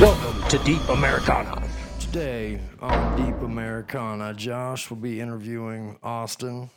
Welcome 0.00 0.48
to 0.48 0.58
Deep 0.64 0.88
Americana. 0.88 1.62
Today 1.98 2.60
on 2.80 3.16
Deep 3.16 3.42
Americana, 3.42 4.32
Josh 4.34 4.88
will 4.88 4.96
be 4.96 5.20
interviewing 5.20 5.98
Austin 6.02 6.70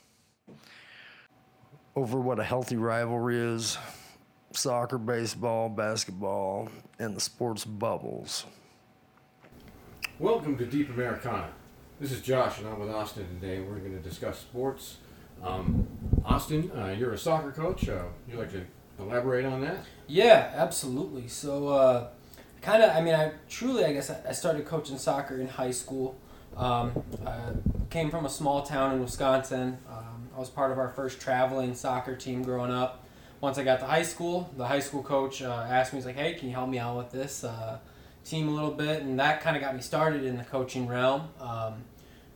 over 1.96 2.20
what 2.20 2.40
a 2.40 2.44
healthy 2.44 2.76
rivalry 2.76 3.38
is 3.38 3.78
soccer, 4.52 4.97
baseball, 4.97 5.70
basketball, 5.70 6.70
and 7.00 7.15
the 7.15 7.21
sports 7.21 7.65
bubbles. 7.65 8.45
Welcome 10.20 10.57
to 10.57 10.65
Deep 10.65 10.89
Americana. 10.89 11.50
This 12.00 12.11
is 12.11 12.21
Josh, 12.21 12.59
and 12.59 12.68
I'm 12.68 12.79
with 12.79 12.89
Austin 12.89 13.25
today. 13.39 13.61
We're 13.61 13.77
going 13.77 13.95
to 13.95 14.00
discuss 14.04 14.39
sports. 14.39 14.97
Um, 15.44 15.88
Austin, 16.25 16.71
uh, 16.71 16.96
you're 16.98 17.14
a 17.14 17.18
soccer 17.18 17.52
coach. 17.52 17.89
Uh, 17.89 18.05
you 18.30 18.38
like 18.38 18.52
to 18.52 18.64
elaborate 19.00 19.46
on 19.46 19.62
that? 19.62 19.86
Yeah, 20.07 20.52
absolutely. 20.56 21.28
So, 21.28 21.68
uh, 21.68 22.07
kind 22.61 22.82
of, 22.82 22.96
I 22.96 23.02
mean, 23.02 23.14
I 23.14 23.33
truly, 23.50 23.83
I 23.86 23.93
guess, 23.93 24.10
I 24.10 24.32
started 24.32 24.66
coaching 24.66 24.97
soccer 24.97 25.39
in 25.39 25.47
high 25.47 25.71
school. 25.71 26.18
Um, 26.56 27.04
I 27.25 27.39
came 27.89 28.10
from 28.10 28.25
a 28.25 28.29
small 28.29 28.64
town 28.64 28.96
in 28.96 29.02
Wisconsin. 29.02 29.78
Um, 29.89 30.29
I 30.36 30.39
was 30.39 30.50
part 30.50 30.71
of 30.71 30.78
our 30.78 30.89
first 30.89 31.19
traveling 31.19 31.75
soccer 31.75 32.16
team 32.16 32.44
growing 32.44 32.72
up. 32.72 33.05
Once 33.41 33.58
I 33.58 33.64
got 33.64 33.81
to 33.81 33.86
high 33.86 34.03
school, 34.03 34.50
the 34.55 34.66
high 34.66 34.80
school 34.80 35.03
coach 35.03 35.41
uh, 35.41 35.66
asked 35.69 35.91
me, 35.91 35.97
he's 35.97 36.05
like, 36.05 36.16
hey, 36.16 36.36
can 36.36 36.47
you 36.47 36.55
help 36.55 36.69
me 36.69 36.80
out 36.80 36.95
with 36.95 37.11
this 37.11 37.44
uh, 37.44 37.80
team 38.23 38.47
a 38.47 38.52
little 38.52 38.72
bit? 38.72 39.02
And 39.02 39.19
that 39.19 39.41
kind 39.41 39.58
of 39.58 39.61
got 39.61 39.75
me 39.75 39.81
started 39.81 40.23
in 40.23 40.38
the 40.38 40.45
coaching 40.45 40.88
realm. 40.88 41.28
Um, 41.41 41.83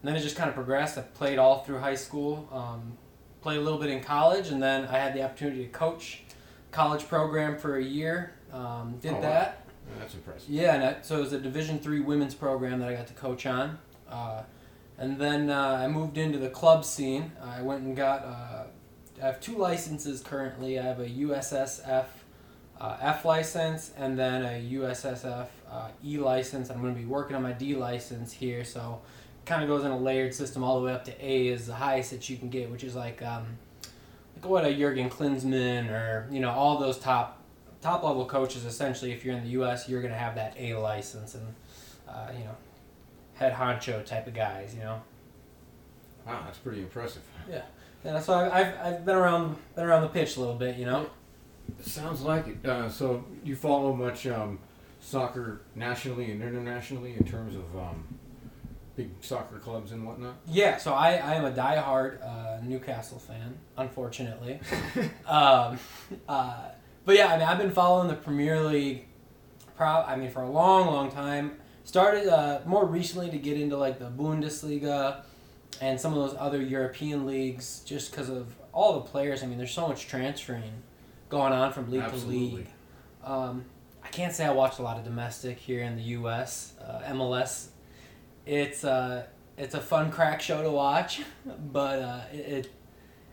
and 0.02 0.08
then 0.10 0.16
it 0.16 0.22
just 0.22 0.36
kind 0.36 0.50
of 0.50 0.56
progressed. 0.56 0.98
I 0.98 1.02
played 1.02 1.38
all 1.38 1.64
through 1.64 1.80
high 1.80 1.96
school, 1.96 2.48
um, 2.52 2.98
played 3.42 3.58
a 3.58 3.62
little 3.62 3.80
bit 3.80 3.90
in 3.90 4.02
college, 4.02 4.50
and 4.50 4.62
then 4.62 4.86
I 4.86 4.98
had 5.00 5.14
the 5.14 5.24
opportunity 5.24 5.64
to 5.64 5.70
coach 5.70 6.24
college 6.72 7.08
program 7.08 7.58
for 7.58 7.78
a 7.78 7.84
year. 7.84 8.34
Um, 8.52 8.98
did 9.02 9.14
Oh, 9.14 9.22
that. 9.22 9.66
Uh, 9.96 10.00
that's 10.00 10.14
impressive. 10.14 10.50
Yeah, 10.50 10.76
and 10.76 10.84
I, 10.84 10.96
so 11.02 11.18
it 11.18 11.22
was 11.22 11.34
a 11.34 11.40
Division 11.40 11.80
three 11.80 12.00
women's 12.02 12.36
program 12.36 12.80
that 12.80 12.90
I 12.90 12.94
got 12.96 13.08
to 13.08 13.14
coach 13.14 13.46
on, 13.46 13.78
uh, 14.10 14.44
and 14.98 15.18
then 15.18 15.50
uh, 15.50 15.80
I 15.82 15.88
moved 15.88 16.18
into 16.18 16.38
the 16.38 16.50
club 16.50 16.84
scene. 16.86 17.32
I 17.42 17.62
went 17.62 17.84
and 17.84 17.96
got. 17.96 18.24
Uh, 18.24 18.64
I 19.22 19.26
have 19.26 19.40
two 19.40 19.58
licenses 19.58 20.22
currently. 20.22 20.78
I 20.78 20.84
have 20.84 21.00
a 21.00 21.08
USSF 21.10 22.06
uh, 22.80 22.98
F 23.02 23.26
license 23.26 23.92
and 23.98 24.18
then 24.20 24.44
a 24.46 24.62
USSF 24.74 25.48
uh, 25.72 25.88
E 26.06 26.18
license. 26.18 26.70
I'm 26.70 26.82
going 26.82 26.94
to 26.94 27.00
be 27.00 27.08
working 27.08 27.36
on 27.36 27.42
my 27.44 27.54
D 27.54 27.76
license 27.76 28.32
here, 28.32 28.64
so 28.64 29.02
kind 29.48 29.64
of 29.64 29.68
goes 29.70 29.84
in 29.84 29.92
a 29.92 29.98
layered 29.98 30.34
system 30.34 30.64
all 30.64 30.80
the 30.80 30.86
way 30.86 30.94
up 30.94 31.06
to 31.06 31.26
A 31.26 31.48
is 31.48 31.68
the 31.68 31.74
highest 31.76 32.12
that 32.12 32.30
you 32.30 32.38
can 32.38 32.50
get, 32.50 32.70
which 32.70 32.84
is 32.84 32.96
like 32.96 33.22
um, 33.22 33.46
like 34.36 34.46
what 34.46 34.66
a 34.66 34.74
Jurgen 34.74 35.10
Klinsmann 35.10 35.90
or 35.90 36.28
you 36.32 36.40
know 36.40 36.52
all 36.52 36.78
those 36.78 36.98
top 37.00 37.42
top 37.82 38.04
level 38.04 38.26
coaches. 38.26 38.66
Essentially, 38.66 39.12
if 39.12 39.26
you're 39.26 39.36
in 39.36 39.44
the 39.44 39.52
U.S., 39.52 39.90
you're 39.90 40.02
going 40.02 40.14
to 40.14 40.20
have 40.20 40.36
that 40.36 40.56
A 40.58 40.76
license 40.76 41.36
and 41.36 41.48
uh, 42.08 42.32
you 42.38 42.44
know 42.44 42.56
head 43.36 43.54
honcho 43.54 44.06
type 44.06 44.28
of 44.28 44.34
guys. 44.34 44.76
You 44.76 44.82
know, 44.82 45.02
Wow, 46.26 46.42
that's 46.46 46.58
pretty 46.60 46.82
impressive. 46.82 47.24
Yeah 47.50 47.62
and 48.04 48.24
so 48.24 48.34
I- 48.34 48.60
I've, 48.60 48.80
I've 48.80 49.06
been 49.06 49.16
around 49.16 49.58
been 49.76 49.86
around 49.86 50.02
the 50.02 50.08
pitch 50.08 50.38
a 50.38 50.40
little 50.40 50.56
bit. 50.56 50.78
You 50.78 50.86
know. 50.86 51.10
Sounds 51.82 52.22
like 52.22 52.48
it. 52.48 52.66
Uh, 52.66 52.90
so 52.90 53.26
you 53.44 53.56
follow 53.56 53.94
much 53.94 54.26
um, 54.26 54.58
soccer 55.02 55.62
nationally 55.76 56.32
and 56.32 56.42
internationally 56.42 57.16
in 57.18 57.26
terms 57.26 57.56
of 57.56 57.76
um, 57.76 58.08
big 58.98 59.12
soccer 59.22 59.60
clubs 59.60 59.94
and 59.94 60.06
whatnot? 60.06 60.36
Yeah, 60.48 60.78
so 60.78 60.94
I, 60.94 61.14
I 61.14 61.36
am 61.36 61.46
a 61.46 61.52
diehard 61.52 62.20
uh, 62.22 62.60
Newcastle 62.64 63.20
fan, 63.20 63.58
unfortunately. 63.78 64.60
um, 65.28 65.80
uh, 66.28 66.70
but 67.06 67.16
yeah, 67.16 67.28
I 67.28 67.38
mean, 67.38 67.48
I've 67.48 67.60
been 67.60 67.72
following 67.72 68.10
the 68.10 68.16
Premier 68.16 68.62
League, 68.62 69.06
pro- 69.78 70.04
I 70.04 70.18
mean, 70.18 70.32
for 70.32 70.42
a 70.42 70.50
long, 70.50 70.88
long 70.88 71.12
time. 71.12 71.58
Started 71.86 72.28
uh, 72.28 72.60
more 72.66 72.86
recently 72.86 73.30
to 73.30 73.38
get 73.38 73.56
into 73.56 73.78
like 73.78 74.00
the 74.00 74.10
Bundesliga 74.10 75.22
and 75.80 76.02
some 76.02 76.12
of 76.14 76.28
those 76.28 76.38
other 76.38 76.62
European 76.62 77.26
leagues 77.26 77.82
just 77.86 78.12
because 78.12 78.30
of 78.30 78.54
all 78.74 78.96
the 78.96 79.06
players. 79.06 79.44
I 79.44 79.46
mean, 79.46 79.58
there's 79.58 79.72
so 79.72 79.88
much 79.88 80.08
transferring 80.08 80.84
going 81.30 81.54
on 81.54 81.72
from 81.72 81.90
league 81.90 82.08
to 82.10 82.16
league. 82.16 82.68
Um, 83.24 83.64
I 84.04 84.10
can't 84.10 84.34
say 84.34 84.46
I 84.46 84.52
watched 84.52 84.80
a 84.80 84.82
lot 84.82 84.98
of 84.98 85.04
domestic 85.04 85.60
here 85.60 85.84
in 85.84 85.96
the 85.96 86.04
U.S. 86.04 86.74
Uh, 86.82 87.02
MLS. 87.12 87.68
It's 88.48 88.84
uh, 88.84 89.26
it's 89.58 89.76
a 89.76 89.82
fun 89.82 90.12
crack 90.12 90.42
show 90.42 90.62
to 90.64 90.72
watch, 90.72 91.22
but 91.74 92.00
uh, 92.00 92.22
it, 92.32 92.38
it 92.38 92.72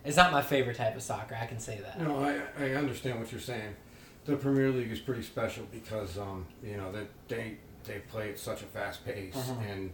it's 0.05 0.17
not 0.17 0.33
my 0.33 0.43
favorite 0.43 0.77
type 0.77 0.97
of 0.97 1.03
soccer. 1.03 1.37
I 1.41 1.47
can 1.47 1.59
say 1.61 1.81
that. 1.83 2.01
No, 2.01 2.19
I, 2.21 2.41
I 2.63 2.71
understand 2.75 3.21
what 3.21 3.31
you're 3.33 3.41
saying. 3.41 3.75
The 4.27 4.37
Premier 4.37 4.71
League 4.71 4.91
is 4.91 4.99
pretty 5.01 5.23
special 5.23 5.65
because 5.71 6.19
um, 6.19 6.47
you 6.63 6.77
know 6.77 6.91
that 6.93 7.07
they 7.29 7.59
they 7.85 8.01
play 8.11 8.31
at 8.31 8.39
such 8.39 8.63
a 8.63 8.67
fast 8.67 9.05
pace 9.05 9.35
Mhm. 9.37 9.71
and 9.73 9.91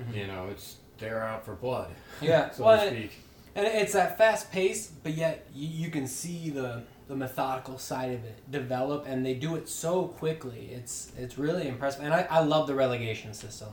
Mhm. 0.00 0.14
you 0.14 0.26
know 0.26 0.48
it's 0.50 0.76
they're 0.98 1.22
out 1.22 1.44
for 1.44 1.54
blood, 1.54 1.88
Yeah, 2.20 2.50
so 2.50 2.64
well, 2.64 2.80
to 2.80 2.90
speak. 2.94 3.12
and 3.54 3.66
it's 3.66 3.92
that 3.94 4.18
fast 4.18 4.50
pace, 4.52 4.90
but 5.02 5.14
yet 5.14 5.46
you, 5.54 5.68
you 5.86 5.90
can 5.90 6.06
see 6.06 6.50
the 6.50 6.82
the 7.08 7.16
methodical 7.16 7.78
side 7.78 8.12
of 8.12 8.22
it 8.24 8.50
develop, 8.50 9.04
and 9.06 9.24
they 9.24 9.34
do 9.34 9.56
it 9.56 9.68
so 9.68 10.06
quickly. 10.08 10.68
It's 10.72 11.10
it's 11.18 11.38
really 11.38 11.66
impressive, 11.66 12.04
and 12.04 12.12
I, 12.14 12.26
I 12.30 12.40
love 12.40 12.66
the 12.66 12.74
relegation 12.74 13.32
system. 13.34 13.68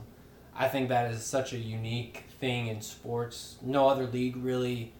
I 0.55 0.67
think 0.67 0.89
that 0.89 1.11
is 1.11 1.23
such 1.23 1.53
a 1.53 1.57
unique 1.57 2.25
thing 2.39 2.67
in 2.67 2.81
sports. 2.81 3.57
No 3.61 3.89
other 3.89 4.07
league 4.07 4.37
really 4.37 4.93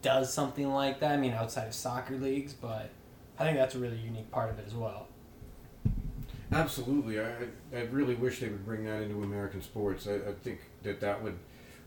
does 0.00 0.32
something 0.32 0.72
like 0.72 1.00
that. 1.00 1.12
I 1.12 1.16
mean, 1.16 1.32
outside 1.32 1.66
of 1.66 1.74
soccer 1.74 2.16
leagues, 2.16 2.52
but 2.54 2.90
I 3.38 3.44
think 3.44 3.58
that's 3.58 3.74
a 3.74 3.78
really 3.78 3.98
unique 3.98 4.30
part 4.30 4.50
of 4.50 4.58
it 4.58 4.64
as 4.66 4.74
well. 4.74 5.08
Absolutely, 6.52 7.20
I 7.20 7.30
I 7.74 7.80
really 7.90 8.14
wish 8.14 8.38
they 8.38 8.48
would 8.48 8.64
bring 8.64 8.84
that 8.84 9.02
into 9.02 9.22
American 9.22 9.60
sports. 9.60 10.06
I, 10.06 10.14
I 10.14 10.32
think 10.42 10.60
that 10.82 11.00
that 11.00 11.22
would 11.22 11.36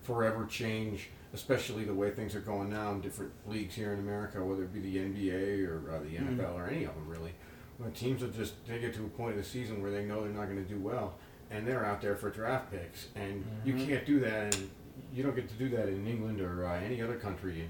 forever 0.01 0.45
change, 0.45 1.09
especially 1.33 1.85
the 1.85 1.93
way 1.93 2.11
things 2.11 2.35
are 2.35 2.41
going 2.41 2.69
now 2.69 2.91
in 2.91 3.01
different 3.01 3.31
leagues 3.47 3.75
here 3.75 3.93
in 3.93 3.99
America, 3.99 4.43
whether 4.43 4.63
it 4.63 4.73
be 4.73 4.79
the 4.79 4.97
NBA 4.97 5.67
or 5.67 5.91
uh, 5.91 5.99
the. 5.99 6.17
NFL 6.17 6.55
or 6.55 6.67
any 6.67 6.83
of 6.83 6.93
them 6.95 7.07
really. 7.07 7.33
When 7.77 7.91
teams 7.91 8.23
are 8.23 8.29
just 8.29 8.65
they 8.67 8.79
get 8.79 8.93
to 8.95 9.05
a 9.05 9.09
point 9.09 9.31
of 9.31 9.37
the 9.37 9.43
season 9.43 9.81
where 9.81 9.91
they 9.91 10.03
know 10.03 10.21
they're 10.23 10.31
not 10.31 10.45
going 10.45 10.63
to 10.63 10.69
do 10.69 10.79
well, 10.79 11.13
and 11.51 11.65
they're 11.67 11.85
out 11.85 12.01
there 12.01 12.15
for 12.15 12.29
draft 12.29 12.71
picks, 12.71 13.07
and 13.15 13.45
you 13.63 13.73
Mhm. 13.73 13.87
can't 13.87 14.05
do 14.05 14.19
that, 14.19 14.55
and 14.55 14.69
you 15.13 15.23
don't 15.23 15.35
get 15.35 15.47
to 15.49 15.55
do 15.55 15.69
that 15.69 15.87
in 15.87 16.05
England 16.07 16.41
or 16.41 16.65
uh, 16.67 16.79
any 16.79 17.01
other 17.01 17.15
country 17.15 17.61
in 17.61 17.69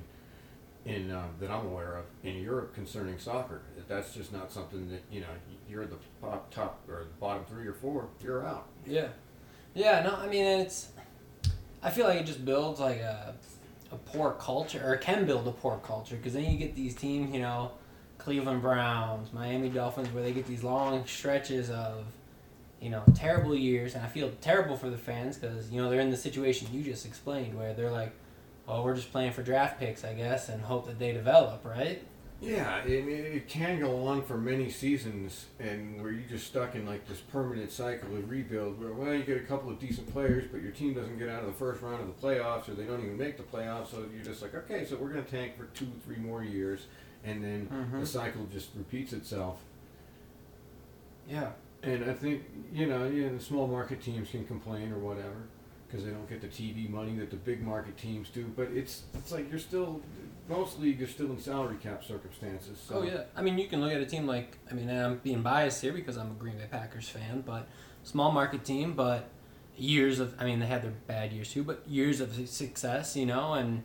in 0.86 1.12
uh, 1.12 1.28
that 1.42 1.52
I'm 1.52 1.66
aware 1.66 1.98
of 1.98 2.06
in 2.24 2.36
Europe 2.38 2.74
concerning 2.74 3.20
soccer. 3.20 3.60
That's 3.90 4.14
just 4.14 4.32
not 4.32 4.52
something 4.54 4.90
that 4.90 5.02
you 5.12 5.20
know 5.20 5.28
you're 5.70 5.86
the 5.86 5.98
top, 6.22 6.50
top 6.50 6.80
or 6.88 7.00
the 7.00 7.20
bottom 7.20 7.44
three 7.46 7.68
or 7.68 7.74
four. 7.74 8.08
You're 8.24 8.46
out. 8.46 8.68
Yeah, 8.86 9.10
yeah. 9.74 10.02
No, 10.04 10.16
I 10.16 10.28
mean 10.28 10.46
it's. 10.46 10.92
I 11.84 11.90
feel 11.90 12.08
like 12.08 12.22
it 12.22 12.26
just 12.26 12.46
builds 12.46 12.80
like 12.80 13.00
a, 13.00 13.36
a 13.92 13.96
poor 13.98 14.32
culture, 14.40 14.82
or 14.84 14.96
can 14.98 15.26
build 15.26 15.46
a 15.48 15.52
poor 15.52 15.78
culture, 15.84 16.16
because 16.16 16.34
then 16.34 16.46
you 16.46 16.58
get 16.58 16.74
these 16.74 16.96
teams, 16.96 17.34
you 17.34 17.42
know, 17.42 17.72
Cleveland 18.18 18.62
Browns, 18.62 19.32
Miami 19.34 19.70
Dolphins, 19.70 20.12
where 20.14 20.24
they 20.24 20.32
get 20.32 20.48
these 20.48 20.64
long 20.64 21.06
stretches 21.06 21.70
of, 21.70 22.06
you 22.82 22.90
know, 22.90 23.04
terrible 23.16 23.56
years, 23.56 23.96
and 23.96 24.04
I 24.04 24.08
feel 24.08 24.32
terrible 24.42 24.78
for 24.78 24.90
the 24.90 24.98
fans 24.98 25.38
because 25.38 25.70
you 25.72 25.82
know 25.82 25.90
they're 25.90 26.02
in 26.02 26.12
the 26.12 26.18
situation 26.18 26.68
you 26.72 26.84
just 26.84 27.06
explained, 27.06 27.58
where 27.58 27.74
they're 27.74 27.92
like, 27.92 28.12
well, 28.68 28.84
we're 28.84 28.96
just 28.96 29.12
playing 29.12 29.32
for 29.32 29.42
draft 29.44 29.80
picks, 29.80 30.04
I 30.04 30.14
guess, 30.14 30.50
and 30.50 30.62
hope 30.62 30.86
that 30.88 31.00
they 31.00 31.12
develop, 31.12 31.64
right? 31.66 32.04
Yeah, 32.40 32.82
and 32.84 32.92
it, 32.92 33.34
it 33.36 33.48
can 33.48 33.80
go 33.80 34.06
on 34.06 34.22
for 34.22 34.38
many 34.38 34.70
seasons, 34.70 35.48
and 35.60 36.00
where 36.00 36.12
you're 36.12 36.30
just 36.30 36.46
stuck 36.46 36.76
in 36.76 36.86
like 36.86 37.08
this 37.08 37.20
permanent 37.20 37.72
cycle 37.72 38.16
of 38.16 38.30
rebuild, 38.30 38.80
where 38.80 38.94
well 38.94 39.12
you 39.12 39.24
get 39.24 39.38
a 39.38 39.46
couple 39.46 39.72
of 39.72 39.80
decent 39.80 40.14
players, 40.14 40.44
but 40.52 40.62
your 40.62 40.72
team 40.72 40.94
doesn't 40.94 41.18
get 41.18 41.30
out 41.30 41.40
of 41.42 41.48
the 41.48 41.54
first 41.54 41.82
round 41.82 42.00
of 42.02 42.08
the 42.08 42.28
playoffs, 42.28 42.70
or 42.70 42.76
they 42.76 42.84
don't 42.86 43.04
even 43.04 43.18
make 43.18 43.38
the 43.38 43.44
playoffs. 43.44 43.88
So 43.90 44.06
you're 44.14 44.24
just 44.24 44.44
like, 44.44 44.54
okay, 44.54 44.86
so 44.86 44.98
we're 44.98 45.10
gonna 45.10 45.24
tank 45.24 45.58
for 45.58 45.66
two, 45.74 45.88
three 46.06 46.18
more 46.18 46.44
years, 46.44 46.86
and 47.24 47.44
then 47.44 47.68
Mhm. 47.74 48.02
the 48.02 48.06
cycle 48.06 48.46
just 48.54 48.70
repeats 48.76 49.14
itself. 49.14 49.58
Yeah. 51.28 51.50
And 51.84 52.10
I 52.10 52.14
think 52.14 52.44
you 52.74 52.88
know, 52.88 53.08
yeah, 53.08 53.30
the 53.30 53.40
small 53.40 53.68
market 53.68 54.02
teams 54.02 54.30
can 54.30 54.46
complain 54.46 54.92
or 54.92 55.00
whatever 55.00 55.48
because 55.88 56.04
they 56.04 56.12
don't 56.12 56.28
get 56.28 56.42
the 56.42 56.48
TV 56.48 56.90
money 56.90 57.16
that 57.16 57.30
the 57.30 57.38
big 57.38 57.62
market 57.62 57.98
teams 57.98 58.30
do. 58.30 58.46
But 58.56 58.70
it's 58.74 59.04
it's 59.14 59.32
like 59.32 59.50
you're 59.50 59.60
still 59.60 60.02
most 60.50 60.80
are 60.80 61.08
still 61.08 61.32
in 61.32 61.40
salary 61.40 61.78
cap 61.82 62.04
circumstances. 62.04 62.80
So. 62.88 62.96
Oh 62.96 63.04
yeah, 63.04 63.24
I 63.36 63.42
mean 63.42 63.58
you 63.58 63.68
can 63.68 63.82
look 63.82 63.92
at 63.92 64.02
a 64.02 64.06
team 64.06 64.28
like 64.28 64.58
I 64.70 64.74
mean 64.74 64.90
I'm 64.90 65.18
being 65.18 65.42
biased 65.42 65.82
here 65.82 65.94
because 65.94 66.18
I'm 66.18 66.32
a 66.32 66.36
Green 66.36 66.58
Bay 66.58 66.68
Packers 66.70 67.10
fan, 67.10 67.44
but 67.46 67.68
small 68.04 68.32
market 68.32 68.64
team, 68.64 68.94
but 68.94 69.30
years 69.78 70.20
of 70.20 70.36
I 70.40 70.46
mean 70.46 70.60
they 70.60 70.66
had 70.66 70.84
their 70.84 70.94
bad 71.08 71.32
years 71.32 71.52
too, 71.52 71.64
but 71.64 71.84
years 71.88 72.22
of 72.22 72.50
success, 72.50 73.16
you 73.16 73.26
know, 73.26 73.54
and 73.54 73.84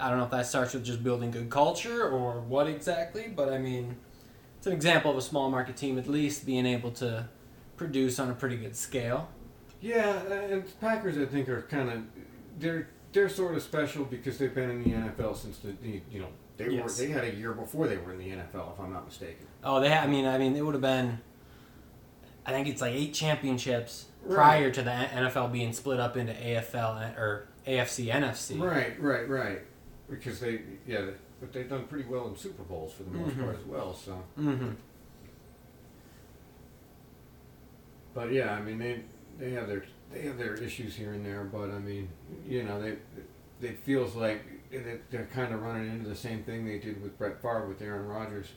I 0.00 0.08
don't 0.08 0.18
know 0.18 0.24
if 0.24 0.30
that 0.30 0.46
starts 0.46 0.74
with 0.74 0.84
just 0.84 1.02
building 1.02 1.30
good 1.30 1.50
culture 1.50 2.08
or 2.08 2.40
what 2.40 2.66
exactly, 2.66 3.32
but 3.34 3.52
I 3.52 3.58
mean 3.58 3.96
it's 4.60 4.66
an 4.66 4.74
example 4.74 5.10
of 5.10 5.16
a 5.16 5.22
small 5.22 5.50
market 5.50 5.74
team 5.74 5.98
at 5.98 6.06
least 6.06 6.44
being 6.44 6.66
able 6.66 6.90
to 6.90 7.26
produce 7.78 8.18
on 8.18 8.28
a 8.28 8.34
pretty 8.34 8.58
good 8.58 8.76
scale. 8.76 9.30
Yeah, 9.80 10.20
uh, 10.28 10.34
and 10.34 10.80
Packers 10.82 11.16
I 11.16 11.24
think 11.24 11.48
are 11.48 11.62
kind 11.62 11.90
of 11.90 12.02
they're 12.58 12.88
they're 13.14 13.30
sort 13.30 13.54
of 13.54 13.62
special 13.62 14.04
because 14.04 14.36
they've 14.36 14.54
been 14.54 14.68
in 14.68 14.82
the 14.84 14.90
NFL 14.90 15.34
since 15.34 15.56
the, 15.60 15.72
you 16.12 16.20
know 16.20 16.28
They 16.58 16.68
were 16.78 16.90
they 16.90 17.08
had 17.08 17.24
a 17.24 17.34
year 17.34 17.54
before 17.54 17.88
they 17.88 17.96
were 17.96 18.12
in 18.12 18.18
the 18.18 18.28
NFL, 18.28 18.74
if 18.74 18.80
I'm 18.80 18.92
not 18.92 19.06
mistaken. 19.06 19.46
Oh, 19.64 19.80
they. 19.80 19.88
Ha- 19.88 20.02
I 20.02 20.06
mean, 20.06 20.26
I 20.26 20.36
mean, 20.36 20.54
it 20.54 20.60
would 20.62 20.74
have 20.74 20.82
been. 20.82 21.20
I 22.44 22.52
think 22.52 22.68
it's 22.68 22.82
like 22.82 22.92
eight 22.94 23.14
championships 23.14 24.06
Right. 24.22 24.34
prior 24.34 24.70
to 24.70 24.82
the 24.82 24.90
NFL 24.90 25.50
being 25.52 25.72
split 25.72 25.98
up 25.98 26.18
into 26.18 26.34
AFL 26.34 27.16
or 27.18 27.48
AFC, 27.66 28.12
NFC. 28.12 28.60
Right, 28.60 29.00
right, 29.00 29.26
right. 29.26 29.60
Because 30.10 30.40
they, 30.40 30.60
yeah, 30.86 31.06
but 31.40 31.52
they've 31.52 31.68
done 31.68 31.86
pretty 31.86 32.08
well 32.08 32.28
in 32.28 32.36
Super 32.36 32.62
Bowls 32.62 32.92
for 32.92 33.02
the 33.04 33.10
most 33.10 33.34
Mhm. 33.36 33.42
part 33.44 33.56
as 33.56 33.64
well. 33.64 33.94
So, 33.94 34.22
Mm-hmm. 34.38 34.70
but 38.14 38.32
yeah, 38.32 38.52
I 38.54 38.60
mean 38.60 38.78
they 38.78 39.02
they 39.38 39.52
have 39.52 39.68
their 39.68 39.84
they 40.12 40.22
have 40.22 40.38
their 40.38 40.54
issues 40.54 40.94
here 40.96 41.12
and 41.12 41.24
there, 41.24 41.44
but 41.44 41.70
I 41.70 41.78
mean, 41.78 42.08
you 42.46 42.62
know, 42.64 42.80
they 42.80 42.96
it 43.66 43.78
feels 43.78 44.14
like 44.14 44.42
they- 44.70 45.00
they're 45.10 45.26
kind 45.32 45.52
of 45.54 45.62
running 45.62 45.90
into 45.90 46.08
the 46.08 46.16
same 46.16 46.42
thing 46.44 46.64
they 46.66 46.78
did 46.78 47.02
with 47.02 47.16
Brett 47.18 47.40
Favre 47.42 47.66
with 47.68 47.80
Aaron 47.82 48.06
Rodgers, 48.06 48.52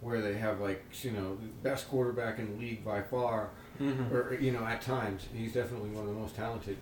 where 0.00 0.20
they 0.20 0.34
have 0.34 0.60
like 0.60 0.84
you 1.02 1.12
know 1.12 1.38
best 1.62 1.88
quarterback 1.88 2.38
in 2.38 2.52
the 2.52 2.58
league 2.58 2.84
by 2.84 3.02
far, 3.02 3.50
Mm-hmm. 3.80 4.14
or 4.14 4.34
you 4.34 4.52
know 4.52 4.64
at 4.64 4.80
times 4.82 5.26
he's 5.34 5.52
definitely 5.52 5.90
one 5.90 6.06
of 6.08 6.14
the 6.14 6.20
most 6.20 6.34
talented. 6.36 6.76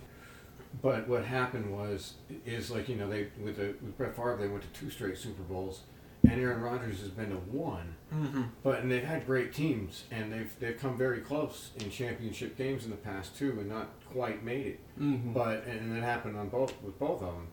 But 0.82 1.09
what 1.09 1.25
happened 1.25 1.73
was 1.73 2.15
is 2.44 2.71
like 2.71 2.88
you 2.88 2.97
know 2.97 3.09
they 3.09 3.29
with 3.43 3.56
the 3.56 3.75
with 3.82 3.97
Brett 3.97 4.15
Favre 4.17 4.37
they 4.41 4.49
went 4.49 4.62
to 4.62 4.81
two 4.81 4.91
straight 4.91 5.17
Super 5.17 5.43
Bowls, 5.43 5.82
and 6.29 6.41
Aaron 6.41 6.61
Rodgers 6.61 7.00
has 7.00 7.11
been 7.11 7.31
to 7.31 7.37
one. 7.37 7.94
Mm-hmm. 8.12 8.43
But 8.62 8.81
and 8.81 8.91
they've 8.91 9.05
had 9.05 9.25
great 9.26 9.55
teams, 9.55 10.05
and 10.11 10.32
they've 10.32 10.53
they've 10.61 10.79
come 10.79 10.97
very 10.99 11.21
close 11.21 11.71
in 11.79 11.91
championship 11.91 12.56
games 12.56 12.85
in 12.85 12.91
the 12.91 12.97
past 12.97 13.37
too, 13.37 13.50
and 13.61 13.69
not 13.69 13.88
quite 14.12 14.43
made 14.44 14.67
it. 14.67 14.81
Mm-hmm. 15.00 15.32
But 15.32 15.65
and 15.67 15.97
it 15.97 16.03
happened 16.03 16.37
on 16.37 16.49
both 16.49 16.73
with 16.82 16.99
both 16.99 17.23
of 17.23 17.32
them. 17.35 17.49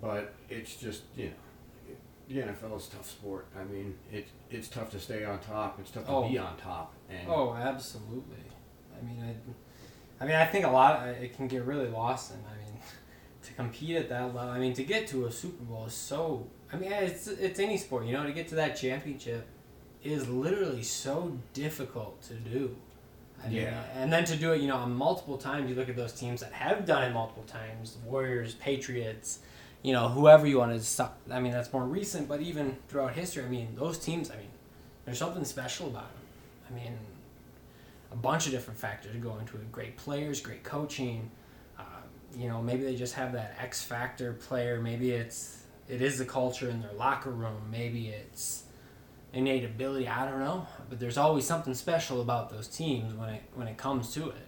But 0.00 0.34
it's 0.48 0.76
just 0.76 1.02
you 1.16 1.26
know, 1.30 1.94
the 2.28 2.52
NFL 2.52 2.76
is 2.78 2.88
a 2.88 2.90
tough 2.96 3.10
sport. 3.10 3.46
I 3.58 3.64
mean, 3.64 3.96
it 4.12 4.28
it's 4.50 4.68
tough 4.68 4.90
to 4.90 5.00
stay 5.00 5.24
on 5.24 5.38
top. 5.40 5.78
It's 5.80 5.90
tough 5.90 6.04
to 6.06 6.10
Oh. 6.12 6.28
be 6.28 6.38
on 6.38 6.56
top. 6.56 6.94
And 7.10 7.28
Oh, 7.28 7.54
absolutely. 7.54 8.44
I 8.96 9.04
mean, 9.04 9.22
I, 9.22 9.34
I 10.20 10.24
mean, 10.26 10.36
I 10.36 10.44
think 10.46 10.64
a 10.64 10.70
lot. 10.70 11.00
Uh, 11.06 11.10
it 11.10 11.36
can 11.36 11.48
get 11.48 11.64
really 11.64 11.88
lost 11.88 12.32
in. 12.32 12.38
I 12.38 12.56
mean, 12.64 12.80
to 13.42 13.52
compete 13.54 13.96
at 13.96 14.08
that 14.08 14.34
level. 14.34 14.50
I 14.50 14.58
mean, 14.58 14.72
to 14.74 14.84
get 14.84 15.06
to 15.08 15.26
a 15.26 15.32
Super 15.32 15.64
Bowl 15.64 15.86
is 15.86 15.94
so. 15.94 16.46
I 16.72 16.76
mean, 16.76 16.92
it's 16.92 17.26
it's 17.28 17.58
any 17.60 17.76
sport. 17.76 18.06
You 18.06 18.12
know, 18.12 18.24
to 18.24 18.32
get 18.32 18.48
to 18.48 18.54
that 18.56 18.76
championship 18.76 19.46
is 20.02 20.28
literally 20.28 20.82
so 20.82 21.36
difficult 21.52 22.20
to 22.22 22.34
do. 22.34 22.76
I 23.42 23.48
mean, 23.48 23.62
Yeah. 23.62 23.82
and 23.96 24.12
then 24.12 24.24
to 24.26 24.36
do 24.36 24.52
it, 24.52 24.60
you 24.60 24.68
know, 24.68 24.84
multiple 24.86 25.36
times. 25.38 25.68
You 25.68 25.76
look 25.76 25.88
at 25.88 25.96
those 25.96 26.12
teams 26.12 26.40
that 26.40 26.52
have 26.52 26.86
done 26.86 27.02
it 27.04 27.12
multiple 27.12 27.44
times: 27.46 27.96
the 27.96 28.08
Warriors, 28.08 28.54
Patriots. 28.54 29.40
You 29.82 29.92
know, 29.92 30.08
whoever 30.08 30.46
you 30.46 30.58
want 30.58 30.72
to 30.72 30.80
stop. 30.82 31.18
I 31.30 31.40
mean, 31.40 31.52
that's 31.52 31.70
more 31.70 31.84
recent, 31.84 32.26
but 32.26 32.40
even 32.40 32.76
throughout 32.88 33.12
history, 33.12 33.44
I 33.44 33.48
mean, 33.48 33.74
those 33.76 33.98
teams. 33.98 34.30
I 34.30 34.36
mean, 34.36 34.48
there's 35.04 35.18
something 35.18 35.44
special 35.44 35.88
about 35.88 36.10
them. 36.14 36.22
I 36.70 36.74
mean, 36.74 36.96
a 38.14 38.16
bunch 38.16 38.46
of 38.46 38.52
different 38.52 38.78
factors 38.78 39.14
go 39.16 39.36
into 39.38 39.56
it. 39.56 39.70
Great 39.72 39.96
players, 39.96 40.40
great 40.40 40.62
coaching. 40.62 41.30
Uh, 41.78 41.82
you 42.36 42.48
know, 42.48 42.62
maybe 42.62 42.84
they 42.84 42.94
just 42.94 43.14
have 43.14 43.32
that 43.32 43.56
X 43.60 43.82
factor 43.82 44.32
player. 44.34 44.80
Maybe 44.80 45.10
it's 45.10 45.64
it 45.88 46.00
is 46.00 46.16
the 46.18 46.24
culture 46.24 46.70
in 46.70 46.80
their 46.80 46.92
locker 46.92 47.30
room. 47.30 47.60
Maybe 47.70 48.08
it's 48.08 48.62
innate 49.32 49.64
ability. 49.64 50.06
I 50.08 50.30
don't 50.30 50.38
know, 50.38 50.66
but 50.88 51.00
there's 51.00 51.18
always 51.18 51.44
something 51.44 51.74
special 51.74 52.20
about 52.22 52.50
those 52.50 52.68
teams 52.68 53.12
when 53.14 53.30
it 53.30 53.42
when 53.54 53.66
it 53.66 53.76
comes 53.76 54.14
to 54.14 54.30
it. 54.30 54.46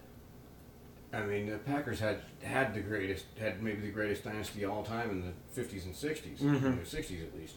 I 1.13 1.23
mean, 1.23 1.49
the 1.49 1.57
Packers 1.57 1.99
had 1.99 2.21
had 2.41 2.73
the 2.73 2.81
greatest, 2.81 3.25
had 3.39 3.61
maybe 3.61 3.81
the 3.81 3.91
greatest 3.91 4.23
dynasty 4.23 4.63
of 4.63 4.71
all 4.71 4.83
time 4.83 5.09
in 5.09 5.21
the 5.21 5.61
50s 5.61 5.85
and 5.85 5.93
60s, 5.95 6.39
Mhm. 6.39 6.63
in 6.65 6.79
the 6.79 6.85
60s 6.85 7.21
at 7.23 7.35
least. 7.37 7.55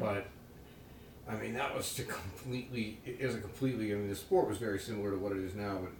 But 0.00 0.26
I 1.28 1.34
mean, 1.36 1.54
that 1.54 1.74
was 1.74 1.94
to 1.94 2.02
completely, 2.04 2.98
it 3.04 3.16
is 3.20 3.34
a 3.34 3.38
completely. 3.38 3.92
I 3.92 3.96
mean, 3.96 4.08
the 4.08 4.14
sport 4.14 4.48
was 4.48 4.58
very 4.58 4.78
similar 4.78 5.10
to 5.12 5.16
what 5.16 5.32
it 5.32 5.38
is 5.38 5.54
now, 5.54 5.78
but 5.82 5.92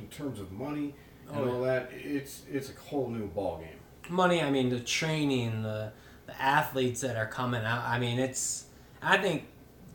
in 0.00 0.08
terms 0.08 0.40
of 0.40 0.50
money 0.52 0.94
and 1.28 1.38
Oh, 1.38 1.54
all 1.56 1.60
that, 1.62 1.90
it's 1.92 2.42
it's 2.50 2.70
a 2.70 2.72
whole 2.88 3.08
new 3.08 3.26
ball 3.28 3.58
game. 3.58 3.78
money. 4.08 4.42
I 4.42 4.50
mean, 4.50 4.68
the 4.70 4.80
training, 4.80 5.62
the 5.62 5.92
the 6.26 6.40
athletes 6.42 7.00
that 7.02 7.16
are 7.16 7.26
coming 7.26 7.62
out. 7.64 7.84
I 7.84 7.98
mean, 7.98 8.18
it's. 8.18 8.66
I 9.00 9.18
think 9.18 9.44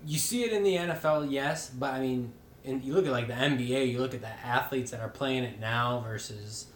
you 0.05 0.17
see 0.17 0.43
it 0.43 0.53
in 0.53 0.63
the 0.63 0.75
NFL, 0.75 1.29
yes, 1.29 1.69
but 1.69 1.93
I 1.93 1.99
mean, 1.99 2.31
and 2.63 2.83
you 2.83 2.93
look 2.93 3.05
at 3.05 3.11
like 3.11 3.27
the 3.27 3.33
NBA. 3.33 3.91
You 3.91 3.99
look 3.99 4.13
at 4.13 4.21
the 4.21 4.27
athletes 4.29 4.91
that 4.91 5.01
are 5.01 5.09
playing 5.09 5.43
it 5.43 5.59
now 5.59 5.99
versus, 5.99 6.67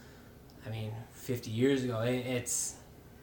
I 0.66 0.70
mean, 0.70 0.92
fifty 1.12 1.50
years 1.50 1.82
ago. 1.84 2.00
It, 2.00 2.26
it's 2.26 2.74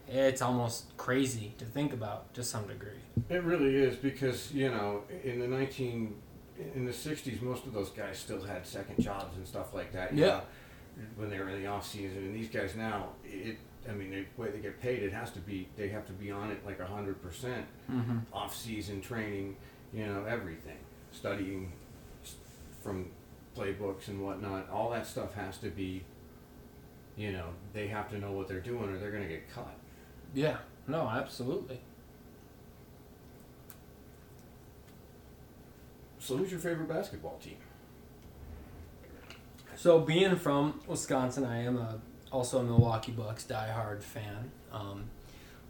it's 0.07 0.41
almost 0.41 0.95
crazy 0.97 1.53
to 1.57 1.65
think 1.65 1.93
about 1.93 2.33
to 2.33 2.43
some 2.43 2.67
degree. 2.67 2.91
It 3.29 3.43
really 3.43 3.75
is 3.75 3.95
because 3.95 4.51
you 4.53 4.69
know 4.69 5.03
in 5.23 5.39
the 5.39 5.47
19 5.47 6.15
in 6.75 6.85
the 6.85 6.91
60s, 6.91 7.41
most 7.41 7.65
of 7.65 7.73
those 7.73 7.89
guys 7.89 8.17
still 8.17 8.41
had 8.43 8.65
second 8.65 9.01
jobs 9.03 9.35
and 9.37 9.47
stuff 9.47 9.73
like 9.73 9.91
that. 9.93 10.13
Yeah. 10.13 10.25
know, 10.25 10.41
when 11.15 11.29
they 11.29 11.39
were 11.39 11.49
in 11.49 11.61
the 11.61 11.67
off 11.67 11.87
season, 11.87 12.17
and 12.17 12.35
these 12.35 12.49
guys 12.49 12.75
now, 12.75 13.09
it. 13.23 13.57
I 13.89 13.91
mean, 13.91 14.11
the 14.11 14.41
way 14.41 14.49
they 14.49 14.59
get 14.59 14.79
paid, 14.81 15.03
it 15.03 15.11
has 15.11 15.31
to 15.31 15.39
be. 15.39 15.67
They 15.75 15.89
have 15.89 16.05
to 16.07 16.13
be 16.13 16.31
on 16.31 16.51
it 16.51 16.65
like 16.65 16.79
hundred 16.79 17.21
percent. 17.21 17.65
Mm-hmm. 17.91 18.19
off 18.31 18.55
season 18.55 19.01
training, 19.01 19.57
you 19.93 20.05
know, 20.05 20.23
everything, 20.25 20.77
studying 21.11 21.73
from 22.81 23.09
playbooks 23.57 24.07
and 24.07 24.21
whatnot. 24.23 24.69
All 24.69 24.89
that 24.91 25.05
stuff 25.05 25.33
has 25.33 25.57
to 25.59 25.69
be, 25.69 26.03
you 27.17 27.31
know, 27.31 27.47
they 27.73 27.87
have 27.87 28.09
to 28.11 28.19
know 28.19 28.31
what 28.31 28.47
they're 28.47 28.59
doing 28.59 28.89
or 28.89 28.97
they're 28.97 29.11
going 29.11 29.23
to 29.23 29.29
get 29.29 29.49
cut. 29.53 29.73
Yeah. 30.33 30.57
No, 30.87 31.07
absolutely. 31.07 31.79
So, 36.19 36.37
who's 36.37 36.51
your 36.51 36.59
favorite 36.59 36.87
basketball 36.87 37.37
team? 37.43 37.57
So 39.75 39.99
being 39.99 40.35
from 40.37 40.79
Wisconsin, 40.87 41.43
I 41.43 41.63
am 41.63 41.77
a 41.77 41.99
also 42.31 42.59
a 42.59 42.63
Milwaukee 42.63 43.11
Bucks 43.11 43.43
diehard 43.43 44.01
fan, 44.01 44.51
um, 44.71 45.05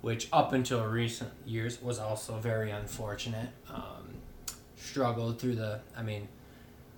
which 0.01 0.29
up 0.31 0.53
until 0.53 0.85
recent 0.85 1.31
years 1.45 1.81
was 1.81 1.99
also 1.99 2.37
very 2.37 2.69
unfortunate. 2.69 3.49
Um, 3.73 4.19
struggled 4.77 5.39
through 5.39 5.55
the. 5.55 5.79
I 5.97 6.03
mean, 6.03 6.27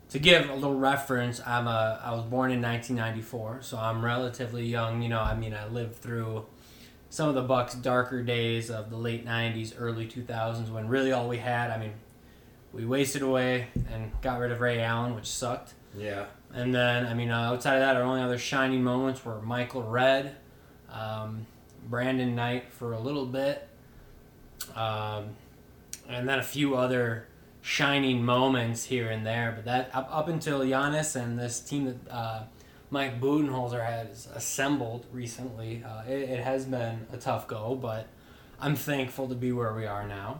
to 0.10 0.20
give 0.20 0.50
a 0.50 0.56
little 0.56 0.78
reference, 0.78 1.40
I'm 1.46 1.68
a 1.68 2.02
I 2.04 2.12
was 2.12 2.24
born 2.24 2.52
in 2.52 2.62
1994, 2.62 3.60
so 3.62 3.78
I'm 3.78 4.04
relatively 4.04 4.66
young. 4.66 5.02
You 5.02 5.10
know, 5.10 5.22
I 5.22 5.36
mean, 5.36 5.54
I 5.54 5.68
lived 5.68 5.96
through 5.96 6.46
some 7.16 7.30
of 7.30 7.36
the 7.36 7.42
Bucks' 7.42 7.76
darker 7.76 8.22
days 8.22 8.70
of 8.70 8.90
the 8.90 8.98
late 8.98 9.26
90s, 9.26 9.74
early 9.80 10.06
2000s, 10.06 10.70
when 10.70 10.90
really 10.90 11.14
all 11.14 11.30
we 11.30 11.38
had. 11.38 11.72
I 11.72 11.78
mean, 11.78 11.94
we 12.74 12.86
wasted 12.86 13.22
away 13.22 13.68
and 13.90 14.12
got 14.22 14.38
rid 14.38 14.52
of 14.52 14.60
Ray 14.60 14.82
Allen, 14.82 15.16
which 15.16 15.26
sucked. 15.26 15.76
Yeah. 15.98 16.26
And 16.54 16.76
then, 16.76 17.06
I 17.06 17.14
mean, 17.14 17.32
uh, 17.32 17.54
outside 17.54 17.76
of 17.76 17.80
that, 17.80 17.96
our 17.96 18.02
only 18.04 18.22
other 18.22 18.38
shining 18.38 18.84
moments 18.84 19.24
were 19.24 19.42
Michael 19.42 19.84
Redd, 19.84 20.36
um, 20.92 21.46
Brandon 21.88 22.36
Knight 22.36 22.74
for 22.74 22.92
a 22.92 23.00
little 23.00 23.26
bit, 23.26 23.66
um, 24.76 25.30
and 26.10 26.28
then 26.28 26.40
a 26.40 26.44
few 26.44 26.76
other 26.76 27.28
shining 27.62 28.26
moments 28.26 28.84
here 28.84 29.10
and 29.10 29.26
there. 29.26 29.54
But 29.56 29.64
that 29.64 29.90
up, 29.94 30.10
up 30.12 30.28
until 30.28 30.60
Giannis 30.60 31.16
and 31.16 31.40
this 31.40 31.62
team 31.62 31.86
that 31.86 32.12
uh, 32.14 32.44
Mike 32.90 33.20
Budenholzer 33.20 33.86
has 33.86 34.28
assembled 34.34 35.06
recently, 35.12 35.84
uh, 35.84 36.04
it, 36.08 36.30
it 36.30 36.44
has 36.44 36.66
been 36.66 37.08
a 37.12 37.18
tough 37.18 37.48
go. 37.48 37.76
But 37.76 38.08
I'm 38.60 38.76
thankful 38.76 39.28
to 39.28 39.36
be 39.36 39.52
where 39.52 39.74
we 39.74 39.86
are 39.86 40.08
now. 40.08 40.40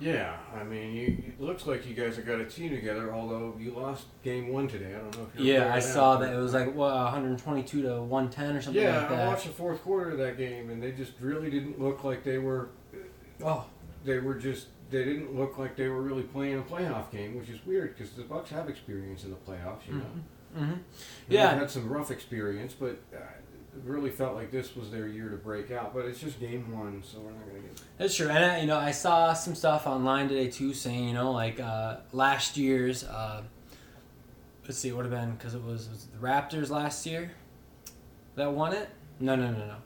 Yeah, 0.00 0.36
I 0.54 0.64
mean, 0.64 0.94
you, 0.94 1.06
it 1.28 1.40
looks 1.40 1.66
like 1.66 1.86
you 1.86 1.94
guys 1.94 2.16
have 2.16 2.26
got 2.26 2.40
a 2.40 2.44
team 2.44 2.70
together, 2.70 3.14
although 3.14 3.54
you 3.58 3.70
lost 3.70 4.06
game 4.22 4.48
one 4.48 4.68
today. 4.68 4.94
I 4.94 4.98
don't 4.98 5.16
know 5.16 5.28
if 5.32 5.40
you're 5.40 5.54
Yeah, 5.54 5.74
I 5.74 5.78
saw 5.78 6.16
that 6.18 6.32
it 6.32 6.36
was 6.36 6.52
like 6.52 6.74
what 6.74 6.92
122 6.94 7.82
to 7.82 8.02
110 8.02 8.56
or 8.56 8.60
something 8.60 8.82
Yeah, 8.82 9.02
like 9.02 9.10
I 9.12 9.26
watched 9.28 9.46
the 9.46 9.52
fourth 9.52 9.82
quarter 9.82 10.10
of 10.10 10.18
that 10.18 10.36
game, 10.36 10.68
and 10.70 10.82
they 10.82 10.92
just 10.92 11.12
really 11.20 11.50
didn't 11.50 11.80
look 11.80 12.04
like 12.04 12.24
they 12.24 12.38
were. 12.38 12.70
Oh, 13.42 13.64
They 14.04 14.18
were 14.18 14.34
just. 14.34 14.66
They 14.90 15.04
didn't 15.04 15.34
look 15.34 15.58
like 15.58 15.76
they 15.76 15.88
were 15.88 16.02
really 16.02 16.22
playing 16.22 16.58
a 16.58 16.62
playoff 16.62 17.10
game, 17.10 17.36
which 17.36 17.48
is 17.48 17.64
weird 17.66 17.96
because 17.96 18.12
the 18.12 18.22
Bucks 18.22 18.50
have 18.50 18.68
experience 18.68 19.24
in 19.24 19.30
the 19.30 19.36
playoffs. 19.36 19.86
You 19.88 19.94
know. 19.94 20.04
hmm 20.56 20.72
They've 21.28 21.38
Yeah. 21.38 21.54
had 21.58 21.70
some 21.70 21.88
rough 21.88 22.10
experience, 22.10 22.74
but 22.78 22.98
uh, 23.14 23.18
really 23.82 24.10
felt 24.10 24.34
like 24.36 24.50
this 24.52 24.76
was 24.76 24.90
their 24.90 25.08
year 25.08 25.28
to 25.30 25.36
break 25.36 25.70
out. 25.72 25.92
But 25.94 26.04
it's 26.04 26.20
just 26.20 26.38
game 26.38 26.70
one, 26.76 27.02
so 27.02 27.18
we're 27.20 27.30
not 27.32 27.40
going 27.48 27.62
to 27.62 27.68
get. 27.68 27.70
It. 27.72 27.82
That's 27.98 28.14
true. 28.14 28.28
And, 28.28 28.44
uh, 28.44 28.60
you 28.60 28.66
know, 28.68 28.78
I 28.78 28.92
saw 28.92 29.32
some 29.32 29.54
stuff 29.54 29.86
online 29.86 30.28
today, 30.28 30.48
too, 30.48 30.74
saying, 30.74 31.08
you 31.08 31.14
know, 31.14 31.32
like 31.32 31.58
uh, 31.58 31.96
last 32.12 32.56
year's, 32.56 33.02
uh, 33.04 33.42
let's 34.64 34.78
see, 34.78 34.90
it 34.90 34.96
would 34.96 35.06
have 35.06 35.14
been, 35.14 35.32
because 35.34 35.54
it 35.54 35.62
was, 35.64 35.88
was 35.88 36.04
it 36.04 36.12
the 36.20 36.24
Raptors 36.26 36.70
last 36.70 37.04
year 37.06 37.32
that 38.36 38.52
won 38.52 38.72
it? 38.74 38.88
No, 39.18 39.34
no, 39.34 39.50
no, 39.50 39.58
no. 39.58 39.76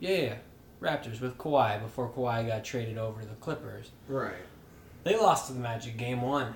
Yeah, 0.00 0.10
yeah, 0.10 0.22
yeah. 0.22 0.34
Raptors 0.82 1.20
with 1.20 1.38
Kawhi 1.38 1.80
before 1.80 2.10
Kawhi 2.10 2.46
got 2.46 2.64
traded 2.64 2.98
over 2.98 3.22
to 3.22 3.28
the 3.28 3.34
Clippers. 3.36 3.90
Right. 4.08 4.34
They 5.04 5.16
lost 5.16 5.46
to 5.46 5.52
the 5.52 5.60
Magic 5.60 5.96
game 5.96 6.22
one 6.22 6.54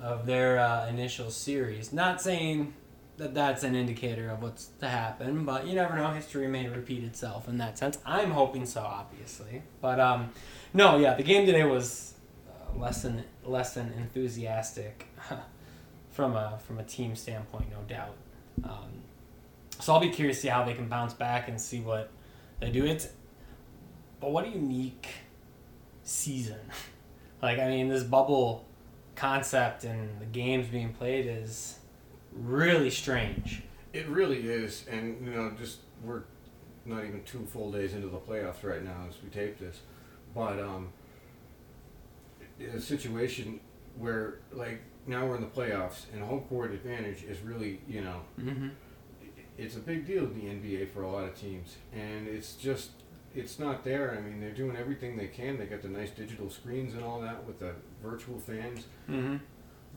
of 0.00 0.26
their 0.26 0.58
uh, 0.58 0.88
initial 0.88 1.30
series. 1.30 1.92
Not 1.92 2.20
saying 2.20 2.74
that 3.20 3.34
that's 3.34 3.62
an 3.62 3.76
indicator 3.76 4.30
of 4.30 4.42
what's 4.42 4.66
to 4.80 4.88
happen. 4.88 5.44
But 5.44 5.66
you 5.66 5.74
never 5.74 5.94
know. 5.94 6.08
History 6.08 6.48
may 6.48 6.68
repeat 6.68 7.04
itself 7.04 7.48
in 7.48 7.58
that 7.58 7.78
sense. 7.78 7.98
I'm 8.04 8.32
hoping 8.32 8.66
so, 8.66 8.80
obviously. 8.80 9.62
But 9.80 10.00
um, 10.00 10.30
no, 10.74 10.98
yeah, 10.98 11.14
the 11.14 11.22
game 11.22 11.46
today 11.46 11.64
was 11.64 12.14
uh, 12.48 12.78
less 12.78 13.02
than 13.02 13.24
less 13.44 13.74
than 13.74 13.92
enthusiastic 13.92 15.06
from 16.10 16.34
a 16.34 16.58
from 16.66 16.78
a 16.78 16.84
team 16.84 17.14
standpoint, 17.14 17.66
no 17.70 17.82
doubt. 17.86 18.16
Um, 18.64 19.02
so 19.78 19.92
I'll 19.92 20.00
be 20.00 20.10
curious 20.10 20.38
to 20.38 20.42
see 20.42 20.48
how 20.48 20.64
they 20.64 20.74
can 20.74 20.88
bounce 20.88 21.12
back 21.12 21.48
and 21.48 21.60
see 21.60 21.80
what 21.80 22.10
they 22.58 22.70
do. 22.70 22.86
It's 22.86 23.08
but 24.20 24.30
what 24.32 24.44
a 24.44 24.48
unique 24.48 25.08
season. 26.02 26.58
like 27.42 27.58
I 27.58 27.68
mean, 27.68 27.88
this 27.88 28.02
bubble 28.04 28.64
concept 29.16 29.84
and 29.84 30.20
the 30.20 30.26
games 30.26 30.68
being 30.68 30.92
played 30.92 31.26
is 31.26 31.78
really 32.32 32.90
strange. 32.90 33.62
It 33.92 34.06
really 34.08 34.48
is, 34.48 34.84
and 34.90 35.24
you 35.26 35.32
know, 35.32 35.52
just 35.58 35.78
we're 36.04 36.22
not 36.86 37.04
even 37.04 37.22
two 37.24 37.44
full 37.46 37.70
days 37.72 37.92
into 37.94 38.08
the 38.08 38.18
playoffs 38.18 38.62
right 38.62 38.82
now 38.84 39.04
as 39.08 39.16
we 39.22 39.28
tape 39.28 39.58
this, 39.58 39.80
but 40.34 40.58
um, 40.60 40.88
in 42.58 42.70
a 42.70 42.80
situation 42.80 43.60
where 43.98 44.38
like 44.52 44.80
now 45.06 45.26
we're 45.26 45.34
in 45.36 45.40
the 45.40 45.46
playoffs 45.48 46.04
and 46.12 46.22
home 46.22 46.40
court 46.42 46.70
advantage 46.72 47.24
is 47.24 47.40
really 47.40 47.80
you 47.88 48.02
know 48.02 48.20
Mm-hmm. 48.40 48.68
it's 49.58 49.76
a 49.76 49.80
big 49.80 50.06
deal 50.06 50.24
in 50.24 50.34
the 50.34 50.46
NBA 50.46 50.90
for 50.90 51.02
a 51.02 51.10
lot 51.10 51.24
of 51.24 51.34
teams, 51.38 51.76
and 51.92 52.28
it's 52.28 52.54
just 52.54 52.90
it's 53.34 53.58
not 53.58 53.84
there. 53.84 54.16
I 54.16 54.20
mean, 54.20 54.40
they're 54.40 54.50
doing 54.52 54.76
everything 54.76 55.16
they 55.16 55.28
can. 55.28 55.58
They 55.58 55.66
got 55.66 55.82
the 55.82 55.88
nice 55.88 56.10
digital 56.10 56.50
screens 56.50 56.94
and 56.94 57.04
all 57.04 57.20
that 57.20 57.44
with 57.46 57.58
the 57.60 57.72
virtual 58.02 58.38
fans, 58.38 58.86
Mm-hmm. 59.08 59.36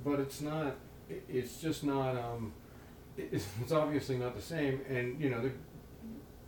but 0.03 0.19
it's 0.19 0.41
not. 0.41 0.75
It's 1.29 1.59
just 1.61 1.83
not. 1.83 2.15
Um, 2.15 2.53
it's, 3.17 3.45
it's 3.61 3.71
obviously 3.71 4.17
not 4.17 4.35
the 4.35 4.41
same, 4.41 4.81
and 4.89 5.19
you 5.19 5.29
know 5.29 5.41
they're 5.41 5.53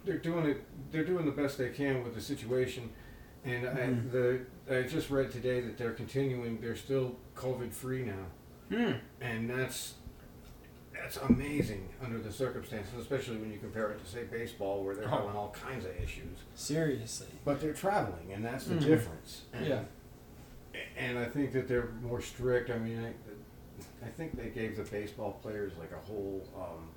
they're 0.05 0.17
doing 0.17 0.45
it. 0.45 0.63
They're 0.91 1.03
doing 1.05 1.25
the 1.25 1.31
best 1.31 1.57
they 1.57 1.69
can 1.69 2.03
with 2.03 2.13
the 2.15 2.21
situation, 2.21 2.89
and 3.43 3.65
Mhm. 3.65 4.07
I, 4.07 4.11
the 4.11 4.77
I 4.79 4.83
just 4.83 5.09
read 5.09 5.31
today 5.31 5.61
that 5.61 5.77
they're 5.77 5.93
continuing. 5.93 6.59
They're 6.61 6.75
still 6.75 7.15
COVID 7.35 7.71
free 7.71 8.03
now 8.03 8.25
Hmm. 8.69 8.93
and 9.21 9.47
that's 9.47 9.93
that's 11.05 11.17
amazing 11.17 11.87
under 12.03 12.17
the 12.17 12.31
circumstances, 12.31 12.91
especially 12.99 13.37
when 13.37 13.51
you 13.51 13.59
compare 13.59 13.91
it 13.91 14.03
to 14.03 14.09
say 14.11 14.23
baseball, 14.23 14.83
where 14.83 14.95
they're 14.95 15.05
Oh. 15.05 15.17
having 15.19 15.35
all 15.35 15.49
kinds 15.51 15.85
of 15.85 15.91
issues. 16.01 16.39
Seriously. 16.55 17.27
But 17.43 17.61
they're 17.61 17.73
traveling, 17.73 18.31
and 18.33 18.43
that's 18.43 18.65
the 18.65 18.73
Mhm. 18.75 18.85
difference. 18.85 19.43
And, 19.53 19.65
Yeah. 19.67 19.83
And 20.97 21.17
I 21.19 21.25
think 21.25 21.53
that 21.53 21.67
they're 21.67 21.89
more 22.01 22.19
strict. 22.21 22.69
I 22.71 22.77
mean, 22.79 22.99
I, 23.05 24.05
I 24.05 24.09
think 24.09 24.35
they 24.35 24.49
gave 24.49 24.75
the 24.75 24.83
baseball 24.83 25.33
players 25.43 25.73
like 25.79 25.91
a 25.91 26.05
whole 26.07 26.45
um, 26.57 26.89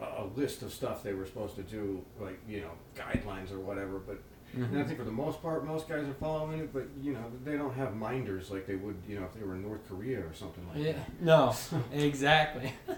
a, 0.00 0.22
a 0.22 0.24
list 0.34 0.62
of 0.62 0.72
stuff 0.72 1.02
they 1.02 1.12
were 1.14 1.26
supposed 1.26 1.54
to 1.56 1.62
do, 1.62 2.02
like 2.20 2.38
you 2.48 2.60
know 2.62 2.70
guidelines 2.96 3.52
or 3.52 3.60
whatever. 3.60 3.98
But 3.98 4.18
and 4.54 4.78
I 4.78 4.84
think 4.84 4.98
for 4.98 5.04
the 5.04 5.10
most 5.12 5.40
part, 5.42 5.64
most 5.64 5.88
guys 5.88 6.08
are 6.08 6.14
following 6.14 6.58
it. 6.60 6.72
But 6.72 6.88
you 7.00 7.12
know, 7.12 7.30
they 7.44 7.56
don't 7.56 7.74
have 7.74 7.94
minders 7.94 8.50
like 8.50 8.66
they 8.66 8.74
would, 8.76 8.96
you 9.06 9.20
know, 9.20 9.26
if 9.26 9.34
they 9.34 9.44
were 9.46 9.54
in 9.54 9.62
North 9.62 9.86
Korea 9.88 10.20
or 10.20 10.32
something 10.34 10.66
like 10.68 10.78
Yeah. 10.82 10.92
that. 10.92 11.20
No. 11.20 11.54
exactly. 11.92 12.72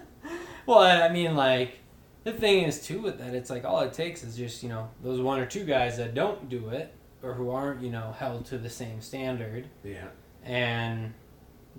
well, 0.65 0.79
I 0.79 1.09
mean, 1.09 1.35
like, 1.35 1.79
the 2.23 2.31
thing 2.33 2.63
is 2.65 2.85
too 2.85 3.01
with 3.01 3.17
that, 3.19 3.33
it's 3.33 3.49
like 3.49 3.65
all 3.65 3.79
it 3.81 3.93
takes 3.93 4.23
is 4.23 4.35
just 4.37 4.61
you 4.63 4.69
know 4.69 4.89
those 5.03 5.19
one 5.19 5.39
or 5.39 5.45
two 5.45 5.63
guys 5.65 5.97
that 5.97 6.13
don't 6.13 6.49
do 6.49 6.69
it 6.69 6.93
or 7.23 7.33
who 7.33 7.49
aren't 7.49 7.81
you 7.81 7.91
know 7.91 8.13
held 8.17 8.45
to 8.47 8.57
the 8.57 8.69
same 8.69 9.01
standard, 9.01 9.67
Yeah. 9.83 10.07
and 10.43 11.13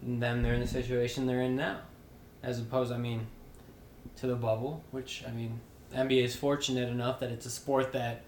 then 0.03 0.43
they're 0.43 0.55
in 0.55 0.61
the 0.61 0.67
situation 0.67 1.27
they're 1.27 1.43
in 1.43 1.55
now, 1.57 1.79
as 2.43 2.59
opposed, 2.61 2.93
I 2.93 2.99
mean, 2.99 3.27
to 4.17 4.27
the 4.27 4.35
bubble, 4.35 4.83
which 4.91 5.23
I 5.27 5.31
mean, 5.31 5.61
NBA 5.95 6.25
is 6.25 6.35
fortunate 6.37 6.89
enough 6.89 7.21
that 7.21 7.31
it's 7.31 7.47
a 7.47 7.51
sport 7.51 7.93
that 7.93 8.23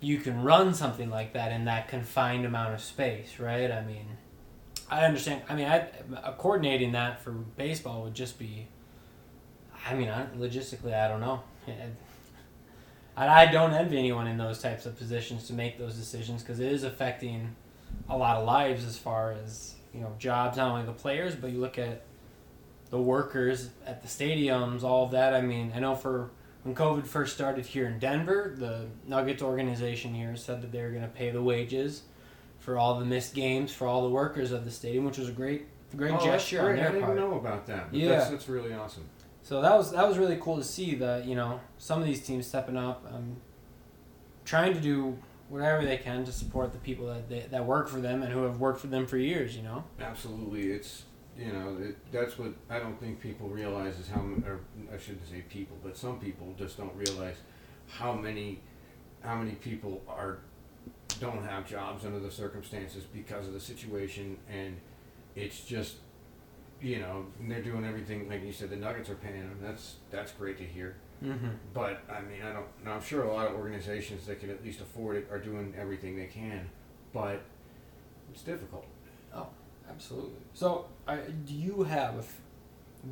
you 0.00 0.18
can 0.18 0.42
run 0.42 0.74
something 0.74 1.10
like 1.10 1.32
that 1.34 1.50
in 1.52 1.64
that 1.66 1.88
confined 1.88 2.46
amount 2.46 2.72
of 2.74 2.80
space, 2.80 3.38
right? 3.38 3.70
I 3.70 3.84
mean, 3.84 4.06
I 4.90 5.04
understand. 5.04 5.42
I 5.48 5.54
mean, 5.54 5.66
I 5.66 5.88
uh, 6.16 6.32
coordinating 6.32 6.92
that 6.92 7.20
for 7.22 7.30
baseball 7.32 8.02
would 8.04 8.14
just 8.14 8.38
be. 8.38 8.68
I 9.86 9.94
mean, 9.94 10.08
I, 10.08 10.26
logistically, 10.36 10.94
I 10.94 11.08
don't 11.08 11.20
know. 11.20 11.42
I, 13.16 13.42
I 13.42 13.46
don't 13.46 13.72
envy 13.72 13.98
anyone 13.98 14.26
in 14.26 14.38
those 14.38 14.60
types 14.60 14.86
of 14.86 14.96
positions 14.96 15.46
to 15.48 15.52
make 15.52 15.78
those 15.78 15.94
decisions 15.94 16.42
because 16.42 16.60
it 16.60 16.70
is 16.72 16.84
affecting 16.84 17.54
a 18.08 18.16
lot 18.16 18.36
of 18.36 18.46
lives 18.46 18.84
as 18.84 18.96
far 18.96 19.32
as 19.32 19.74
you 19.94 20.00
know 20.00 20.12
jobs, 20.18 20.56
not 20.56 20.70
only 20.70 20.84
the 20.86 20.92
players, 20.92 21.34
but 21.34 21.50
you 21.50 21.58
look 21.58 21.78
at 21.78 22.02
the 22.90 22.98
workers 22.98 23.70
at 23.86 24.02
the 24.02 24.08
stadiums, 24.08 24.82
all 24.82 25.04
of 25.04 25.10
that. 25.12 25.34
I 25.34 25.40
mean, 25.40 25.72
I 25.74 25.80
know 25.80 25.94
for 25.94 26.30
when 26.62 26.74
COVID 26.74 27.06
first 27.06 27.34
started 27.34 27.66
here 27.66 27.86
in 27.86 27.98
Denver, 27.98 28.54
the 28.56 28.86
Nuggets 29.06 29.42
organization 29.42 30.14
here 30.14 30.36
said 30.36 30.62
that 30.62 30.72
they 30.72 30.82
were 30.82 30.90
going 30.90 31.02
to 31.02 31.08
pay 31.08 31.30
the 31.30 31.42
wages 31.42 32.02
for 32.58 32.76
all 32.78 32.98
the 32.98 33.04
missed 33.04 33.34
games 33.34 33.72
for 33.72 33.86
all 33.86 34.02
the 34.02 34.08
workers 34.10 34.52
of 34.52 34.64
the 34.64 34.70
stadium, 34.70 35.04
which 35.04 35.18
was 35.18 35.28
a 35.28 35.32
great, 35.32 35.66
great 35.96 36.12
Oh, 36.12 36.24
gesture 36.24 36.60
on 36.60 36.66
great. 36.66 36.76
their 36.76 36.88
I 36.88 36.92
didn't 36.92 37.04
part. 37.04 37.16
know 37.16 37.34
about 37.34 37.66
that. 37.66 37.90
But 37.90 37.98
Yeah. 37.98 38.08
That's, 38.10 38.30
that's 38.30 38.48
really 38.48 38.74
awesome. 38.74 39.04
So 39.48 39.62
that 39.62 39.74
was 39.74 39.92
that 39.92 40.06
was 40.06 40.18
really 40.18 40.36
cool 40.36 40.58
to 40.58 40.62
see 40.62 40.94
that 40.96 41.24
you 41.24 41.34
know 41.34 41.58
some 41.78 42.02
of 42.02 42.06
these 42.06 42.20
teams 42.20 42.46
stepping 42.46 42.76
up, 42.76 43.02
um, 43.10 43.38
trying 44.44 44.74
to 44.74 44.80
do 44.80 45.16
whatever 45.48 45.86
they 45.86 45.96
can 45.96 46.22
to 46.26 46.32
support 46.32 46.74
the 46.74 46.78
people 46.78 47.06
that 47.06 47.30
they, 47.30 47.46
that 47.50 47.64
work 47.64 47.88
for 47.88 47.98
them 47.98 48.22
and 48.22 48.30
who 48.30 48.42
have 48.42 48.60
worked 48.60 48.78
for 48.78 48.88
them 48.88 49.06
for 49.06 49.16
years. 49.16 49.56
You 49.56 49.62
know. 49.62 49.84
Absolutely. 49.98 50.72
It's, 50.72 51.04
you 51.38 51.50
know, 51.50 51.78
it, 51.80 51.96
that's 52.12 52.38
what 52.38 52.52
I 52.68 52.78
don't 52.78 53.00
think 53.00 53.22
people 53.22 53.48
realize 53.48 53.98
is 53.98 54.08
how, 54.08 54.20
or 54.20 54.60
I 54.94 54.98
shouldn't 54.98 55.26
say 55.26 55.42
people, 55.48 55.78
but 55.82 55.96
some 55.96 56.20
people 56.20 56.54
just 56.58 56.76
don't 56.76 56.94
realize 56.94 57.36
how 57.86 58.12
many, 58.12 58.60
how 59.22 59.36
many 59.36 59.52
people 59.52 60.02
are, 60.06 60.40
don't 61.20 61.42
have 61.42 61.66
jobs 61.66 62.04
under 62.04 62.20
the 62.20 62.30
circumstances 62.30 63.02
because 63.04 63.46
of 63.46 63.54
the 63.54 63.60
situation. 63.60 64.36
And 64.52 64.76
it's 65.34 65.64
just, 65.64 65.94
you 66.80 67.00
know, 67.00 67.26
they're 67.40 67.62
doing 67.62 67.84
everything, 67.84 68.28
like 68.28 68.44
you 68.44 68.52
said, 68.52 68.70
the 68.70 68.76
Nuggets 68.76 69.10
are 69.10 69.16
paying 69.16 69.40
them. 69.40 69.58
That's, 69.60 69.96
that's 70.10 70.32
great 70.32 70.58
to 70.58 70.64
hear. 70.64 70.96
Mm-hmm. 71.24 71.48
But 71.74 72.02
I 72.08 72.20
mean, 72.20 72.42
I 72.44 72.52
don't. 72.52 72.66
I'm 72.86 73.02
sure 73.02 73.24
a 73.24 73.32
lot 73.32 73.48
of 73.48 73.54
organizations 73.54 74.26
that 74.26 74.40
can 74.40 74.50
at 74.50 74.64
least 74.64 74.80
afford 74.80 75.16
it 75.16 75.28
are 75.32 75.38
doing 75.38 75.74
everything 75.76 76.16
they 76.16 76.26
can, 76.26 76.68
but 77.12 77.42
it's 78.32 78.42
difficult. 78.42 78.86
Oh, 79.34 79.48
absolutely. 79.90 80.38
So, 80.54 80.86
uh, 81.08 81.16
do 81.44 81.54
you 81.54 81.82
have 81.82 82.18
a, 82.18 82.24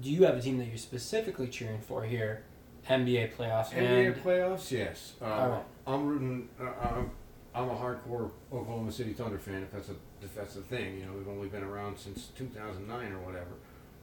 do 0.01 0.11
you 0.11 0.25
have 0.25 0.37
a 0.37 0.41
team 0.41 0.59
that 0.59 0.69
you're 0.69 0.77
specifically 0.77 1.49
cheering 1.49 1.81
for 1.81 2.05
here, 2.05 2.45
NBA 2.89 3.35
playoffs 3.35 3.71
NBA 3.71 4.15
and 4.15 4.23
playoffs, 4.23 4.71
yes. 4.71 5.15
Uh, 5.21 5.25
All 5.25 5.49
right. 5.49 5.65
I'm 5.87 6.07
rooting. 6.07 6.49
Uh, 6.61 6.71
I'm, 6.81 7.11
I'm 7.57 7.71
a 7.71 7.75
hardcore 7.75 8.31
Oklahoma 8.53 8.93
City 8.93 9.13
Thunder 9.15 9.39
fan. 9.39 9.63
If 9.63 9.73
that's 9.73 9.89
a 9.89 9.95
if 10.23 10.35
that's 10.35 10.55
the 10.55 10.61
thing, 10.63 10.99
you 11.01 11.07
know, 11.07 11.13
we've 11.17 11.29
only 11.29 11.49
been 11.49 11.63
around 11.65 11.99
since 11.99 12.27
2009 12.37 13.13
or 13.13 13.19
whatever, 13.21 13.53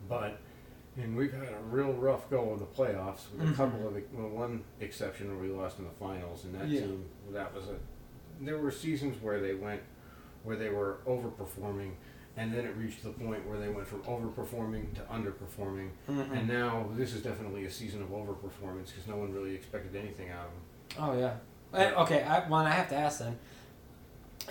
but. 0.09 0.39
And 0.95 1.15
we've 1.17 1.33
had 1.33 1.47
a 1.51 1.57
real 1.71 1.91
rough 1.93 2.29
go 2.29 2.51
of 2.51 2.59
the 2.59 2.67
playoffs 2.67 3.21
with 3.31 3.41
a 3.41 3.45
Mhm. 3.51 3.55
couple 3.55 3.87
of, 3.87 3.95
well, 4.13 4.29
one 4.29 4.63
exception 4.79 5.27
where 5.29 5.39
we 5.43 5.49
lost 5.49 5.79
in 5.79 5.85
the 5.85 5.89
finals, 5.91 6.43
and 6.45 6.53
that 6.53 6.67
Yeah. 6.67 6.81
team, 6.81 7.05
that 7.31 7.51
was 7.51 7.63
a, 7.67 7.77
there 8.39 8.59
were 8.59 8.69
seasons 8.69 9.19
where 9.19 9.39
they 9.39 9.55
went, 9.55 9.81
where 10.43 10.55
they 10.55 10.69
were 10.69 10.97
overperforming, 11.07 11.93
and 12.37 12.53
then 12.53 12.65
it 12.65 12.75
reached 12.77 13.01
the 13.01 13.09
point 13.09 13.43
where 13.47 13.57
they 13.57 13.69
went 13.69 13.87
from 13.87 14.03
overperforming 14.03 14.93
to 14.93 15.01
underperforming, 15.05 15.89
Mhm. 16.07 16.31
and 16.31 16.47
now 16.47 16.87
this 16.95 17.15
is 17.15 17.23
definitely 17.23 17.65
a 17.65 17.71
season 17.71 18.03
of 18.03 18.09
overperformance 18.09 18.89
because 18.89 19.07
no 19.07 19.15
one 19.17 19.33
really 19.33 19.55
expected 19.55 19.95
anything 19.95 20.29
out 20.29 20.45
of 20.45 20.51
them. 20.51 21.03
Oh 21.09 21.17
yeah. 21.19 21.37
Okay, 21.73 22.23
I, 22.23 22.47
one 22.47 22.65
I 22.65 22.71
have 22.71 22.89
to 22.89 22.95
ask 22.95 23.19
then, 23.19 23.37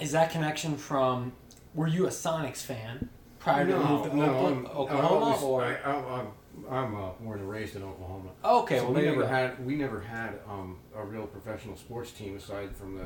is 0.00 0.12
that 0.12 0.30
connection 0.30 0.76
from? 0.76 1.32
Were 1.74 1.86
you 1.86 2.06
a 2.06 2.10
Sonics 2.10 2.58
fan 2.62 3.08
prior 3.38 3.66
to 3.66 3.72
the 3.72 3.78
move 3.78 4.04
to 4.04 4.10
Oakland, 4.10 4.66
I'm- 4.66 4.76
Oklahoma, 4.76 5.26
I 5.26 5.38
always- 5.38 5.42
or? 5.42 5.64
I, 5.64 6.24
I'm, 6.70 6.94
uh, 6.94 7.10
born 7.20 7.40
and 7.40 7.48
raised 7.48 7.76
in 7.76 7.82
Oklahoma. 7.82 8.30
okay, 8.44 8.78
so 8.78 8.84
well 8.84 8.92
we 8.94 9.02
never 9.02 9.26
had 9.26 9.64
we 9.64 9.74
never 9.74 10.00
had 10.00 10.38
um, 10.48 10.78
a 10.94 11.02
real 11.04 11.26
professional 11.26 11.76
sports 11.76 12.10
team 12.12 12.36
aside 12.36 12.76
from 12.76 12.98
the 12.98 13.04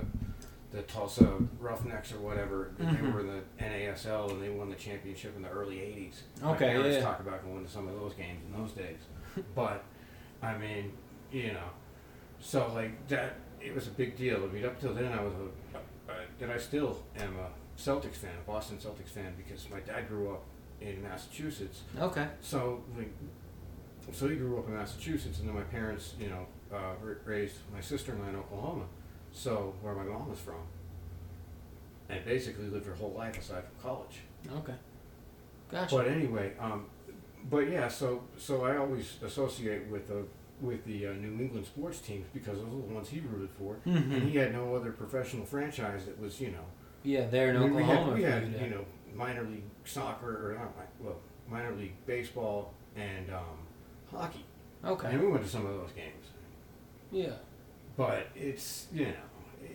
the 0.72 0.82
Tulsa 0.82 1.28
Roughnecks 1.60 2.12
or 2.12 2.18
whatever. 2.18 2.72
They 2.76 2.84
Mhm. 2.86 3.12
were 3.14 3.20
in 3.20 3.28
the 3.28 3.42
NASL 3.64 4.30
and 4.32 4.42
they 4.42 4.48
won 4.50 4.68
the 4.68 4.74
championship 4.74 5.36
in 5.36 5.42
the 5.42 5.48
early 5.48 5.76
'80s. 5.76 6.22
Okay, 6.42 6.66
parents 6.72 6.96
yeah. 6.96 7.02
talk 7.04 7.20
about 7.20 7.44
going 7.44 7.64
to 7.64 7.70
some 7.70 7.86
of 7.86 7.94
those 7.94 8.14
games 8.14 8.40
in 8.44 8.60
those 8.60 8.72
days, 8.72 8.98
but 9.54 9.84
I 10.42 10.58
mean, 10.58 10.92
you 11.30 11.52
know, 11.52 11.68
so 12.40 12.70
like 12.74 13.06
that. 13.08 13.36
It 13.66 13.74
was 13.74 13.88
a 13.88 13.90
big 13.90 14.16
deal. 14.16 14.42
I 14.44 14.52
mean, 14.54 14.64
up 14.64 14.80
till 14.80 14.94
then, 14.94 15.12
I 15.12 15.22
was 15.22 15.32
a, 15.34 15.78
uh, 15.78 16.14
and 16.40 16.52
I 16.52 16.58
still 16.58 17.02
am 17.18 17.34
a 17.36 17.48
Celtics 17.80 18.14
fan, 18.14 18.30
a 18.40 18.46
Boston 18.46 18.78
Celtics 18.78 19.08
fan, 19.08 19.34
because 19.36 19.68
my 19.68 19.80
dad 19.80 20.08
grew 20.08 20.32
up 20.32 20.44
in 20.80 21.02
Massachusetts. 21.02 21.82
Okay. 21.98 22.28
So, 22.40 22.82
like, 22.96 23.12
so 24.12 24.28
he 24.28 24.36
grew 24.36 24.58
up 24.58 24.68
in 24.68 24.74
Massachusetts, 24.74 25.40
and 25.40 25.48
then 25.48 25.56
my 25.56 25.62
parents, 25.62 26.14
you 26.20 26.28
know, 26.28 26.46
uh, 26.72 26.94
raised 27.24 27.56
my 27.74 27.80
sister 27.80 28.12
and 28.12 28.24
I 28.24 28.28
in 28.28 28.36
Oklahoma, 28.36 28.84
so 29.32 29.74
where 29.82 29.94
my 29.94 30.04
mom 30.04 30.30
was 30.30 30.38
from, 30.38 30.62
and 32.08 32.24
basically 32.24 32.68
lived 32.68 32.86
her 32.86 32.94
whole 32.94 33.14
life 33.16 33.38
aside 33.38 33.64
from 33.64 33.90
college. 33.90 34.20
Okay. 34.58 34.74
Gotcha. 35.70 35.96
But 35.96 36.08
anyway, 36.08 36.52
um, 36.60 36.86
but 37.50 37.68
yeah, 37.68 37.88
so 37.88 38.22
so 38.38 38.64
I 38.64 38.76
always 38.76 39.16
associate 39.24 39.86
with 39.88 40.06
the 40.08 40.24
with 40.60 40.84
the 40.86 41.06
uh, 41.08 41.12
New 41.12 41.38
England 41.42 41.66
sports 41.66 42.00
teams 42.00 42.26
because 42.32 42.58
those 42.58 42.66
were 42.68 42.86
the 42.88 42.94
ones 42.94 43.08
he 43.08 43.20
rooted 43.20 43.50
for, 43.58 43.76
Mhm. 43.86 44.12
and 44.14 44.22
he 44.30 44.36
had 44.38 44.52
no 44.52 44.74
other 44.74 44.92
professional 44.92 45.44
franchise 45.44 46.06
that 46.06 46.18
was 46.18 46.40
you 46.40 46.50
know. 46.50 46.64
Yeah, 47.02 47.26
there 47.28 47.50
in 47.50 47.56
I 47.56 47.60
mean, 47.60 47.74
we 47.74 47.82
Oklahoma. 47.82 48.06
had, 48.10 48.14
we 48.16 48.22
had 48.54 48.62
you 48.62 48.70
know 48.74 48.84
minor 49.14 49.44
league 49.44 49.64
soccer 49.84 50.50
or 50.50 50.54
not 50.54 50.72
well 51.00 51.16
minor 51.48 51.74
league 51.76 51.94
baseball 52.06 52.74
and 52.96 53.30
um, 53.30 53.58
hockey, 54.10 54.44
Okay. 54.84 55.08
and 55.10 55.20
we 55.20 55.28
went 55.28 55.42
to 55.44 55.48
some 55.50 55.66
of 55.66 55.74
those 55.76 55.92
games. 55.92 56.26
Yeah. 57.12 57.34
but 57.96 58.26
it's 58.34 58.88
you 58.92 59.06
know 59.06 59.12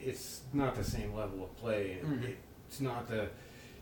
it's 0.03 0.41
not 0.53 0.75
the 0.75 0.83
same 0.83 1.13
level 1.15 1.43
of 1.43 1.55
play 1.57 1.93
and 2.03 2.21
Mhm. 2.23 2.35
it's 2.67 2.81
not 2.81 3.07
the 3.07 3.29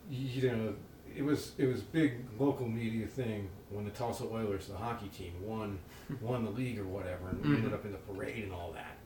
you 0.10 0.50
know 0.52 0.74
it 1.16 1.24
was 1.24 1.52
it 1.58 1.66
was 1.66 1.82
big 1.82 2.14
local 2.40 2.68
media 2.68 3.06
thing 3.08 3.50
when 3.70 3.86
the 3.86 3.92
Tulsa 3.92 4.24
Oilers 4.26 4.68
the 4.68 4.76
hockey 4.78 5.08
team 5.10 5.34
won 5.44 5.80
won 6.22 6.44
the 6.44 6.52
league 6.52 6.80
or 6.80 6.86
whatever 6.86 7.30
and 7.30 7.42
we 7.42 7.50
Mhm. 7.50 7.56
ended 7.58 7.74
up 7.74 7.86
in 7.86 7.92
the 7.92 7.98
parade 8.00 8.44
and 8.46 8.54
all 8.54 8.72
that 8.74 8.98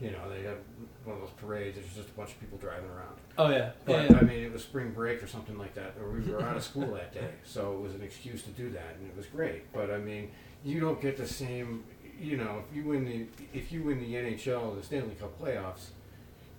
you 0.00 0.10
know 0.12 0.30
they 0.30 0.42
have 0.42 0.58
one 1.04 1.16
of 1.16 1.22
those 1.22 1.30
parades 1.40 1.76
there's 1.76 1.94
just 1.94 2.08
a 2.08 2.12
bunch 2.12 2.30
of 2.30 2.38
people 2.40 2.56
driving 2.58 2.88
around 2.90 3.16
Oh 3.36 3.50
yeah. 3.50 3.70
but 3.84 4.10
yeah. 4.10 4.16
I 4.18 4.22
mean 4.22 4.42
it 4.44 4.52
was 4.52 4.62
spring 4.62 4.92
break 4.92 5.22
or 5.22 5.26
something 5.26 5.58
like 5.58 5.74
that 5.74 5.94
or 6.00 6.10
we 6.10 6.20
were 6.30 6.42
out 6.42 6.56
of 6.56 6.62
school 6.62 6.92
that 6.94 7.12
day 7.12 7.28
so 7.44 7.72
it 7.74 7.80
was 7.80 7.94
an 7.94 8.02
excuse 8.02 8.42
to 8.44 8.50
do 8.50 8.70
that 8.70 8.94
and 8.98 9.08
it 9.08 9.16
was 9.16 9.26
great 9.26 9.72
but 9.72 9.90
I 9.90 9.98
mean 9.98 10.30
you 10.64 10.80
don't 10.80 11.00
get 11.00 11.16
the 11.16 11.26
same 11.26 11.84
you 12.20 12.36
know, 12.36 12.64
if 12.68 12.74
you 12.76 12.82
win 12.82 13.04
the 13.04 13.26
if 13.56 13.70
you 13.70 13.80
win 13.84 14.00
the 14.00 14.12
NHL, 14.14 14.74
the 14.76 14.82
Stanley 14.82 15.14
Cup 15.14 15.40
playoffs, 15.40 15.90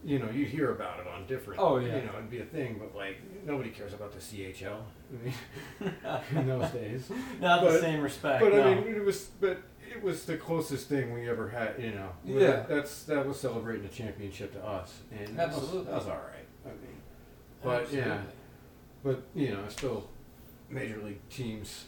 you 0.03 0.17
know, 0.19 0.29
you 0.29 0.45
hear 0.45 0.71
about 0.71 0.99
it 0.99 1.07
on 1.07 1.25
different. 1.27 1.59
Oh, 1.59 1.77
yeah. 1.77 1.97
You 1.97 2.03
know, 2.03 2.13
it'd 2.17 2.29
be 2.29 2.39
a 2.39 2.45
thing, 2.45 2.79
but 2.79 2.95
like 2.95 3.17
nobody 3.45 3.69
cares 3.69 3.93
about 3.93 4.11
the 4.13 4.19
CHL. 4.19 4.77
I 5.11 5.23
mean, 5.23 5.93
in 6.41 6.47
those 6.47 6.69
days. 6.71 7.09
Not 7.41 7.63
the 7.63 7.79
same 7.79 8.01
respect. 8.01 8.43
But 8.43 8.53
no. 8.53 8.61
I 8.63 8.75
mean, 8.75 8.95
it 8.95 9.03
was 9.03 9.25
but 9.41 9.59
it 9.91 10.01
was 10.03 10.25
the 10.25 10.37
closest 10.37 10.87
thing 10.87 11.13
we 11.13 11.27
ever 11.29 11.49
had. 11.49 11.75
You 11.83 11.91
know, 11.91 12.09
Yeah. 12.23 12.39
That, 12.39 12.69
that's 12.69 13.03
that 13.03 13.25
was 13.27 13.39
celebrating 13.39 13.85
a 13.85 13.89
championship 13.89 14.53
to 14.53 14.65
us, 14.65 14.99
and 15.11 15.37
that 15.37 15.49
was- 15.49 15.57
Absolutely. 15.57 15.85
that 15.91 15.95
was, 15.95 16.07
all 16.07 16.13
right. 16.13 16.47
I 16.65 16.69
mean, 16.69 17.01
but 17.63 17.91
yeah. 17.93 18.21
But 19.03 19.23
you 19.35 19.49
know, 19.51 19.63
still, 19.69 20.09
major 20.69 21.01
league 21.01 21.27
teams 21.29 21.85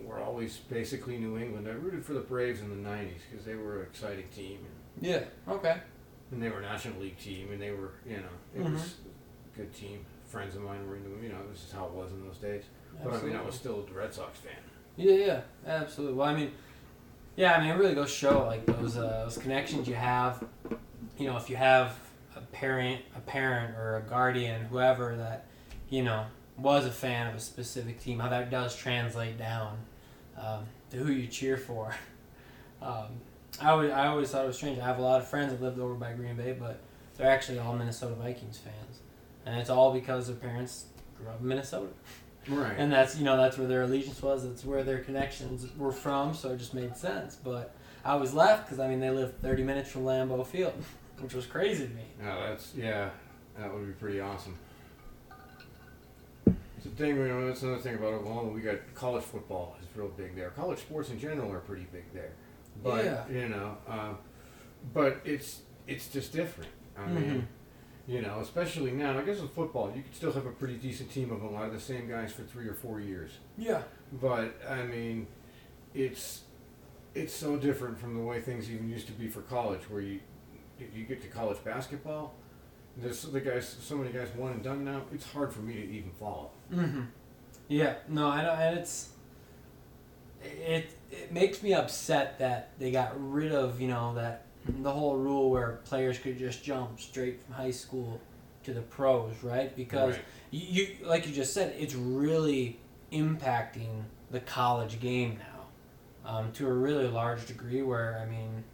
were 0.00 0.20
always 0.20 0.56
basically 0.58 1.16
New 1.18 1.38
England. 1.38 1.66
I 1.68 1.72
rooted 1.72 2.04
for 2.04 2.12
the 2.14 2.20
Braves 2.20 2.60
in 2.60 2.70
the 2.70 2.88
'90s 2.88 3.20
because 3.30 3.44
they 3.46 3.54
were 3.54 3.80
an 3.80 3.86
exciting 3.86 4.28
team, 4.34 4.58
and, 4.60 5.06
Yeah. 5.10 5.24
Okay. 5.48 5.76
And 6.32 6.42
they 6.42 6.48
were 6.48 6.58
a 6.58 6.62
National 6.62 7.00
League 7.00 7.18
team, 7.18 7.48
and 7.52 7.60
they 7.60 7.70
were, 7.70 7.92
you 8.06 8.16
know, 8.16 8.22
it 8.56 8.62
Mhm. 8.62 8.72
was 8.72 8.96
a 9.52 9.56
good 9.56 9.72
team. 9.74 10.04
Friends 10.26 10.56
of 10.56 10.62
mine 10.62 10.88
were 10.88 10.96
into, 10.96 11.10
you 11.22 11.28
know, 11.28 11.46
this 11.50 11.64
is 11.66 11.72
how 11.72 11.84
it 11.84 11.92
was 11.92 12.10
in 12.10 12.26
those 12.26 12.38
days. 12.38 12.64
But 13.04 13.12
I 13.14 13.22
mean, 13.22 13.36
I 13.36 13.42
was 13.42 13.54
still 13.54 13.86
a 13.88 13.92
Red 13.92 14.12
Sox 14.14 14.38
fan. 14.38 14.52
Yeah, 14.96 15.12
yeah, 15.12 15.40
absolutely. 15.66 16.16
Well, 16.16 16.28
I 16.28 16.34
mean, 16.34 16.52
yeah, 17.36 17.54
I 17.54 17.60
mean, 17.60 17.70
it 17.70 17.74
really 17.78 17.94
goes 17.94 18.10
show 18.10 18.44
like 18.46 18.64
those 18.66 18.96
uh, 18.96 19.24
those 19.24 19.38
connections 19.38 19.86
you 19.88 19.94
have. 19.94 20.44
You 21.18 21.26
know, 21.26 21.36
if 21.36 21.50
you 21.50 21.56
have 21.56 21.98
a 22.36 22.40
parent, 22.40 23.02
a 23.14 23.20
parent, 23.20 23.76
or 23.76 23.96
a 23.96 24.02
guardian, 24.02 24.64
whoever 24.66 25.16
that, 25.16 25.46
you 25.90 26.02
know, 26.02 26.26
was 26.56 26.86
a 26.86 26.90
fan 26.90 27.26
of 27.26 27.34
a 27.34 27.40
specific 27.40 28.00
team, 28.00 28.18
how 28.18 28.28
that 28.28 28.50
does 28.50 28.74
translate 28.76 29.36
down 29.38 29.78
um, 30.38 30.64
to 30.90 30.96
who 30.98 31.12
you 31.12 31.26
cheer 31.26 31.56
for. 31.56 31.94
Um, 32.82 33.20
I 33.60 33.70
always, 33.70 33.90
I 33.90 34.06
always 34.06 34.30
thought 34.30 34.44
it 34.44 34.48
was 34.48 34.56
strange. 34.56 34.78
I 34.78 34.84
have 34.86 34.98
a 34.98 35.02
lot 35.02 35.20
of 35.20 35.28
friends 35.28 35.52
that 35.52 35.60
lived 35.62 35.78
over 35.78 35.94
by 35.94 36.12
Green 36.14 36.36
Bay, 36.36 36.56
but 36.58 36.80
they're 37.16 37.30
actually 37.30 37.58
all 37.58 37.74
Minnesota 37.74 38.14
Vikings 38.14 38.58
fans, 38.58 39.00
and 39.46 39.58
it's 39.60 39.70
all 39.70 39.92
because 39.92 40.26
their 40.26 40.36
parents 40.36 40.86
grew 41.18 41.28
up 41.28 41.40
in 41.40 41.48
Minnesota 41.48 41.88
Right. 42.48 42.74
and 42.76 42.92
that's 42.92 43.16
you 43.16 43.24
know 43.24 43.36
that's 43.36 43.56
where 43.56 43.68
their 43.68 43.82
allegiance 43.82 44.20
was 44.20 44.42
that's 44.42 44.64
where 44.64 44.82
their 44.82 44.98
connections 44.98 45.64
were 45.78 45.92
from 45.92 46.34
so 46.34 46.50
it 46.50 46.56
just 46.56 46.74
made 46.74 46.96
sense 46.96 47.36
but 47.36 47.72
i 48.04 48.16
was 48.16 48.34
left 48.34 48.64
because 48.64 48.80
i 48.80 48.88
mean 48.88 48.98
they 48.98 49.10
lived 49.10 49.40
30 49.40 49.62
minutes 49.62 49.88
from 49.92 50.02
lambeau 50.02 50.44
field 50.44 50.72
which 51.20 51.34
was 51.34 51.46
crazy 51.46 51.86
to 51.86 51.94
me 51.94 52.02
Yeah, 52.20 52.48
that's 52.48 52.74
yeah, 52.74 53.10
that 53.56 53.72
would 53.72 53.86
be 53.86 53.92
pretty 53.92 54.18
awesome. 54.18 54.56
It's 56.46 56.86
a 56.86 56.88
thing, 56.88 57.14
you 57.16 57.28
know. 57.28 57.46
That's 57.46 57.62
another 57.62 57.80
thing 57.80 57.94
about 57.94 58.14
Oklahoma. 58.14 58.48
We 58.50 58.60
got 58.60 58.78
college 58.96 59.22
football 59.22 59.76
is 59.80 59.86
real 59.96 60.08
big 60.08 60.34
there. 60.34 60.50
College 60.50 60.80
sports 60.80 61.10
in 61.10 61.20
general 61.20 61.52
are 61.52 61.60
pretty 61.60 61.86
big 61.92 62.02
there, 62.12 62.32
but 62.82 63.04
Yeah. 63.04 63.28
you 63.28 63.48
know, 63.48 63.76
uh, 63.88 64.14
but 64.94 65.20
it's 65.24 65.62
it's 65.86 66.08
just 66.08 66.32
different. 66.32 66.70
I 66.96 67.02
Mhm. 67.02 67.14
mean, 67.14 67.48
you 68.06 68.22
know, 68.22 68.40
especially 68.40 68.92
now. 68.92 69.18
I 69.18 69.22
guess 69.22 69.40
with 69.40 69.52
football, 69.52 69.92
you 69.94 70.02
could 70.02 70.14
still 70.14 70.32
have 70.32 70.46
a 70.46 70.50
pretty 70.52 70.76
decent 70.76 71.10
team 71.10 71.30
of 71.32 71.42
a 71.42 71.46
lot 71.48 71.66
of 71.66 71.72
the 71.72 71.80
same 71.80 72.08
guys 72.08 72.32
for 72.32 72.42
three 72.42 72.68
or 72.68 72.74
four 72.74 73.00
years. 73.00 73.38
yeah 73.58 73.82
But 74.12 74.54
I 74.68 74.82
mean, 74.84 75.26
it's 75.94 76.42
it's 77.14 77.32
so 77.34 77.56
different 77.56 77.98
from 77.98 78.14
the 78.14 78.22
way 78.22 78.40
things 78.40 78.70
even 78.70 78.88
used 78.88 79.06
to 79.06 79.12
be 79.12 79.28
for 79.28 79.42
college, 79.42 79.82
where 79.90 80.00
you 80.00 80.20
you 80.94 81.04
get 81.04 81.20
to 81.22 81.28
college 81.28 81.62
basketball, 81.64 82.34
there's 82.96 83.22
the 83.22 83.40
guys 83.40 83.68
so 83.68 83.96
many 83.96 84.10
guys 84.12 84.28
one 84.36 84.52
and 84.52 84.62
done 84.62 84.84
now. 84.84 85.02
It's 85.12 85.30
hard 85.32 85.52
for 85.52 85.60
me 85.60 85.74
to 85.74 85.84
even 85.84 86.10
follow. 86.18 86.50
mm-hmm. 86.72 87.02
yeah 87.68 87.94
no 88.08 88.26
i 88.26 88.42
know 88.42 88.50
and 88.52 88.78
it's 88.78 89.11
it 90.44 90.90
it 91.10 91.32
makes 91.32 91.62
me 91.62 91.74
upset 91.74 92.38
that 92.38 92.70
they 92.78 92.90
got 92.90 93.12
rid 93.32 93.52
of 93.52 93.80
you 93.80 93.88
know 93.88 94.14
that 94.14 94.44
the 94.80 94.90
whole 94.90 95.16
rule 95.16 95.50
where 95.50 95.80
players 95.84 96.18
could 96.18 96.38
just 96.38 96.62
jump 96.62 97.00
straight 97.00 97.42
from 97.44 97.54
high 97.54 97.70
school 97.70 98.20
to 98.64 98.72
the 98.72 98.80
pros 98.82 99.42
right? 99.42 99.74
Because 99.74 100.14
Right. 100.14 100.24
you, 100.50 100.84
you 101.00 101.06
like 101.06 101.26
you 101.26 101.32
just 101.32 101.52
said 101.52 101.74
it's 101.78 101.94
really 101.94 102.78
impacting 103.12 104.02
the 104.30 104.40
college 104.40 105.00
game 105.00 105.38
now 105.38 106.30
um, 106.30 106.52
to 106.52 106.66
a 106.66 106.72
really 106.72 107.06
large 107.08 107.46
degree 107.46 107.82
where 107.82 108.18
i 108.22 108.30
mean 108.30 108.64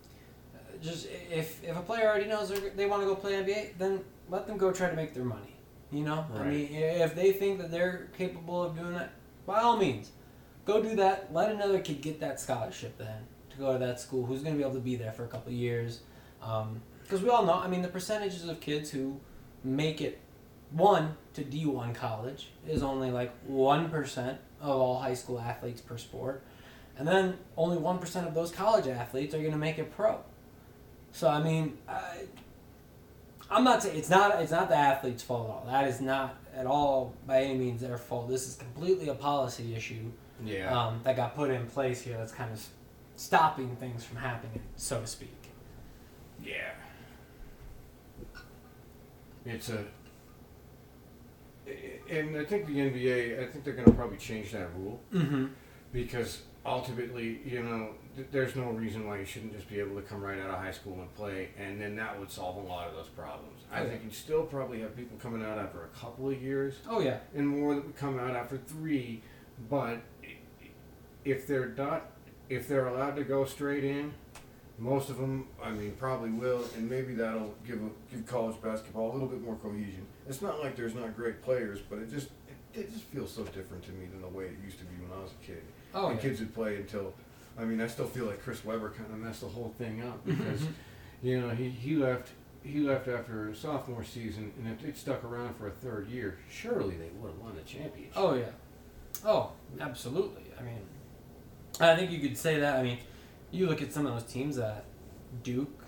uh, 0.54 0.58
just 0.80 1.08
if 1.30 1.62
if 1.64 1.76
a 1.76 1.80
player 1.80 2.08
already 2.08 2.26
knows 2.26 2.48
they're, 2.48 2.88
want 2.88 3.02
to 3.02 3.06
go 3.06 3.16
play 3.16 3.32
nba 3.32 3.76
then 3.78 4.00
let 4.30 4.46
them 4.46 4.56
go 4.56 4.70
try 4.72 4.88
to 4.88 4.96
make 4.96 5.12
their 5.14 5.24
money 5.24 5.54
you 5.90 6.04
know? 6.04 6.24
I 6.38 6.44
mean 6.44 6.68
if 6.70 7.14
they 7.14 7.32
think 7.32 7.58
that 7.58 7.70
they're 7.70 8.08
capable 8.16 8.62
of 8.62 8.76
doing 8.76 8.92
that 8.92 9.10
by 9.46 9.60
all 9.60 9.76
means 9.76 10.10
go 10.68 10.82
do 10.82 10.94
that 10.94 11.32
let 11.32 11.50
another 11.50 11.80
kid 11.80 12.00
get 12.00 12.20
that 12.20 12.38
scholarship 12.38 12.96
then 12.98 13.26
to 13.50 13.56
go 13.56 13.72
to 13.72 13.78
that 13.78 13.98
school 13.98 14.24
who's 14.26 14.42
going 14.42 14.54
to 14.54 14.58
be 14.58 14.62
able 14.62 14.74
to 14.74 14.80
be 14.80 14.96
there 14.96 15.12
for 15.12 15.24
a 15.24 15.28
couple 15.28 15.50
years 15.52 16.00
um, 16.42 16.80
because 17.02 17.22
we 17.22 17.28
all 17.28 17.44
know 17.44 17.54
i 17.54 17.66
mean 17.66 17.82
the 17.82 17.88
percentages 17.88 18.46
of 18.48 18.60
kids 18.60 18.90
who 18.90 19.18
make 19.64 20.00
it 20.00 20.20
one 20.70 21.16
to 21.34 21.42
D1 21.42 21.94
college 21.94 22.48
is 22.66 22.82
only 22.82 23.10
like 23.10 23.32
1% 23.48 24.38
of 24.60 24.68
all 24.68 24.98
high 24.98 25.14
school 25.14 25.40
athletes 25.40 25.80
per 25.80 25.96
sport. 25.96 26.42
And 26.98 27.06
then 27.06 27.38
only 27.56 27.76
1% 27.76 28.26
of 28.26 28.34
those 28.34 28.50
college 28.50 28.86
athletes 28.86 29.34
are 29.34 29.38
going 29.38 29.52
to 29.52 29.58
make 29.58 29.78
it 29.78 29.94
pro. 29.94 30.18
So 31.12 31.28
I 31.28 31.42
mean, 31.42 31.78
I, 31.88 32.24
I'm 33.50 33.64
not 33.64 33.82
saying 33.82 33.96
it's 33.96 34.10
not 34.10 34.42
it's 34.42 34.50
not 34.50 34.68
the 34.68 34.76
athletes' 34.76 35.22
fault 35.22 35.48
at 35.48 35.50
all. 35.50 35.64
That 35.66 35.88
is 35.88 36.00
not 36.00 36.36
at 36.54 36.66
all 36.66 37.14
by 37.26 37.44
any 37.44 37.56
means 37.56 37.80
their 37.80 37.96
fault. 37.96 38.28
This 38.28 38.46
is 38.46 38.56
completely 38.56 39.08
a 39.08 39.14
policy 39.14 39.74
issue 39.74 40.10
Yeah. 40.44 40.72
um, 40.78 41.00
that 41.04 41.16
got 41.16 41.34
put 41.34 41.50
in 41.50 41.66
place 41.66 42.00
here 42.02 42.16
that's 42.16 42.32
kind 42.32 42.52
of 42.52 42.64
stopping 43.16 43.74
things 43.76 44.04
from 44.04 44.18
happening, 44.18 44.60
so 44.76 45.00
to 45.00 45.06
speak. 45.06 45.34
yeah. 46.42 46.70
It's 49.44 49.70
a. 49.70 49.84
And 52.10 52.36
I 52.36 52.44
think 52.44 52.66
the 52.66 52.76
NBA, 52.78 53.42
I 53.42 53.46
think 53.52 53.64
they're 53.64 53.74
going 53.74 53.86
to 53.86 53.92
probably 53.92 54.16
change 54.16 54.52
that 54.52 54.68
rule. 54.76 55.00
Mm-hmm. 55.12 55.46
because 55.92 56.42
ultimately, 56.64 57.40
you 57.44 57.62
know, 57.62 57.90
th- 58.16 58.28
there's 58.30 58.56
no 58.56 58.70
reason 58.70 59.06
why 59.06 59.18
you 59.18 59.24
shouldn't 59.26 59.54
just 59.54 59.68
be 59.68 59.78
able 59.80 59.96
to 59.96 60.02
come 60.02 60.20
right 60.22 60.38
out 60.38 60.48
of 60.50 60.58
high 60.58 60.70
school 60.70 60.94
and 61.00 61.14
play, 61.14 61.48
and 61.58 61.80
then 61.80 61.96
that 61.96 62.18
would 62.18 62.30
solve 62.30 62.56
a 62.56 62.66
lot 62.66 62.88
of 62.88 62.94
those 62.94 63.08
problems. 63.08 63.62
I 63.72 63.80
Okay. 63.80 63.90
think 63.90 64.04
you'd 64.04 64.14
still 64.14 64.42
probably 64.44 64.80
have 64.80 64.96
people 64.96 65.16
coming 65.18 65.42
out 65.44 65.58
after 65.58 65.84
a 65.84 65.88
couple 65.98 66.28
of 66.30 66.40
years, 66.42 66.76
Oh 66.88 67.00
yeah. 67.00 67.18
and 67.34 67.46
more 67.46 67.74
that 67.74 67.84
would 67.86 67.96
come 67.96 68.18
out 68.18 68.34
after 68.36 68.56
three. 68.58 69.22
But 69.70 69.98
if 71.30 71.46
they're 71.46 71.74
not, 71.76 72.10
if 72.48 72.68
they're 72.68 72.88
allowed 72.88 73.16
to 73.16 73.24
go 73.24 73.44
straight 73.44 73.84
in, 73.84 74.12
most 74.78 75.10
of 75.10 75.18
them, 75.18 75.48
I 75.62 75.70
mean, 75.70 75.92
probably 75.98 76.30
will, 76.30 76.64
and 76.76 76.88
maybe 76.88 77.14
that'll 77.14 77.54
give 77.66 77.82
a, 77.82 77.90
give 78.10 78.26
college 78.26 78.56
basketball 78.62 79.10
a 79.10 79.12
little 79.12 79.28
bit 79.28 79.42
more 79.42 79.56
cohesion. 79.56 80.06
It's 80.28 80.40
not 80.40 80.60
like 80.60 80.76
there's 80.76 80.94
not 80.94 81.16
great 81.16 81.42
players, 81.42 81.80
but 81.80 81.98
it 81.98 82.10
just 82.10 82.28
it, 82.74 82.80
it 82.80 82.92
just 82.92 83.04
feels 83.04 83.32
so 83.32 83.44
different 83.44 83.82
to 83.84 83.90
me 83.92 84.06
than 84.06 84.20
the 84.20 84.28
way 84.28 84.44
it 84.44 84.56
used 84.64 84.78
to 84.78 84.84
be 84.84 84.94
when 85.02 85.18
I 85.18 85.22
was 85.22 85.32
a 85.32 85.46
kid 85.46 85.62
Oh 85.94 86.08
and 86.08 86.16
yeah. 86.16 86.22
kids 86.22 86.40
would 86.40 86.54
play 86.54 86.76
until 86.76 87.14
I 87.58 87.64
mean 87.64 87.80
I 87.80 87.86
still 87.86 88.06
feel 88.06 88.26
like 88.26 88.42
Chris 88.42 88.64
Webber 88.64 88.90
kind 88.90 89.10
of 89.12 89.18
messed 89.18 89.40
the 89.40 89.48
whole 89.48 89.74
thing 89.78 90.02
up 90.02 90.24
mm-hmm. 90.26 90.42
because 90.42 90.62
you 91.22 91.40
know 91.40 91.50
he, 91.50 91.70
he 91.70 91.96
left 91.96 92.30
he 92.62 92.80
left 92.80 93.08
after 93.08 93.54
sophomore 93.54 94.04
season 94.04 94.52
and 94.58 94.72
if 94.72 94.82
they'd 94.82 94.96
stuck 94.96 95.24
around 95.24 95.56
for 95.56 95.68
a 95.68 95.70
third 95.70 96.08
year 96.08 96.38
surely 96.50 96.96
they 96.96 97.08
would 97.18 97.30
have 97.30 97.40
won 97.40 97.54
the 97.54 97.62
championship. 97.62 98.12
Oh 98.16 98.34
yeah. 98.34 98.50
Oh, 99.24 99.52
absolutely. 99.80 100.44
I 100.58 100.62
mean, 100.62 100.78
I 101.80 101.96
think 101.96 102.10
you 102.10 102.20
could 102.20 102.36
say 102.36 102.60
that. 102.60 102.76
I 102.76 102.82
mean, 102.82 102.98
you 103.50 103.66
look 103.66 103.82
at 103.82 103.92
some 103.92 104.06
of 104.06 104.12
those 104.12 104.30
teams 104.30 104.56
that 104.56 104.84
Duke, 105.42 105.84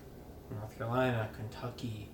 North 0.51 0.77
Carolina, 0.77 1.29
Kentucky. 1.37 2.09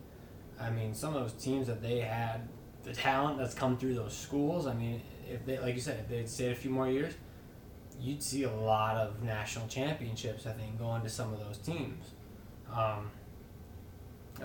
I 0.60 0.70
mean, 0.70 0.94
some 0.94 1.14
of 1.14 1.22
those 1.22 1.42
teams 1.42 1.66
that 1.66 1.82
they 1.82 2.00
had 2.00 2.48
the 2.82 2.92
talent 2.92 3.38
that's 3.38 3.54
come 3.54 3.76
through 3.76 3.94
those 3.94 4.16
schools. 4.16 4.66
I 4.66 4.72
mean, 4.74 5.02
if 5.28 5.44
they 5.44 5.58
like 5.58 5.74
you 5.74 5.80
said, 5.80 6.00
if 6.00 6.08
they'd 6.08 6.28
stayed 6.28 6.52
a 6.52 6.54
few 6.54 6.70
more 6.70 6.88
years, 6.88 7.14
you'd 8.00 8.22
see 8.22 8.44
a 8.44 8.50
lot 8.50 8.96
of 8.96 9.22
national 9.22 9.66
championships. 9.68 10.46
I 10.46 10.52
think 10.52 10.78
going 10.78 11.02
to 11.02 11.08
some 11.08 11.32
of 11.32 11.40
those 11.40 11.58
teams. 11.58 12.12
Um, 12.72 13.10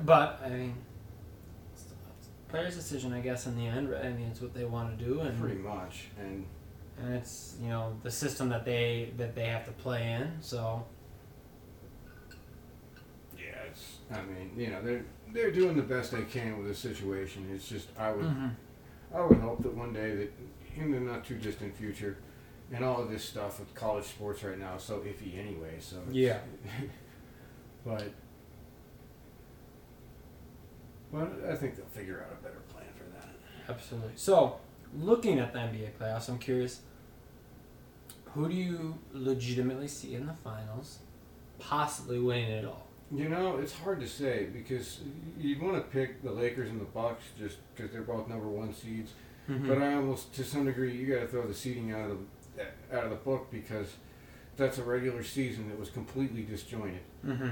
but 0.03 0.41
I 0.43 0.49
mean, 0.49 0.75
it's 1.73 1.85
player's 2.49 2.75
decision, 2.75 3.13
I 3.13 3.21
guess. 3.21 3.45
In 3.45 3.55
the 3.55 3.67
end, 3.67 3.91
right? 3.91 4.05
I 4.05 4.09
mean, 4.11 4.27
it's 4.31 4.41
what 4.41 4.53
they 4.53 4.65
want 4.65 4.97
to 4.97 5.05
do, 5.05 5.21
and 5.21 5.39
Pretty 5.39 5.55
much, 5.55 6.07
and 6.19 6.45
and 7.01 7.15
it's 7.15 7.55
you 7.61 7.69
know 7.69 7.93
the 8.03 8.11
system 8.11 8.49
that 8.49 8.65
they 8.65 9.11
that 9.17 9.35
they 9.35 9.45
have 9.45 9.65
to 9.65 9.71
play 9.71 10.11
in. 10.13 10.31
So 10.41 10.85
yeah, 13.37 13.69
it's. 13.69 13.97
I 14.11 14.21
mean, 14.21 14.51
you 14.55 14.67
know, 14.69 14.81
they're 14.81 15.05
they're 15.33 15.51
doing 15.51 15.75
the 15.75 15.83
best 15.83 16.11
they 16.11 16.23
can 16.23 16.57
with 16.57 16.67
the 16.67 16.75
situation. 16.75 17.49
It's 17.53 17.67
just 17.67 17.87
I 17.97 18.11
would 18.11 18.25
mm-hmm. 18.25 18.49
I 19.15 19.25
would 19.25 19.39
hope 19.39 19.63
that 19.63 19.73
one 19.73 19.93
day 19.93 20.15
that 20.15 20.33
in 20.75 20.91
the 20.91 20.99
not 20.99 21.25
too 21.25 21.35
distant 21.35 21.75
future, 21.75 22.17
and 22.71 22.83
all 22.83 23.01
of 23.01 23.09
this 23.09 23.23
stuff 23.23 23.59
with 23.59 23.73
college 23.73 24.05
sports 24.05 24.43
right 24.43 24.59
now 24.59 24.75
is 24.75 24.83
so 24.83 24.99
iffy 24.99 25.37
anyway. 25.37 25.77
So 25.79 25.97
it's- 25.97 26.13
Yeah. 26.13 26.39
but 27.85 28.11
but 31.11 31.29
I 31.49 31.55
think 31.55 31.75
they'll 31.75 31.85
figure 31.87 32.25
out 32.25 32.37
a 32.39 32.43
better 32.43 32.61
plan 32.73 32.85
for 32.95 33.03
that. 33.15 33.73
Absolutely. 33.73 34.11
So, 34.15 34.59
looking 34.97 35.39
at 35.39 35.51
the 35.51 35.59
NBA 35.59 35.91
playoffs, 35.99 36.29
I'm 36.29 36.37
curious 36.37 36.81
who 38.33 38.49
do 38.49 38.55
you 38.55 38.97
legitimately 39.13 39.87
see 39.87 40.15
in 40.15 40.25
the 40.25 40.33
finals 40.43 40.99
possibly 41.59 42.19
winning 42.19 42.51
it 42.51 42.65
all? 42.65 42.87
You 43.13 43.27
know, 43.27 43.57
it's 43.57 43.73
hard 43.73 43.99
to 43.99 44.07
say 44.07 44.47
because 44.53 45.01
you'd 45.37 45.61
want 45.61 45.75
to 45.75 45.81
pick 45.81 46.23
the 46.23 46.31
Lakers 46.31 46.69
and 46.69 46.79
the 46.79 46.85
Bucks 46.85 47.23
just 47.37 47.57
because 47.75 47.91
they're 47.91 48.01
both 48.01 48.29
number 48.29 48.47
one 48.47 48.73
seeds. 48.73 49.11
Mm-hmm. 49.49 49.67
But 49.67 49.81
I 49.81 49.95
almost, 49.95 50.33
to 50.35 50.45
some 50.45 50.65
degree, 50.65 50.95
you 50.95 51.13
got 51.13 51.21
to 51.21 51.27
throw 51.27 51.45
the 51.45 51.53
seeding 51.53 51.91
out 51.91 52.09
of 52.09 52.19
the 52.55 52.95
out 52.95 53.03
of 53.03 53.09
the 53.09 53.17
book 53.17 53.49
because 53.51 53.95
that's 54.55 54.77
a 54.77 54.83
regular 54.83 55.23
season 55.23 55.67
that 55.69 55.79
was 55.79 55.89
completely 55.89 56.43
disjointed, 56.43 57.01
mm-hmm. 57.25 57.49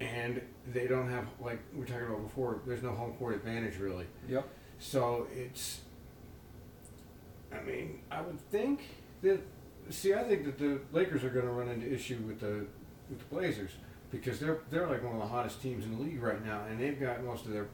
and 0.00 0.42
they 0.72 0.86
don't 0.86 1.08
have 1.08 1.26
like 1.40 1.60
we 1.72 1.80
were 1.80 1.86
talking 1.86 2.06
about 2.06 2.22
before. 2.22 2.60
There's 2.66 2.82
no 2.82 2.92
home 2.92 3.12
court 3.14 3.36
advantage 3.36 3.78
really. 3.78 4.06
Yep. 4.28 4.46
So 4.78 5.26
it's. 5.34 5.80
I 7.52 7.62
mean, 7.62 8.00
I 8.10 8.20
would 8.20 8.40
think 8.50 8.82
that. 9.22 9.40
See, 9.90 10.14
I 10.14 10.22
think 10.22 10.44
that 10.44 10.58
the 10.58 10.80
Lakers 10.92 11.24
are 11.24 11.30
going 11.30 11.46
to 11.46 11.52
run 11.52 11.68
into 11.68 11.92
issue 11.92 12.18
with 12.26 12.40
the 12.40 12.66
with 13.08 13.18
the 13.18 13.24
Blazers 13.34 13.72
because 14.10 14.38
they're 14.38 14.58
they're 14.70 14.86
like 14.86 15.02
one 15.02 15.14
of 15.14 15.20
the 15.20 15.26
hottest 15.26 15.60
teams 15.60 15.84
in 15.84 15.96
the 15.96 16.02
league 16.02 16.22
right 16.22 16.44
now, 16.44 16.64
and 16.68 16.80
they've 16.80 16.98
got 16.98 17.24
most 17.24 17.46
of 17.46 17.52
their. 17.52 17.68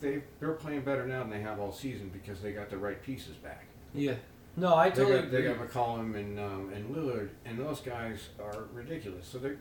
They 0.00 0.22
they're 0.38 0.52
playing 0.52 0.82
better 0.82 1.06
now 1.06 1.20
than 1.20 1.30
they 1.30 1.40
have 1.40 1.58
all 1.58 1.72
season 1.72 2.10
because 2.12 2.40
they 2.40 2.52
got 2.52 2.70
the 2.70 2.78
right 2.78 3.02
pieces 3.02 3.36
back. 3.36 3.66
Yeah. 3.94 4.14
No, 4.56 4.74
I 4.74 4.90
They 4.90 4.96
totally 5.02 5.22
got, 5.22 5.30
they 5.30 5.42
got 5.42 5.56
McCollum 5.58 6.16
and 6.16 6.38
um, 6.38 6.70
and 6.74 6.94
Lillard, 6.94 7.30
and 7.44 7.58
those 7.58 7.80
guys 7.80 8.28
are 8.42 8.64
ridiculous. 8.72 9.26
So 9.26 9.38
they, 9.38 9.52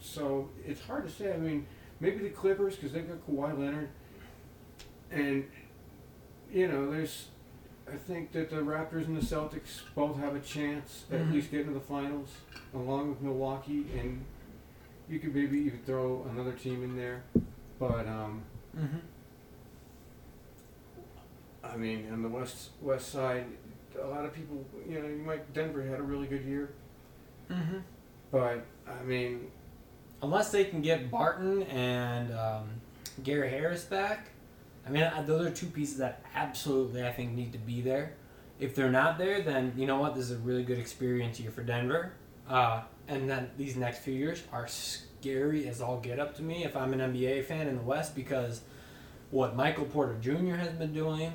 so 0.00 0.48
it's 0.66 0.80
hard 0.80 1.06
to 1.06 1.12
say. 1.12 1.32
I 1.32 1.36
mean, 1.36 1.66
maybe 2.00 2.18
the 2.18 2.30
Clippers 2.30 2.74
because 2.74 2.92
they've 2.92 3.06
got 3.06 3.18
Kawhi 3.28 3.58
Leonard, 3.58 3.90
and 5.10 5.44
you 6.52 6.66
know, 6.68 6.90
there's. 6.90 7.26
I 7.92 7.96
think 7.96 8.32
that 8.32 8.50
the 8.50 8.56
Raptors 8.56 9.06
and 9.06 9.16
the 9.16 9.24
Celtics 9.24 9.80
both 9.94 10.18
have 10.18 10.34
a 10.34 10.40
chance 10.40 11.04
at 11.10 11.20
Mhm. 11.20 11.32
least 11.32 11.50
getting 11.50 11.68
to 11.68 11.72
the 11.74 11.80
finals, 11.80 12.36
along 12.74 13.10
with 13.10 13.20
Milwaukee, 13.22 13.86
and 13.98 14.24
you 15.08 15.18
could 15.18 15.34
maybe 15.34 15.58
even 15.58 15.78
throw 15.86 16.26
another 16.30 16.52
team 16.52 16.82
in 16.84 16.96
there, 16.96 17.22
but 17.78 18.06
um, 18.06 18.42
mm-hmm. 18.76 18.98
I 21.64 21.76
mean, 21.76 22.10
on 22.12 22.22
the 22.22 22.28
west 22.28 22.70
west 22.80 23.10
side, 23.10 23.46
a 24.00 24.06
lot 24.06 24.24
of 24.24 24.32
people, 24.34 24.64
you 24.88 25.00
know, 25.00 25.08
you 25.08 25.16
might 25.16 25.52
Denver 25.54 25.82
had 25.82 25.98
a 25.98 26.02
really 26.02 26.26
good 26.26 26.44
year. 26.44 26.70
Mm-hmm. 27.50 27.78
But 28.30 28.64
I 28.86 29.02
mean, 29.04 29.50
Unless 30.20 30.50
they 30.50 30.64
can 30.64 30.82
get 30.82 31.10
Barton 31.12 31.62
and 31.64 32.32
um, 32.32 32.68
Gary 33.22 33.50
Harris 33.50 33.84
back, 33.84 34.30
I 34.88 34.90
mean, 34.90 35.10
those 35.26 35.46
are 35.46 35.50
two 35.50 35.66
pieces 35.66 35.98
that 35.98 36.22
absolutely 36.34 37.06
I 37.06 37.12
think 37.12 37.32
need 37.32 37.52
to 37.52 37.58
be 37.58 37.80
there. 37.80 38.14
If 38.58 38.74
they're 38.74 38.90
not 38.90 39.18
there, 39.18 39.42
then 39.42 39.72
you 39.76 39.86
know 39.86 40.00
what? 40.00 40.14
This 40.14 40.24
is 40.24 40.32
a 40.32 40.38
really 40.38 40.64
good 40.64 40.78
experience 40.78 41.38
year 41.38 41.50
for 41.50 41.62
Denver. 41.62 42.12
Uh, 42.48 42.82
and 43.06 43.28
then 43.28 43.50
these 43.56 43.76
next 43.76 43.98
few 43.98 44.14
years 44.14 44.42
are 44.52 44.66
scary 44.66 45.68
as 45.68 45.80
all 45.80 45.98
get 46.00 46.18
up 46.18 46.34
to 46.36 46.42
me 46.42 46.64
if 46.64 46.76
I'm 46.76 46.92
an 46.92 47.00
NBA 47.00 47.44
fan 47.44 47.68
in 47.68 47.76
the 47.76 47.82
West 47.82 48.14
because 48.14 48.62
what 49.30 49.54
Michael 49.54 49.84
Porter 49.84 50.16
Jr. 50.20 50.56
has 50.56 50.70
been 50.70 50.94
doing, 50.94 51.32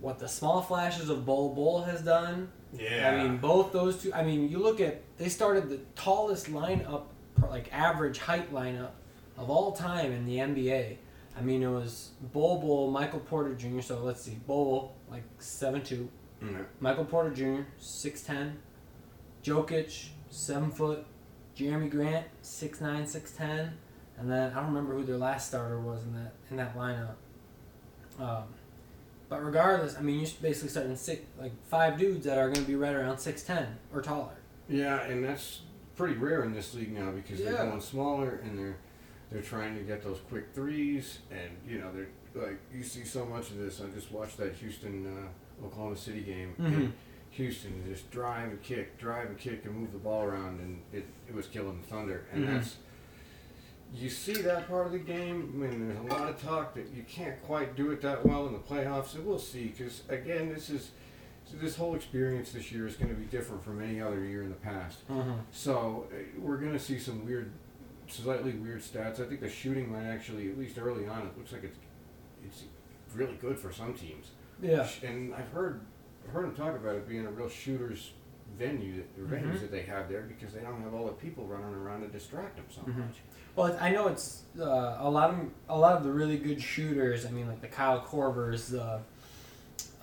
what 0.00 0.18
the 0.18 0.28
small 0.28 0.62
flashes 0.62 1.08
of 1.08 1.26
Bol 1.26 1.54
Bol 1.54 1.82
has 1.82 2.02
done, 2.02 2.50
yeah, 2.72 3.10
I 3.10 3.22
mean, 3.22 3.38
both 3.38 3.72
those 3.72 4.02
two. 4.02 4.12
I 4.12 4.22
mean, 4.22 4.48
you 4.48 4.58
look 4.58 4.80
at 4.80 5.02
they 5.16 5.28
started 5.28 5.70
the 5.70 5.78
tallest 5.96 6.52
lineup, 6.52 7.04
like 7.50 7.72
average 7.72 8.18
height 8.18 8.52
lineup 8.52 8.90
of 9.38 9.48
all 9.50 9.72
time 9.72 10.12
in 10.12 10.26
the 10.26 10.36
NBA. 10.36 10.98
I 11.38 11.42
mean, 11.42 11.62
it 11.62 11.68
was 11.68 12.10
Bol 12.32 12.58
Bol, 12.60 12.90
Michael 12.90 13.20
Porter 13.20 13.54
Jr. 13.54 13.80
So 13.80 14.00
let's 14.00 14.22
see, 14.22 14.38
Bol 14.46 14.94
like 15.10 15.22
seven 15.38 15.82
two, 15.82 16.08
Yeah. 16.42 16.62
Michael 16.80 17.04
Porter 17.04 17.30
Jr. 17.30 17.62
six 17.78 18.22
ten, 18.22 18.58
Jokic 19.44 20.08
seven 20.30 20.70
foot, 20.70 21.06
Jerami 21.56 21.90
Grant 21.90 22.26
six 22.42 22.80
nine 22.80 23.06
six 23.06 23.32
ten, 23.32 23.72
and 24.18 24.30
then 24.30 24.52
I 24.52 24.56
don't 24.56 24.66
remember 24.66 24.94
who 24.94 25.04
their 25.04 25.16
last 25.16 25.48
starter 25.48 25.80
was 25.80 26.02
in 26.04 26.14
that 26.14 26.32
in 26.50 26.56
that 26.56 26.76
lineup. 26.76 27.14
Um, 28.18 28.44
but 29.28 29.44
regardless, 29.44 29.96
I 29.96 30.00
mean, 30.00 30.20
you're 30.20 30.28
basically 30.42 30.70
starting 30.70 30.96
six 30.96 31.22
like 31.38 31.52
five 31.68 31.98
dudes 31.98 32.24
that 32.26 32.38
are 32.38 32.46
going 32.50 32.64
to 32.64 32.68
be 32.70 32.74
right 32.76 32.94
around 32.94 33.18
six 33.18 33.42
ten 33.42 33.78
or 33.94 34.02
taller. 34.02 34.34
yeah, 34.68 35.02
and 35.04 35.22
that's 35.24 35.60
pretty 35.96 36.14
rare 36.14 36.44
in 36.44 36.52
this 36.52 36.74
league 36.74 36.92
now 36.92 37.10
because 37.10 37.40
Yeah. 37.40 37.50
they're 37.52 37.66
going 37.66 37.80
smaller 37.80 38.40
and 38.44 38.58
they're 38.58 38.76
they're 39.30 39.42
trying 39.42 39.76
to 39.76 39.82
get 39.82 40.02
those 40.02 40.18
quick 40.28 40.46
threes, 40.54 41.18
and 41.30 41.50
you 41.68 41.78
know 41.78 41.90
they're 41.92 42.08
like 42.46 42.58
you 42.74 42.82
see 42.82 43.04
so 43.04 43.24
much 43.24 43.50
of 43.50 43.58
this. 43.58 43.80
I 43.80 43.86
just 43.94 44.10
watched 44.12 44.36
that 44.38 44.54
Houston 44.54 45.06
uh, 45.06 45.66
Oklahoma 45.66 45.96
City 45.96 46.20
game. 46.22 46.54
Mhm. 46.58 46.66
And 46.74 46.92
Houston 47.30 47.84
just 47.86 48.10
drive 48.10 48.48
and 48.50 48.62
kick, 48.62 48.98
drive 48.98 49.26
and 49.28 49.38
kick, 49.38 49.64
and 49.64 49.74
move 49.74 49.92
the 49.92 49.98
ball 49.98 50.24
around, 50.24 50.60
and 50.60 50.80
it, 50.92 51.04
it 51.28 51.34
was 51.34 51.46
killing 51.46 51.80
the 51.80 51.86
Thunder. 51.86 52.24
And 52.32 52.44
Mhm. 52.44 52.54
that's 52.54 52.76
you 53.94 54.08
see 54.10 54.34
that 54.42 54.68
part 54.68 54.86
of 54.86 54.92
the 54.92 54.98
game. 54.98 55.50
I 55.54 55.56
mean, 55.66 55.88
there's 55.88 55.98
a 55.98 56.14
lot 56.14 56.28
of 56.28 56.40
talk 56.42 56.74
that 56.74 56.88
you 56.94 57.02
can't 57.08 57.40
quite 57.42 57.74
do 57.76 57.90
it 57.90 58.00
that 58.02 58.24
well 58.24 58.46
in 58.46 58.52
the 58.52 58.58
playoffs, 58.58 59.14
and 59.14 59.24
we'll 59.26 59.38
see. 59.38 59.68
Because 59.68 60.02
again, 60.08 60.48
this 60.52 60.68
is 60.70 60.90
so 61.44 61.56
this 61.56 61.76
whole 61.76 61.94
experience 61.94 62.52
this 62.52 62.70
year 62.70 62.86
is 62.86 62.96
going 62.96 63.08
to 63.10 63.16
be 63.16 63.24
different 63.26 63.64
from 63.64 63.82
any 63.82 64.00
other 64.00 64.22
year 64.24 64.42
in 64.42 64.50
the 64.50 64.56
past. 64.56 65.08
Mm-hmm. 65.08 65.32
So 65.50 66.06
uh, 66.12 66.16
we're 66.38 66.58
going 66.58 66.72
to 66.74 66.78
see 66.78 66.98
some 66.98 67.24
weird, 67.24 67.50
slightly 68.12 68.52
weird 68.52 68.80
stats. 68.80 69.20
I 69.20 69.26
think 69.28 69.40
the 69.40 69.48
shooting 69.50 69.90
might 69.92 70.06
actually, 70.06 70.50
at 70.50 70.58
least 70.58 70.78
early 70.78 71.06
on, 71.06 71.22
it 71.26 71.36
looks 71.36 71.52
like 71.52 71.64
it's 71.64 71.78
it's 72.44 72.64
really 73.14 73.34
good 73.36 73.58
for 73.58 73.72
some 73.72 73.94
teams. 73.94 74.30
Yeah. 74.60 74.86
And 75.02 75.34
I've 75.34 75.48
heard 75.48 75.80
heard 76.32 76.44
them 76.44 76.54
talk 76.54 76.76
about 76.76 76.94
it 76.96 77.08
being 77.08 77.26
a 77.26 77.30
real 77.30 77.48
shooters 77.48 78.12
venue 78.58 78.96
that 78.96 79.22
or 79.22 79.26
venues 79.26 79.56
Mhm. 79.56 79.60
that 79.60 79.70
they 79.70 79.82
have 79.82 80.08
there 80.08 80.22
because 80.22 80.52
they 80.54 80.60
don't 80.60 80.80
have 80.82 80.92
all 80.94 81.06
the 81.06 81.12
people 81.12 81.44
running 81.46 81.74
around 81.74 82.00
to 82.02 82.08
distract 82.08 82.56
them 82.56 82.64
so 82.70 82.80
Mhm. 82.82 82.96
much. 82.98 83.16
Well, 83.56 83.76
I 83.80 83.90
know 83.90 84.08
it's 84.08 84.42
uh, 84.58 84.96
a 85.00 85.08
lot 85.10 85.30
of 85.30 85.38
a 85.68 85.78
lot 85.78 85.96
of 85.96 86.04
the 86.04 86.10
really 86.12 86.38
good 86.38 86.60
shooters. 86.60 87.24
I 87.26 87.30
mean, 87.30 87.46
like 87.48 87.60
the 87.60 87.68
Kyle 87.68 88.00
Korvers, 88.00 88.70
the 88.70 89.00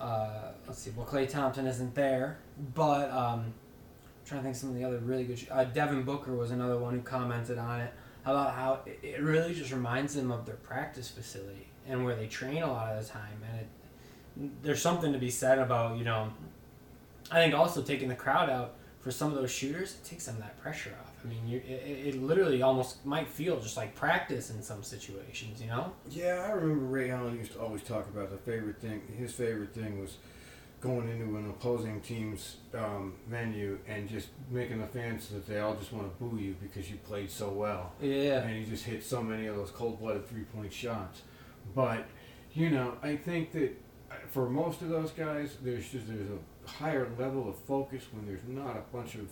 uh, 0.02 0.52
let's 0.66 0.80
see. 0.80 0.90
Well, 0.96 1.06
Klay 1.06 1.28
Thompson 1.28 1.66
isn't 1.66 1.94
there, 1.94 2.38
but 2.74 3.10
um, 3.10 3.54
trying 4.26 4.40
to 4.40 4.44
think 4.44 4.56
some 4.56 4.70
of 4.70 4.74
the 4.74 4.84
other 4.84 4.98
really 4.98 5.24
good. 5.24 5.38
Sh- 5.38 5.46
uh, 5.50 5.64
Devin 5.64 6.02
Booker 6.02 6.34
was 6.34 6.50
another 6.50 6.78
one 6.78 6.94
who 6.94 7.00
commented 7.00 7.58
on 7.58 7.80
it 7.80 7.92
about 8.24 8.54
how 8.54 8.80
it, 9.02 9.20
really 9.20 9.54
just 9.54 9.72
reminds 9.72 10.14
them 10.14 10.32
of 10.32 10.44
their 10.46 10.56
practice 10.56 11.08
facility 11.08 11.68
and 11.88 12.04
where 12.04 12.16
they 12.16 12.26
train 12.26 12.62
a 12.62 12.66
lot 12.66 12.92
of 12.92 13.04
the 13.04 13.08
time, 13.08 13.38
and 13.48 13.60
it, 13.60 14.62
there's 14.62 14.82
something 14.82 15.12
to 15.12 15.18
be 15.18 15.30
said 15.30 15.58
about 15.58 15.96
you 15.96 16.04
know. 16.04 16.30
I 17.30 17.36
think 17.36 17.54
also 17.54 17.82
taking 17.82 18.08
the 18.08 18.14
crowd 18.14 18.48
out 18.50 18.74
for 19.00 19.10
some 19.10 19.30
of 19.30 19.36
those 19.36 19.50
shooters, 19.50 19.94
it 19.94 20.04
takes 20.04 20.24
some 20.24 20.34
of 20.36 20.40
that 20.42 20.60
pressure 20.60 20.92
off. 21.00 21.12
I 21.24 21.28
mean, 21.28 21.46
you, 21.46 21.58
it 21.58 22.14
it 22.14 22.22
literally 22.22 22.62
almost 22.62 23.04
might 23.06 23.28
feel 23.28 23.58
just 23.60 23.76
like 23.76 23.94
practice 23.94 24.50
in 24.50 24.62
some 24.62 24.82
situations, 24.82 25.60
you 25.60 25.68
know? 25.68 25.92
Yeah, 26.10 26.44
I 26.46 26.52
remember 26.52 26.84
Ray 26.84 27.10
Allen 27.10 27.36
used 27.36 27.52
to 27.52 27.60
always 27.60 27.82
talk 27.82 28.08
about 28.08 28.30
the 28.30 28.36
favorite 28.36 28.80
thing. 28.80 29.02
His 29.16 29.32
favorite 29.32 29.74
thing 29.74 30.00
was 30.00 30.18
going 30.80 31.08
into 31.08 31.36
an 31.36 31.48
opposing 31.48 32.00
team's 32.00 32.56
um, 32.74 33.14
venue 33.28 33.78
and 33.88 34.08
just 34.08 34.28
making 34.50 34.80
the 34.80 34.86
fans 34.86 35.28
that 35.28 35.46
they 35.46 35.58
all 35.58 35.74
just 35.74 35.92
want 35.92 36.06
to 36.06 36.24
boo 36.24 36.38
you 36.38 36.54
because 36.62 36.90
you 36.90 36.96
played 36.98 37.30
so 37.30 37.48
well. 37.48 37.92
Yeah. 38.00 38.42
and 38.42 38.60
you 38.60 38.66
just 38.66 38.84
hit 38.84 39.02
so 39.02 39.22
many 39.22 39.46
of 39.46 39.56
those 39.56 39.70
cold-blooded 39.70 40.28
three-point 40.28 40.72
shots. 40.72 41.22
But 41.74 42.06
you 42.52 42.70
know, 42.70 42.94
I 43.02 43.16
think 43.16 43.52
that 43.52 43.76
uh, 44.10 44.14
for 44.30 44.48
most 44.48 44.82
of 44.82 44.88
those 44.88 45.10
guys, 45.10 45.56
there's 45.62 45.88
just 45.90 46.06
there's 46.08 46.28
a 46.30 46.70
higher 46.70 47.08
level 47.18 47.48
of 47.48 47.56
focus 47.56 48.04
when 48.12 48.26
there's 48.26 48.46
not 48.46 48.76
a 48.76 48.96
bunch 48.96 49.14
of 49.14 49.28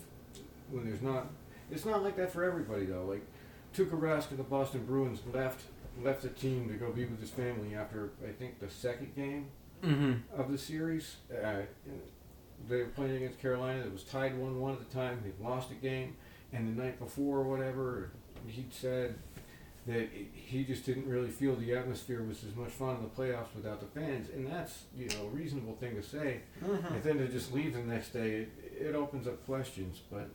when 0.70 0.84
there's 0.84 1.02
not. 1.02 1.26
It's 1.70 1.84
not 1.84 2.02
like 2.02 2.16
that 2.16 2.32
for 2.32 2.44
everybody 2.44 2.86
though. 2.86 3.04
Like 3.04 3.22
Tuukka 3.74 3.98
Rask 3.98 4.30
of 4.30 4.36
the 4.36 4.42
Boston 4.42 4.84
Bruins 4.84 5.20
left 5.32 5.62
left 6.02 6.22
the 6.22 6.28
team 6.28 6.68
to 6.68 6.74
go 6.74 6.90
be 6.90 7.04
with 7.04 7.20
his 7.20 7.30
family 7.30 7.74
after 7.74 8.10
I 8.26 8.32
think 8.32 8.58
the 8.60 8.68
second 8.68 9.14
game 9.14 9.46
Mm-hmm. 9.84 10.40
of 10.40 10.50
the 10.50 10.58
series. 10.58 11.16
Uh, 11.30 11.62
they 12.68 12.76
were 12.78 12.86
playing 12.86 13.16
against 13.16 13.40
Carolina. 13.40 13.80
It 13.80 13.92
was 13.92 14.04
tied 14.04 14.36
one-one 14.38 14.72
at 14.74 14.88
the 14.88 14.94
time. 14.94 15.22
They 15.22 15.44
lost 15.44 15.70
a 15.70 15.74
game, 15.74 16.16
and 16.52 16.76
the 16.76 16.82
night 16.82 16.98
before, 16.98 17.38
or 17.38 17.42
whatever, 17.44 18.10
he 18.46 18.64
said 18.70 19.16
that 19.86 20.08
he 20.32 20.64
just 20.64 20.86
didn't 20.86 21.06
really 21.06 21.28
feel 21.28 21.54
the 21.56 21.74
atmosphere 21.74 22.22
was 22.22 22.42
as 22.44 22.56
much 22.56 22.70
fun 22.70 22.96
in 22.96 23.02
the 23.02 23.08
playoffs 23.08 23.54
without 23.54 23.80
the 23.80 24.00
fans, 24.00 24.28
and 24.34 24.46
that's 24.50 24.84
you 24.96 25.06
know 25.08 25.26
a 25.26 25.28
reasonable 25.28 25.74
thing 25.74 25.94
to 25.94 26.02
say. 26.02 26.40
Mm-hmm. 26.64 26.94
And 26.94 27.02
then 27.02 27.18
to 27.18 27.28
just 27.28 27.52
leave 27.52 27.74
the 27.74 27.80
next 27.80 28.14
day, 28.14 28.46
it, 28.46 28.48
it 28.80 28.94
opens 28.94 29.26
up 29.26 29.44
questions. 29.46 30.00
But 30.10 30.28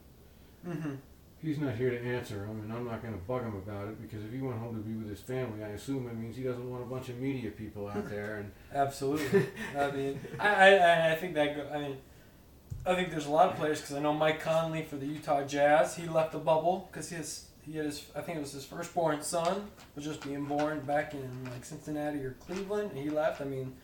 Mm-hmm. 0.67 0.95
He's 1.41 1.57
not 1.57 1.75
here 1.75 1.89
to 1.89 1.99
answer 1.99 2.39
them, 2.39 2.61
and 2.61 2.73
I'm 2.73 2.85
not 2.85 3.01
going 3.01 3.13
to 3.13 3.19
bug 3.21 3.43
him 3.43 3.55
about 3.55 3.87
it 3.87 4.01
because 4.01 4.23
if 4.25 4.31
he 4.31 4.39
went 4.39 4.59
home 4.59 4.75
to 4.75 4.81
be 4.81 4.93
with 4.95 5.09
his 5.09 5.21
family, 5.21 5.63
I 5.63 5.69
assume 5.69 6.07
it 6.07 6.15
means 6.15 6.35
he 6.35 6.43
doesn't 6.43 6.69
want 6.69 6.83
a 6.83 6.85
bunch 6.85 7.09
of 7.09 7.19
media 7.19 7.51
people 7.51 7.87
out 7.87 8.09
there. 8.09 8.37
And 8.37 8.51
Absolutely. 8.73 9.47
I 9.77 9.91
mean, 9.91 10.19
I, 10.39 10.77
I, 10.77 11.11
I 11.11 11.15
think 11.15 11.33
that. 11.35 11.55
Go, 11.55 11.75
I 11.75 11.79
mean, 11.79 11.97
I 12.85 12.95
think 12.95 13.11
there's 13.11 13.27
a 13.27 13.31
lot 13.31 13.49
of 13.49 13.57
players 13.57 13.81
because 13.81 13.95
I 13.95 13.99
know 13.99 14.13
Mike 14.13 14.41
Conley 14.41 14.83
for 14.83 14.95
the 14.95 15.05
Utah 15.05 15.45
Jazz. 15.45 15.95
He 15.95 16.07
left 16.07 16.31
the 16.31 16.39
bubble 16.39 16.87
because 16.91 17.09
he 17.09 17.17
his 17.17 17.45
he 17.61 17.73
had 17.73 17.85
his 17.85 18.05
I 18.15 18.21
think 18.21 18.37
it 18.37 18.41
was 18.41 18.53
his 18.53 18.65
firstborn 18.65 19.21
son 19.21 19.69
was 19.95 20.05
just 20.05 20.21
being 20.21 20.45
born 20.45 20.79
back 20.81 21.13
in 21.13 21.43
like 21.51 21.65
Cincinnati 21.65 22.19
or 22.19 22.35
Cleveland. 22.45 22.91
And 22.91 22.99
he 22.99 23.09
left. 23.09 23.41
I 23.41 23.45
mean, 23.45 23.75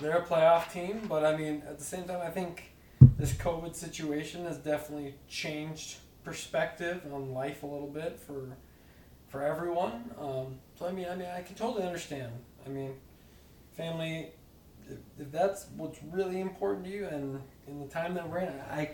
they're 0.00 0.18
a 0.18 0.24
playoff 0.24 0.72
team, 0.72 1.02
but 1.08 1.24
I 1.24 1.36
mean 1.36 1.62
at 1.68 1.78
the 1.78 1.84
same 1.84 2.04
time 2.04 2.20
I 2.22 2.30
think 2.30 2.72
this 3.18 3.32
COVID 3.32 3.74
situation 3.74 4.44
has 4.44 4.58
definitely 4.58 5.14
changed 5.28 5.96
perspective 6.26 7.02
on 7.12 7.32
life 7.32 7.62
a 7.62 7.66
little 7.66 7.86
bit 7.86 8.18
for 8.18 8.48
for 9.28 9.42
everyone. 9.42 10.10
Um, 10.20 10.58
so 10.74 10.86
I 10.86 10.92
mean, 10.92 11.06
I 11.08 11.14
mean, 11.14 11.28
I 11.28 11.40
can 11.40 11.54
totally 11.54 11.84
understand. 11.84 12.32
I 12.66 12.68
mean, 12.68 12.94
family, 13.76 14.32
if, 14.90 14.98
if 15.18 15.32
that's 15.32 15.66
what's 15.76 16.00
really 16.10 16.40
important 16.40 16.84
to 16.86 16.90
you, 16.90 17.06
and 17.06 17.40
in 17.68 17.78
the 17.78 17.86
time 17.86 18.14
that 18.14 18.28
we're 18.28 18.40
in, 18.40 18.52
I, 18.70 18.90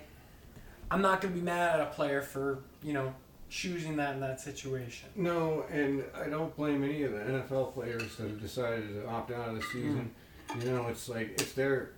I'm 0.90 1.00
not 1.00 1.22
gonna 1.22 1.34
be 1.34 1.40
mad 1.40 1.80
at 1.80 1.86
a 1.88 1.90
player 1.90 2.20
for 2.20 2.58
you 2.82 2.92
know 2.92 3.14
choosing 3.48 3.96
that 3.96 4.14
in 4.14 4.20
that 4.20 4.40
situation. 4.40 5.08
no, 5.16 5.64
and 5.70 6.04
I 6.14 6.28
don't 6.28 6.54
blame 6.54 6.84
any 6.84 7.02
of 7.02 7.12
the 7.12 7.18
NFL 7.18 7.72
players 7.72 8.16
that 8.16 8.28
have 8.28 8.40
decided 8.40 8.88
to 8.94 9.08
opt 9.08 9.32
out 9.32 9.48
of 9.48 9.56
the 9.56 9.62
season. 9.62 10.10
You 10.58 10.70
know, 10.70 10.88
it's 10.88 11.08
like 11.08 11.30
it's 11.40 11.52
their, 11.52 11.92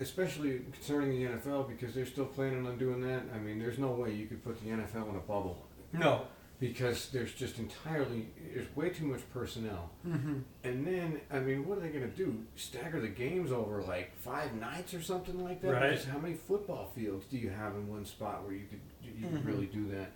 especially 0.00 0.60
concerning 0.72 1.10
the 1.10 1.30
NFL 1.32 1.68
because 1.68 1.94
they're 1.94 2.06
still 2.06 2.26
planning 2.26 2.66
on 2.66 2.78
doing 2.78 3.00
that. 3.02 3.22
I 3.34 3.38
mean, 3.38 3.58
there's 3.58 3.78
no 3.78 3.88
way 3.92 4.12
you 4.12 4.26
could 4.26 4.42
put 4.44 4.60
the 4.62 4.70
NFL 4.70 5.08
in 5.10 5.16
a 5.16 5.20
bubble 5.20 5.66
No. 5.92 6.22
because 6.60 7.10
there's 7.10 7.32
just 7.32 7.58
entirely 7.58 8.28
there's 8.52 8.74
way 8.74 8.90
too 8.90 9.06
much 9.06 9.20
personnel. 9.32 9.90
Mm-hmm. 10.06 10.38
And 10.64 10.86
then, 10.86 11.20
I 11.30 11.38
mean, 11.40 11.66
what 11.68 11.78
are 11.78 11.80
they 11.82 11.88
going 11.90 12.10
to 12.10 12.16
do? 12.16 12.42
Stagger 12.56 13.00
the 13.00 13.08
games 13.08 13.52
over 13.52 13.82
like 13.82 14.16
five 14.16 14.52
nights 14.54 14.94
or 14.94 15.02
something 15.02 15.42
like 15.44 15.60
that? 15.62 15.72
Right. 15.72 15.90
Because 15.90 16.06
how 16.06 16.18
many 16.18 16.34
football 16.34 16.90
fields 16.94 17.26
do 17.30 17.38
you 17.38 17.50
have 17.50 17.74
in 17.74 17.88
one 17.88 18.04
spot 18.04 18.44
where 18.44 18.54
you 18.54 18.66
could 18.68 18.80
you 19.02 19.12
could 19.28 19.42
Mhm. 19.42 19.46
really 19.46 19.66
do 19.66 19.86
that? 19.90 20.10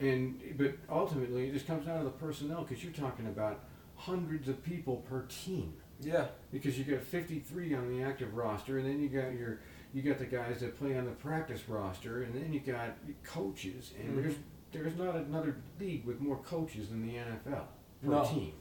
And 0.00 0.40
but 0.56 0.74
ultimately, 0.88 1.48
it 1.48 1.52
just 1.54 1.66
comes 1.66 1.86
down 1.86 1.98
to 1.98 2.04
the 2.04 2.10
personnel 2.10 2.62
because 2.62 2.84
you're 2.84 2.92
talking 2.92 3.26
about 3.26 3.64
hundreds 3.96 4.48
of 4.48 4.62
people 4.62 4.98
per 5.08 5.22
team. 5.22 5.74
Yeah. 6.00 6.26
Because 6.52 6.78
you 6.78 6.84
got 6.84 7.02
53 7.02 7.74
on 7.74 7.88
the 7.88 8.02
active 8.04 8.34
roster, 8.34 8.78
and 8.78 8.86
then 8.86 9.00
you 9.00 9.08
got 9.08 9.32
your 9.34 9.58
you 9.94 10.02
got 10.02 10.18
the 10.18 10.26
guys 10.26 10.60
that 10.60 10.78
play 10.78 10.96
on 10.98 11.06
the 11.06 11.10
practice 11.12 11.66
roster, 11.68 12.22
and 12.22 12.34
then 12.34 12.52
you 12.52 12.60
got 12.60 12.90
coaches, 13.24 13.92
and 13.98 14.10
Mhm. 14.18 14.22
there's 14.22 14.34
there's 14.70 14.96
not 14.98 15.16
another 15.16 15.56
league 15.80 16.04
with 16.04 16.20
more 16.20 16.36
coaches 16.38 16.90
than 16.90 17.06
the 17.06 17.16
NFL 17.16 17.68
per 18.04 18.10
No. 18.10 18.24
team. 18.24 18.52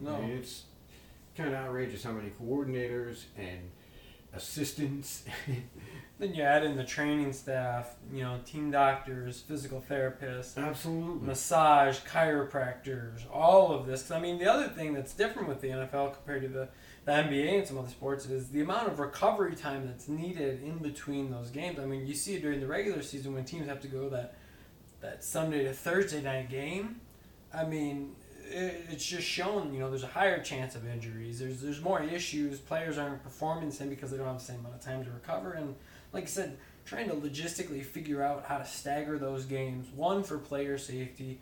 I 0.00 0.02
No. 0.04 0.22
mean, 0.22 0.30
it's 0.38 0.66
kind 1.36 1.48
of 1.48 1.56
outrageous 1.56 2.04
how 2.04 2.12
many 2.12 2.30
coordinators 2.30 3.24
and 3.36 3.70
assistants. 4.32 5.24
Then 6.18 6.34
you 6.34 6.42
add 6.42 6.64
in 6.64 6.76
the 6.76 6.84
training 6.84 7.32
staff, 7.32 7.94
you 8.12 8.24
know, 8.24 8.40
team 8.44 8.72
doctors, 8.72 9.40
physical 9.40 9.84
therapists, 9.88 10.58
Absolutely. 10.58 11.24
massage, 11.24 12.00
chiropractors, 12.00 13.20
all 13.32 13.70
of 13.72 13.86
this. 13.86 14.10
I 14.10 14.18
mean, 14.18 14.38
the 14.38 14.52
other 14.52 14.66
thing 14.66 14.94
that's 14.94 15.14
different 15.14 15.48
with 15.48 15.60
the 15.60 15.68
NFL 15.68 16.14
compared 16.14 16.42
to 16.42 16.48
the, 16.48 16.68
the 17.04 17.12
NBA 17.12 17.58
and 17.58 17.66
some 17.68 17.78
other 17.78 17.88
sports 17.88 18.26
is 18.26 18.48
the 18.48 18.62
amount 18.62 18.88
of 18.88 18.98
recovery 18.98 19.54
time 19.54 19.86
that's 19.86 20.08
needed 20.08 20.60
in 20.60 20.78
between 20.78 21.30
those 21.30 21.50
games. 21.50 21.78
I 21.78 21.84
mean, 21.86 22.04
you 22.04 22.14
see 22.14 22.34
it 22.34 22.42
during 22.42 22.58
the 22.58 22.66
regular 22.66 23.02
season 23.02 23.32
when 23.34 23.44
teams 23.44 23.68
have 23.68 23.80
to 23.82 23.88
go 23.88 24.08
that 24.08 24.34
that 25.00 25.22
Sunday 25.22 25.62
to 25.62 25.72
Thursday 25.72 26.20
night 26.20 26.50
game. 26.50 27.00
I 27.54 27.64
mean, 27.64 28.16
it's 28.50 29.04
just 29.04 29.26
shown, 29.26 29.72
you 29.72 29.80
know, 29.80 29.90
there's 29.90 30.02
a 30.02 30.08
higher 30.08 30.42
chance 30.42 30.74
of 30.74 30.86
injuries. 30.86 31.38
There's 31.38 31.60
there's 31.60 31.80
more 31.80 32.02
issues. 32.02 32.58
Players 32.58 32.98
aren't 32.98 33.22
performing 33.22 33.70
the 33.70 33.74
same 33.74 33.88
because 33.88 34.10
they 34.10 34.16
don't 34.16 34.26
have 34.26 34.38
the 34.38 34.44
same 34.44 34.60
amount 34.60 34.76
of 34.76 34.80
time 34.80 35.04
to 35.04 35.10
recover. 35.10 35.52
And 35.52 35.74
like 36.12 36.24
I 36.24 36.26
said, 36.26 36.58
trying 36.84 37.08
to 37.08 37.14
logistically 37.14 37.84
figure 37.84 38.22
out 38.22 38.44
how 38.46 38.58
to 38.58 38.64
stagger 38.64 39.18
those 39.18 39.44
games. 39.44 39.88
One 39.94 40.22
for 40.22 40.38
player 40.38 40.78
safety, 40.78 41.40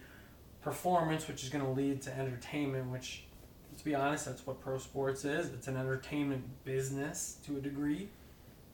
performance, 0.63 1.29
which 1.29 1.43
is 1.43 1.49
going 1.49 1.65
to 1.65 1.71
lead 1.71 2.03
to 2.03 2.19
entertainment. 2.19 2.91
Which, 2.91 3.25
let's 3.71 3.83
be 3.83 3.95
honest, 3.95 4.27
that's 4.27 4.47
what 4.47 4.61
pro 4.61 4.79
sports 4.79 5.25
is. 5.25 5.53
It's 5.53 5.69
an 5.69 5.77
entertainment 5.77 6.45
business 6.65 7.39
to 7.47 7.57
a 7.57 7.61
degree. 7.61 8.09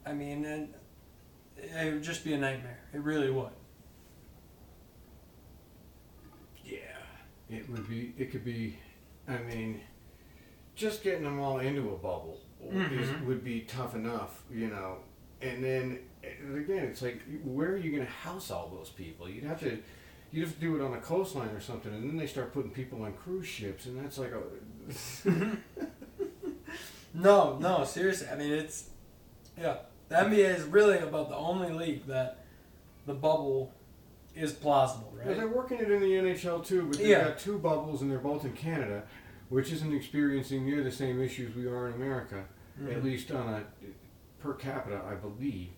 I 0.06 0.12
mean, 0.12 0.44
and 0.44 0.68
it 1.56 1.92
would 1.92 2.02
just 2.02 2.24
be 2.24 2.32
a 2.32 2.38
nightmare. 2.38 2.80
It 2.92 3.00
really 3.00 3.30
would. 3.30 3.50
Yeah, 6.64 6.78
it 7.52 7.68
would 7.70 7.88
be. 7.88 8.14
It 8.18 8.30
could 8.32 8.44
be. 8.44 8.78
I 9.28 9.38
mean, 9.38 9.80
just 10.74 11.02
getting 11.04 11.24
them 11.24 11.38
all 11.40 11.58
into 11.60 11.90
a 11.90 11.96
bubble 11.96 12.38
is, 12.60 13.08
Mhm. 13.08 13.26
would 13.26 13.44
be 13.44 13.60
tough 13.62 13.94
enough, 13.94 14.42
you 14.50 14.68
know. 14.68 14.98
And 15.40 15.62
then 15.62 15.98
again, 16.56 16.84
it's 16.86 17.02
like, 17.02 17.20
where 17.44 17.70
are 17.70 17.76
you 17.76 17.90
going 17.90 18.04
to 18.04 18.10
house 18.12 18.50
all 18.50 18.68
those 18.68 18.90
people? 18.90 19.28
You'd 19.28 19.44
have 19.44 19.60
to. 19.60 19.78
You'd 20.30 20.44
have 20.46 20.54
to 20.54 20.60
do 20.60 20.76
it 20.76 20.82
on 20.82 20.94
a 20.94 21.00
coastline 21.00 21.50
or 21.50 21.60
something, 21.60 21.92
and 21.92 22.08
then 22.08 22.16
they 22.16 22.26
start 22.26 22.54
putting 22.54 22.70
people 22.70 23.02
on 23.02 23.12
cruise 23.12 23.46
ships, 23.46 23.84
and 23.86 24.02
that's 24.02 24.16
like 24.18 24.32
a. 24.32 24.42
No, 27.14 27.58
no, 27.58 27.84
seriously. 27.84 28.26
I 28.32 28.36
mean, 28.36 28.52
it's 28.52 28.88
yeah. 29.58 29.76
The 30.08 30.14
NBA 30.16 30.56
is 30.56 30.62
really 30.64 30.98
about 30.98 31.28
the 31.28 31.36
only 31.36 31.70
league 31.70 32.06
that 32.06 32.44
the 33.06 33.12
bubble 33.14 33.72
is 34.34 34.52
plausible, 34.52 35.12
Well, 35.16 35.26
right? 35.28 35.36
they're 35.36 35.48
working 35.48 35.78
it 35.78 35.90
in 35.90 36.00
the 36.00 36.14
NHL 36.16 36.64
too, 36.64 36.86
but 36.86 36.98
they've 36.98 37.08
Yeah. 37.08 37.24
got 37.28 37.38
two 37.38 37.58
bubbles, 37.58 38.02
and 38.02 38.10
they're 38.10 38.18
both 38.18 38.44
in 38.44 38.52
Canada, 38.52 39.04
which 39.48 39.72
isn't 39.72 39.92
experiencing 39.94 40.64
near 40.64 40.82
the 40.82 40.90
same 40.90 41.20
issues 41.20 41.54
we 41.54 41.66
are 41.66 41.88
in 41.88 41.94
America. 41.94 42.44
at 42.88 42.88
Mhm. 42.88 43.02
least 43.04 43.30
on 43.30 43.52
a 43.52 43.64
per 44.40 44.54
capita, 44.54 45.02
I 45.06 45.14
believe. 45.14 45.68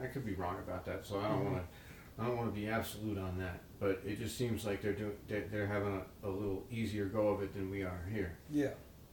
I- 0.00 0.06
could 0.06 0.24
be 0.24 0.34
wrong 0.34 0.56
about 0.60 0.84
that, 0.86 1.04
so 1.04 1.18
I 1.18 1.26
don't 1.28 1.40
Mhm. 1.40 1.50
want 1.52 1.56
to. 1.56 2.22
I 2.22 2.26
don't 2.28 2.36
want 2.36 2.54
to 2.54 2.58
be 2.60 2.68
absolute 2.68 3.18
on 3.18 3.36
that, 3.38 3.60
but 3.80 4.00
it 4.06 4.20
just 4.20 4.38
seems 4.38 4.64
like 4.64 4.80
they're 4.80 4.92
doing. 4.92 5.16
They're, 5.26 5.48
they're 5.48 5.66
having 5.66 6.00
a, 6.22 6.28
a 6.28 6.30
little 6.30 6.64
easier 6.70 7.06
go 7.06 7.26
of 7.30 7.42
it 7.42 7.52
than 7.54 7.70
we 7.70 7.82
are 7.82 8.06
here. 8.12 8.36
Yeah. 8.50 8.70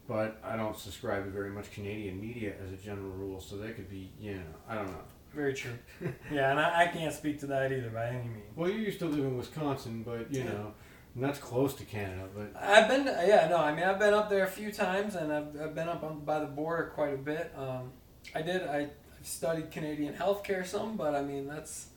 But 0.08 0.40
I 0.44 0.56
don't 0.56 0.78
subscribe 0.78 1.26
to 1.26 1.32
very 1.32 1.50
much 1.50 1.72
Canadian 1.72 2.22
media 2.22 2.54
as 2.64 2.72
a 2.72 2.78
general 2.78 3.10
rule, 3.10 3.40
so 3.42 3.58
they 3.58 3.72
could 3.72 3.90
be. 3.90 4.12
You 4.20 4.36
know, 4.36 4.44
I 4.70 4.76
don't 4.76 4.86
know. 4.92 5.02
Very 5.34 5.54
true. 5.54 5.72
yeah, 6.32 6.52
and 6.52 6.60
I, 6.60 6.84
I 6.84 6.88
can't 6.88 7.14
speak 7.14 7.40
to 7.42 7.48
that 7.48 7.72
either 7.72 7.90
by 7.90 8.08
any 8.08 8.18
means. 8.28 8.44
Well, 8.56 8.70
you 8.70 8.80
used 8.80 9.00
to 9.00 9.06
live 9.06 9.20
in 9.20 9.38
Wisconsin, 9.38 10.04
but 10.04 10.32
you 10.34 10.42
Yeah. 10.44 10.50
know, 10.52 10.74
that's 11.16 11.40
close 11.40 11.74
to 11.76 11.86
Canada. 11.86 12.28
But 12.36 12.54
I've 12.62 12.88
been, 12.90 13.06
yeah, 13.06 13.48
no, 13.50 13.58
I 13.58 13.74
mean, 13.74 13.84
I've 13.84 14.00
been 14.00 14.14
up 14.14 14.30
there 14.30 14.44
a 14.46 14.50
few 14.50 14.72
times, 14.72 15.16
and 15.16 15.32
I've, 15.32 15.62
I've 15.62 15.76
been 15.76 15.88
up 15.90 16.04
on, 16.04 16.20
by 16.26 16.40
the 16.40 16.46
border 16.48 16.92
quite 16.94 17.14
a 17.14 17.18
bit. 17.18 17.54
Um, 17.58 17.92
I 18.36 18.42
did, 18.42 18.64
I 18.64 18.88
studied 19.24 19.72
Canadian 19.72 20.14
healthcare 20.14 20.66
some, 20.66 20.98
but 20.98 21.16
I 21.16 21.22
mean, 21.22 21.48
that's 21.48 21.88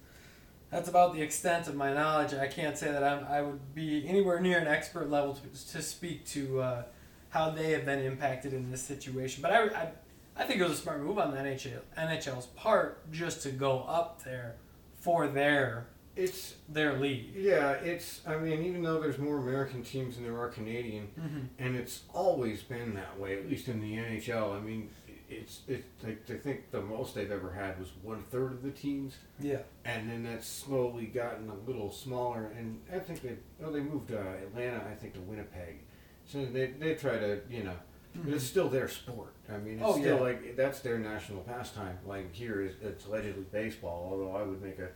that's 0.71 0.89
about 0.89 1.15
the 1.15 1.23
extent 1.23 1.69
of 1.69 1.77
my 1.77 1.93
knowledge. 1.93 2.35
I 2.35 2.49
can't 2.49 2.77
say 2.77 2.91
that 2.91 3.05
I'm, 3.05 3.25
I 3.27 3.43
would 3.43 3.75
be 3.75 4.07
anywhere 4.09 4.41
near 4.41 4.59
an 4.59 4.67
expert 4.67 5.09
level 5.09 5.35
to, 5.35 5.73
to 5.75 5.83
speak 5.83 6.27
to 6.29 6.61
uh, 6.61 6.83
how 7.29 7.51
they 7.51 7.71
have 7.73 7.85
been 7.85 8.01
impacted 8.01 8.53
in 8.53 8.71
this 8.73 8.83
situation. 8.83 9.41
But 9.43 9.53
I, 9.53 9.65
I, 9.67 9.89
I 10.37 10.45
think 10.45 10.61
it 10.61 10.65
was 10.65 10.73
a 10.73 10.83
smart 10.83 11.01
move 11.03 11.19
on 11.19 11.31
the 11.33 11.39
NHL, 11.39 11.81
NHL's 11.97 12.47
part 12.57 13.11
just 13.13 13.43
to 13.45 13.51
go 13.51 13.81
up 13.89 14.23
there 14.25 14.57
for 14.99 15.29
their 15.29 15.87
it's 16.17 16.55
their 16.69 16.93
league. 16.99 17.33
yeah, 17.35 17.73
it's. 17.73 18.21
I 18.27 18.37
mean, 18.37 18.63
even 18.63 18.83
though 18.83 19.01
there's 19.01 19.19
more 19.19 19.37
American 19.39 19.83
teams 19.83 20.15
than 20.15 20.25
there 20.25 20.39
are 20.41 20.49
Canadian, 20.49 21.09
Mm-hmm. 21.21 21.41
and 21.59 21.75
it's 21.77 22.03
always 22.13 22.63
been 22.63 22.95
that 22.95 23.19
way, 23.19 23.37
at 23.37 23.49
least 23.49 23.67
in 23.69 23.81
the 23.81 23.97
NHL. 23.97 24.57
I 24.57 24.61
mean, 24.61 24.91
it's 25.29 25.63
it. 25.67 25.85
Like, 26.05 26.23
I 26.31 26.35
think 26.35 26.71
the 26.71 26.81
most 26.83 27.17
they've 27.17 27.33
ever 27.33 27.51
had 27.53 27.81
was 27.81 27.89
one 28.03 28.23
third 28.31 28.53
of 28.53 28.63
the 28.63 28.71
teams, 28.71 29.17
Yeah. 29.41 29.63
and 29.85 30.09
then 30.09 30.23
that's 30.23 30.47
slowly 30.47 31.07
gotten 31.07 31.51
a 31.51 31.55
little 31.69 31.91
smaller. 31.91 32.53
And 32.57 32.81
I 32.93 33.01
think 33.01 33.21
they 33.23 33.35
oh 33.65 33.73
they 33.73 33.81
moved 33.81 34.13
uh, 34.13 34.19
Atlanta, 34.41 34.85
I 34.89 34.95
think, 34.95 35.15
to 35.15 35.21
Winnipeg. 35.21 35.81
So 36.27 36.45
they 36.45 36.67
they 36.79 36.95
try 36.95 37.19
to 37.19 37.41
you 37.51 37.65
know. 37.65 37.77
Mm-hmm. 38.17 38.29
But 38.29 38.35
it's 38.37 38.45
still 38.45 38.69
their 38.69 38.89
sport. 38.89 39.33
I 39.53 39.59
mean, 39.59 39.75
it's 39.75 39.83
Oh, 39.85 39.93
still 39.99 40.17
yeah. 40.17 40.23
like 40.23 40.57
that's 40.57 40.81
their 40.81 40.99
national 40.99 41.41
pastime. 41.43 41.99
Like 42.07 42.33
here 42.35 42.63
is 42.63 42.75
it's 42.81 43.07
allegedly 43.07 43.45
baseball. 43.53 44.09
Although 44.11 44.37
I 44.37 44.43
would 44.45 44.63
make 44.63 44.79
a, 44.79 44.89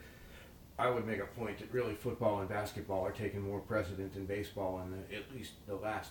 I 0.78 0.88
would 0.90 1.06
make 1.06 1.18
a 1.20 1.26
point 1.26 1.58
that 1.58 1.72
really 1.72 1.94
football 1.94 2.40
and 2.40 2.48
basketball 2.48 3.04
are 3.04 3.10
taking 3.12 3.40
more 3.42 3.60
precedent 3.60 4.14
than 4.14 4.24
baseball 4.26 4.80
in 4.82 4.92
the, 4.92 5.16
at 5.16 5.24
least 5.34 5.52
the 5.66 5.74
last 5.74 6.10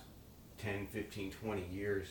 10, 0.58 0.86
15, 0.88 1.30
20 1.32 1.66
years. 1.72 2.08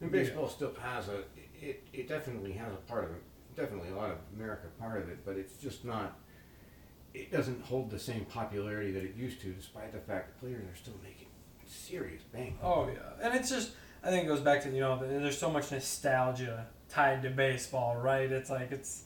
And 0.00 0.12
Yeah. 0.12 0.22
baseball 0.22 0.48
still 0.48 0.74
has 0.80 1.08
a, 1.08 1.22
it, 1.60 1.82
it 1.92 2.08
definitely 2.08 2.52
has 2.52 2.72
a 2.72 2.76
part 2.76 3.04
of 3.04 3.10
it, 3.12 3.22
definitely 3.56 3.88
a 3.90 3.96
lot 3.96 4.10
of 4.10 4.18
America 4.36 4.66
part 4.78 5.00
of 5.00 5.08
it, 5.08 5.24
but 5.24 5.36
it's 5.36 5.56
just 5.56 5.84
not. 5.84 6.18
It 7.14 7.30
doesn't 7.30 7.62
hold 7.62 7.90
the 7.90 7.98
same 7.98 8.24
popularity 8.24 8.90
that 8.90 9.04
it 9.04 9.14
used 9.14 9.40
to, 9.42 9.52
despite 9.52 9.92
the 9.92 10.00
fact 10.00 10.26
that 10.28 10.40
players 10.40 10.64
are 10.64 10.76
still 10.76 10.98
making 11.02 11.28
serious 11.66 12.22
bank. 12.24 12.56
Oh 12.62 12.88
yeah, 12.92 13.24
and 13.26 13.34
it's 13.34 13.48
just 13.48 13.70
I 14.04 14.10
think 14.10 14.24
it 14.24 14.28
goes 14.28 14.40
back 14.40 14.62
to 14.64 14.70
you 14.70 14.80
know 14.80 14.98
there's 15.00 15.38
so 15.38 15.50
much 15.50 15.70
nostalgia 15.72 16.66
tied 16.88 17.22
to 17.22 17.30
baseball, 17.30 17.96
right? 17.96 18.30
It's 18.30 18.50
like 18.50 18.70
it's 18.72 19.04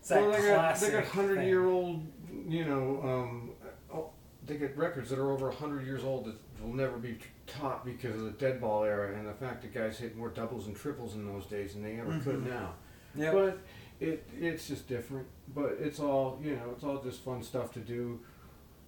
it's 0.00 0.08
that 0.08 0.20
well, 0.22 0.32
they 0.32 0.48
got, 0.48 0.76
they 0.80 0.90
got 0.90 1.04
hundred 1.04 1.36
thing. 1.38 1.48
year 1.48 1.66
old, 1.66 2.04
you 2.48 2.64
know, 2.64 3.00
um, 3.02 3.50
oh, 3.92 4.10
they 4.46 4.56
get 4.56 4.76
records 4.76 5.10
that 5.10 5.18
are 5.18 5.30
over 5.30 5.50
hundred 5.50 5.86
years 5.86 6.04
old 6.04 6.26
that 6.26 6.34
will 6.62 6.74
never 6.74 6.98
be 6.98 7.16
taught 7.46 7.84
because 7.84 8.14
of 8.16 8.24
the 8.24 8.30
dead 8.32 8.60
ball 8.60 8.84
era 8.84 9.16
and 9.16 9.26
the 9.26 9.32
fact 9.34 9.62
that 9.62 9.72
guys 9.72 9.98
hit 9.98 10.16
more 10.16 10.28
doubles 10.30 10.66
and 10.66 10.76
triples 10.76 11.14
in 11.14 11.26
those 11.26 11.46
days 11.46 11.74
than 11.74 11.82
they 11.82 11.98
ever 12.00 12.18
could 12.20 12.36
Mhm. 12.44 12.48
now. 12.48 12.74
Yep. 13.16 13.32
But 13.32 13.58
it 14.00 14.26
it's 14.40 14.66
just 14.66 14.88
different. 14.88 15.26
But 15.54 15.76
it's 15.80 16.00
all 16.00 16.40
you 16.42 16.56
know. 16.56 16.72
It's 16.74 16.82
all 16.84 17.00
just 17.02 17.20
fun 17.20 17.42
stuff 17.42 17.72
to 17.74 17.80
do. 17.80 18.20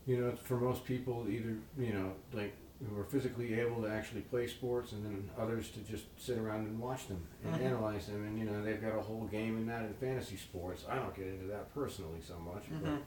You 0.06 0.18
know, 0.18 0.32
for 0.44 0.56
most 0.58 0.84
people, 0.84 1.26
either 1.28 1.56
you 1.78 1.92
know, 1.92 2.12
like 2.32 2.54
who 2.84 2.98
are 3.00 3.04
physically 3.04 3.54
able 3.58 3.80
to 3.82 3.88
actually 3.88 4.20
play 4.22 4.46
sports, 4.46 4.92
and 4.92 5.04
then 5.04 5.30
others 5.38 5.70
to 5.70 5.80
just 5.80 6.04
sit 6.18 6.36
around 6.38 6.66
and 6.66 6.78
watch 6.78 7.08
them 7.08 7.26
and 7.44 7.54
Mhm. 7.54 7.60
analyze 7.62 8.06
them. 8.06 8.24
And 8.26 8.38
you 8.38 8.44
know, 8.44 8.62
they've 8.62 8.80
got 8.80 8.94
a 8.96 9.00
whole 9.00 9.24
game 9.24 9.56
in 9.56 9.66
that 9.66 9.82
in 9.82 9.94
fantasy 9.94 10.36
sports. 10.36 10.84
I 10.88 10.96
don't 10.96 11.14
get 11.16 11.26
into 11.26 11.46
that 11.46 11.72
personally 11.74 12.20
so 12.22 12.38
much, 12.38 12.64
Mhm. 12.70 13.00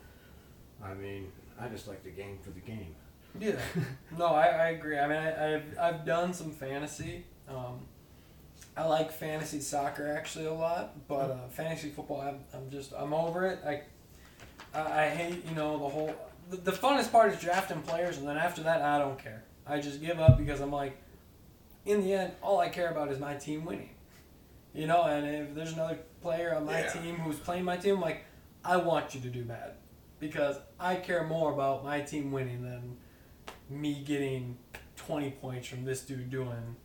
but 0.79 0.85
I 0.87 0.93
mean, 0.95 1.31
I 1.59 1.67
just 1.67 1.87
like 1.87 2.03
the 2.03 2.09
game 2.11 2.39
for 2.41 2.49
the 2.51 2.61
game. 2.61 2.95
Yeah. 3.39 3.59
No, 4.17 4.25
I, 4.27 4.47
I 4.47 4.69
agree. 4.69 4.97
I 4.97 5.07
mean, 5.07 5.17
I, 5.17 5.55
I've, 5.55 5.77
I've 5.79 6.05
done 6.05 6.33
some 6.33 6.51
fantasy. 6.51 7.25
Um, 7.47 7.85
I 8.75 8.85
like 8.85 9.11
fantasy 9.11 9.59
soccer 9.61 10.07
actually 10.09 10.45
a 10.45 10.53
lot, 10.53 11.07
but 11.07 11.29
uh, 11.31 11.47
fantasy 11.49 11.89
football, 11.89 12.21
I'm, 12.21 12.39
I'm 12.53 12.69
just, 12.71 12.91
I'm 12.97 13.13
over 13.13 13.45
it. 13.45 13.59
I, 13.65 13.81
I, 14.73 15.03
I 15.05 15.09
hate, 15.09 15.45
you 15.47 15.53
know, 15.55 15.77
the 15.77 15.87
whole, 15.89 16.15
the, 16.49 16.57
the 16.57 16.71
funnest 16.71 17.11
part 17.11 17.31
is 17.33 17.39
drafting 17.39 17.81
players, 17.83 18.17
and 18.17 18.27
then 18.27 18.37
after 18.37 18.63
that, 18.63 18.81
I 18.81 18.97
don't 18.97 19.19
care. 19.19 19.43
I 19.69 19.79
just 19.79 20.01
give 20.01 20.19
up 20.19 20.37
because 20.37 20.59
I'm 20.61 20.71
like, 20.71 20.97
in 21.85 22.01
the 22.01 22.13
end, 22.13 22.33
all 22.41 22.59
I 22.59 22.69
care 22.69 22.89
about 22.91 23.11
is 23.11 23.19
my 23.19 23.35
team 23.35 23.65
winning. 23.65 23.89
You 24.73 24.87
know, 24.87 25.03
and 25.03 25.25
if 25.25 25.55
there's 25.55 25.73
another 25.73 25.99
player 26.21 26.55
on 26.55 26.65
my 26.65 26.79
Yeah. 26.81 26.89
team 26.89 27.15
who's 27.17 27.39
playing 27.39 27.63
my 27.63 27.77
team, 27.77 27.95
I'm 27.95 28.01
like, 28.01 28.23
I 28.63 28.77
want 28.77 29.15
you 29.15 29.21
to 29.21 29.29
do 29.29 29.43
bad. 29.43 29.73
Because 30.19 30.57
I 30.79 30.95
care 30.95 31.23
more 31.23 31.53
about 31.53 31.83
my 31.83 32.01
team 32.01 32.31
winning 32.31 32.63
than 32.63 32.97
me 33.69 34.03
getting 34.03 34.57
20 34.97 35.31
points 35.31 35.67
from 35.67 35.85
this 35.85 36.01
dude 36.05 36.29
doing 36.29 36.75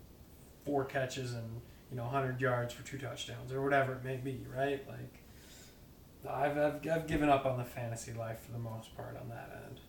four 0.65 0.85
catches 0.85 1.35
and 1.35 1.61
you 1.91 1.97
know 1.97 2.05
100 2.05 2.41
yards 2.41 2.73
for 2.73 2.87
two 2.87 2.97
touchdowns 2.99 3.53
or 3.53 3.61
whatever 3.63 3.93
it 3.95 4.05
may 4.05 4.17
be 4.17 4.47
right 4.55 4.87
like 4.89 5.21
I've, 6.29 6.57
I've, 6.57 6.87
I've 6.89 7.07
given 7.07 7.29
up 7.29 7.45
on 7.45 7.59
the 7.59 7.65
fantasy 7.65 8.13
life 8.15 8.41
for 8.47 8.53
the 8.53 8.59
most 8.59 8.97
part 8.97 9.17
on 9.21 9.29
that 9.29 9.63
end 9.67 9.81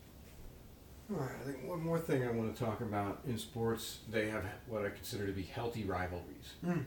All 1.10 1.20
right, 1.20 1.30
I 1.40 1.44
think 1.44 1.68
one 1.68 1.82
more 1.82 1.98
thing 1.98 2.24
I 2.24 2.30
want 2.32 2.54
to 2.54 2.64
talk 2.64 2.80
about 2.80 3.20
in 3.26 3.38
sports, 3.38 3.98
they 4.10 4.28
have 4.28 4.44
what 4.66 4.84
I 4.84 4.88
consider 4.90 5.26
to 5.26 5.32
be 5.32 5.42
healthy 5.42 5.84
rivalries. 5.84 6.54
Mm. 6.64 6.84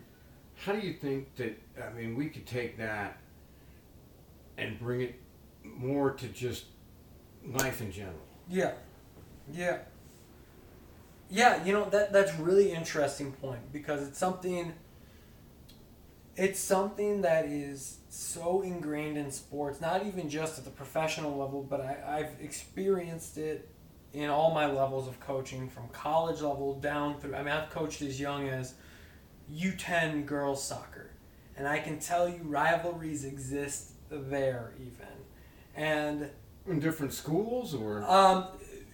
How 0.55 0.73
do 0.73 0.79
you 0.79 0.93
think 0.93 1.35
that, 1.35 1.57
I 1.81 1.93
mean, 1.93 2.15
we 2.15 2.27
could 2.29 2.45
take 2.45 2.77
that 2.77 3.17
and 4.57 4.77
bring 4.77 5.01
it 5.01 5.15
more 5.63 6.11
to 6.11 6.27
just 6.27 6.65
life 7.45 7.79
in 7.79 7.91
general? 7.91 8.19
yeah 8.49 8.71
yeah 9.53 9.77
yeah 11.29 11.63
you 11.63 11.71
know 11.71 11.87
that 11.89 12.11
that's 12.11 12.33
really 12.39 12.71
interesting 12.71 13.31
point 13.33 13.71
because 13.71 14.07
it's 14.07 14.17
something 14.17 14.73
it's 16.35 16.59
something 16.59 17.21
that 17.21 17.45
is 17.45 17.99
so 18.09 18.61
ingrained 18.61 19.17
in 19.17 19.31
sports 19.31 19.79
not 19.79 20.05
even 20.05 20.29
just 20.29 20.57
at 20.57 20.65
the 20.65 20.71
professional 20.71 21.37
level 21.37 21.61
but 21.61 21.79
I, 21.79 22.19
i've 22.19 22.43
experienced 22.43 23.37
it 23.37 23.69
in 24.13 24.29
all 24.29 24.53
my 24.53 24.65
levels 24.65 25.07
of 25.07 25.19
coaching 25.19 25.69
from 25.69 25.87
college 25.89 26.41
level 26.41 26.79
down 26.79 27.19
through 27.19 27.35
i 27.35 27.39
mean 27.43 27.53
i've 27.53 27.69
coached 27.69 28.01
as 28.01 28.19
young 28.19 28.47
as 28.47 28.73
u10 29.53 30.25
girls 30.25 30.63
soccer 30.63 31.09
and 31.57 31.67
i 31.67 31.79
can 31.79 31.99
tell 31.99 32.27
you 32.27 32.39
rivalries 32.43 33.23
exist 33.25 33.91
there 34.09 34.73
even 34.79 35.07
and 35.75 36.29
In 36.67 36.79
different 36.79 37.13
schools 37.13 37.73
or? 37.73 38.03
um, 38.03 38.45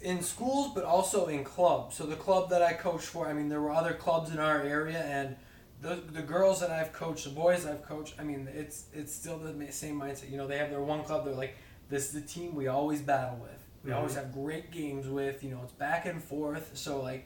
in 0.01 0.21
schools, 0.21 0.71
but 0.75 0.83
also 0.83 1.25
in 1.27 1.43
clubs. 1.43 1.95
So 1.95 2.05
the 2.05 2.15
club 2.15 2.49
that 2.51 2.61
I 2.61 2.73
coached 2.73 3.07
for, 3.07 3.27
I 3.27 3.33
mean, 3.33 3.49
there 3.49 3.59
were 3.59 3.71
other 3.71 3.93
clubs 3.93 4.29
in 4.29 4.37
our 4.37 4.61
area, 4.61 4.99
and 4.99 5.35
the, 5.81 5.95
the 6.11 6.21
girls 6.21 6.59
that 6.59 6.69
I've 6.69 6.93
coached, 6.93 7.23
the 7.23 7.31
boys 7.31 7.65
I've 7.65 7.81
coached, 7.81 8.13
I 8.19 8.23
mean, 8.23 8.47
it's 8.53 8.85
it's 8.93 9.11
still 9.13 9.39
the 9.39 9.71
same 9.71 9.99
mindset. 9.99 10.29
You 10.29 10.37
know, 10.37 10.45
they 10.47 10.59
have 10.59 10.69
their 10.69 10.83
one 10.83 11.03
club. 11.03 11.25
They're 11.25 11.33
like, 11.33 11.55
this 11.89 12.05
is 12.05 12.11
the 12.13 12.21
team 12.21 12.53
we 12.53 12.67
always 12.67 13.01
battle 13.01 13.39
with. 13.41 13.64
We 13.85 13.91
always 13.91 14.13
Mhm. 14.13 14.15
have 14.15 14.33
great 14.33 14.71
games 14.71 15.07
with. 15.07 15.43
You 15.43 15.51
know, 15.51 15.61
it's 15.63 15.73
back 15.73 16.05
and 16.05 16.23
forth. 16.23 16.71
So 16.77 17.01
like. 17.01 17.25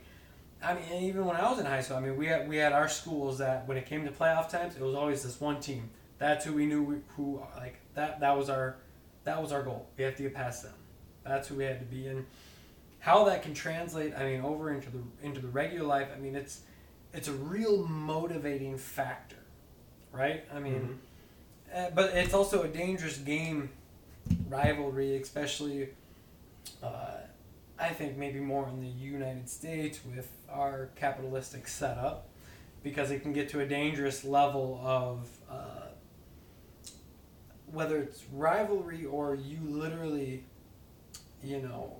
I 0.61 0.73
mean, 0.73 1.03
even 1.03 1.23
when 1.25 1.37
I 1.37 1.49
was 1.49 1.57
in 1.57 1.65
high 1.65 1.79
school, 1.81 1.95
I 1.95 2.01
mean, 2.01 2.17
we 2.17 2.25
had 2.27 2.49
we 2.49 2.57
had 2.57 2.73
our 2.73 2.89
schools 2.89 3.37
that 3.37 3.65
when 3.65 3.77
it 3.77 3.85
came 3.85 4.03
to 4.05 4.11
playoff 4.11 4.49
times, 4.49 4.75
it 4.75 4.81
was 4.81 4.93
always 4.93 5.23
this 5.23 5.39
one 5.39 5.61
team. 5.61 5.89
That's 6.17 6.43
who 6.43 6.51
we 6.53 6.65
knew 6.65 6.83
we, 6.83 6.95
who 7.15 7.41
like 7.55 7.77
that. 7.93 8.19
That 8.19 8.35
was 8.35 8.49
our 8.49 8.75
that 9.23 9.41
was 9.41 9.53
our 9.53 9.63
goal. 9.63 9.87
We 9.97 10.03
have 10.03 10.17
to 10.17 10.23
get 10.23 10.33
past 10.33 10.63
them. 10.63 10.73
That's 11.23 11.47
who 11.47 11.55
we 11.55 11.63
had 11.63 11.79
to 11.79 11.85
be 11.85 12.07
in. 12.07 12.25
How 12.99 13.23
that 13.23 13.41
can 13.41 13.53
translate, 13.53 14.13
I 14.17 14.25
mean, 14.25 14.41
over 14.41 14.69
into 14.73 14.89
the 14.89 14.99
into 15.23 15.39
the 15.39 15.47
regular 15.47 15.87
life. 15.87 16.09
I 16.13 16.19
mean, 16.19 16.35
it's 16.35 16.63
it's 17.13 17.29
a 17.29 17.33
real 17.33 17.87
motivating 17.87 18.77
factor, 18.77 19.37
right? 20.11 20.43
I 20.53 20.59
mean, 20.59 20.99
uh, 21.73 21.91
but 21.95 22.13
it's 22.15 22.33
also 22.33 22.63
a 22.63 22.67
dangerous 22.67 23.17
game 23.17 23.69
rivalry, 24.49 25.15
especially. 25.21 25.89
Uh, 26.83 27.17
I 27.79 27.89
think 27.89 28.17
maybe 28.17 28.39
more 28.39 28.67
in 28.67 28.81
the 28.81 28.87
United 28.87 29.49
States 29.49 29.99
with 30.05 30.29
our 30.49 30.89
capitalistic 30.95 31.67
setup, 31.67 32.27
because 32.83 33.11
it 33.11 33.21
can 33.21 33.33
get 33.33 33.49
to 33.49 33.61
a 33.61 33.65
dangerous 33.65 34.23
level 34.23 34.81
of 34.83 35.29
uh, 35.49 35.87
whether 37.71 37.97
it's 37.97 38.23
rivalry 38.33 39.05
or 39.05 39.35
you 39.35 39.59
literally, 39.63 40.43
you 41.43 41.61
know, 41.61 41.99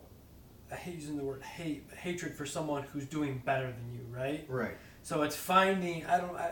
I 0.71 0.75
hate 0.75 0.95
using 0.95 1.17
the 1.17 1.23
word 1.23 1.41
hate, 1.41 1.89
but 1.89 1.97
hatred 1.97 2.35
for 2.35 2.45
someone 2.45 2.83
who's 2.83 3.05
doing 3.05 3.41
better 3.45 3.67
than 3.67 3.93
you, 3.93 4.05
right? 4.11 4.45
right. 4.47 4.77
So 5.03 5.23
it's 5.23 5.35
finding 5.35 6.05
I 6.05 6.17
don't 6.17 6.35
I, 6.35 6.51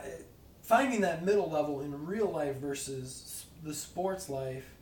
finding 0.62 1.02
that 1.02 1.24
middle 1.24 1.50
level 1.50 1.80
in 1.82 2.06
real 2.06 2.30
life 2.30 2.56
versus 2.56 3.44
the 3.62 3.74
sports 3.74 4.28
life 4.28 4.74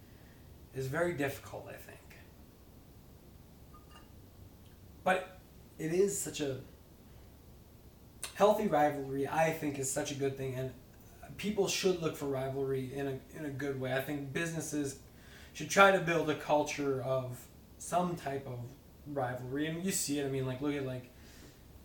is 0.75 0.87
very 0.87 1.14
difficult, 1.14 1.66
I 1.68 1.72
think. 1.72 1.86
But 5.07 5.38
it 5.79 5.92
is 5.92 6.21
such 6.21 6.40
a 6.40 6.57
healthy 8.35 8.66
rivalry. 8.66 9.29
I 9.29 9.53
think 9.53 9.79
is 9.79 9.88
such 9.88 10.11
a 10.11 10.16
good 10.16 10.37
thing, 10.37 10.57
and 10.57 10.73
people 11.37 11.69
should 11.69 12.03
look 12.03 12.16
for 12.16 12.27
rivalry 12.27 12.90
in 12.92 13.07
a 13.07 13.38
in 13.38 13.45
a 13.45 13.51
good 13.51 13.81
way. 13.81 13.95
I 13.95 14.01
think 14.03 14.33
businesses 14.33 14.99
should 15.53 15.71
try 15.71 15.92
to 15.92 16.01
build 16.01 16.29
a 16.29 16.35
culture 16.35 17.01
of 17.03 17.38
some 17.79 18.16
type 18.16 18.49
of 18.49 18.59
rivalry, 19.07 19.69
and 19.69 19.85
you 19.85 19.92
see 19.92 20.19
it. 20.19 20.27
I 20.27 20.29
mean, 20.29 20.45
like 20.45 20.61
look 20.61 20.75
at 20.75 20.85
like 20.85 21.09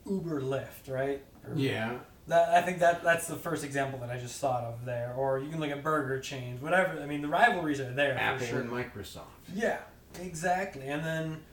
Uber, 0.08 0.42
Lyft, 0.42 0.90
right? 0.90 1.24
Or- 1.48 1.54
Yeah. 1.56 2.00
that 2.26 2.50
I 2.50 2.64
think 2.64 2.80
that 2.80 3.04
that's 3.04 3.28
the 3.28 3.36
first 3.36 3.64
example 3.64 4.00
that 4.00 4.10
I 4.10 4.18
just 4.18 4.40
thought 4.40 4.64
of 4.64 4.84
there. 4.84 5.14
Or 5.16 5.38
you 5.38 5.52
can 5.52 5.60
look 5.60 5.70
at 5.70 5.84
burger 5.84 6.20
chains, 6.20 6.60
whatever. 6.60 7.00
I 7.00 7.06
mean, 7.06 7.22
the 7.22 7.28
rivalries 7.28 7.80
are 7.80 7.94
there 7.94 8.18
Apple 8.18 8.48
sure. 8.48 8.62
and 8.62 8.72
Microsoft. 8.72 9.36
Yeah, 9.54 9.78
exactly. 10.20 10.88
And 10.88 11.06
then 11.06 11.44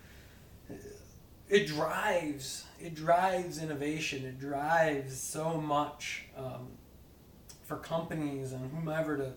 it 1.49 1.67
drives 1.67 2.65
it 2.81 2.95
drives 2.95 3.63
innovation. 3.63 4.25
It 4.25 4.39
drives 4.39 5.19
so 5.19 5.61
much 5.61 6.25
um, 6.37 6.69
for 7.65 7.77
companies 7.77 8.53
and 8.53 8.71
whomever 8.73 9.17
to 9.17 9.33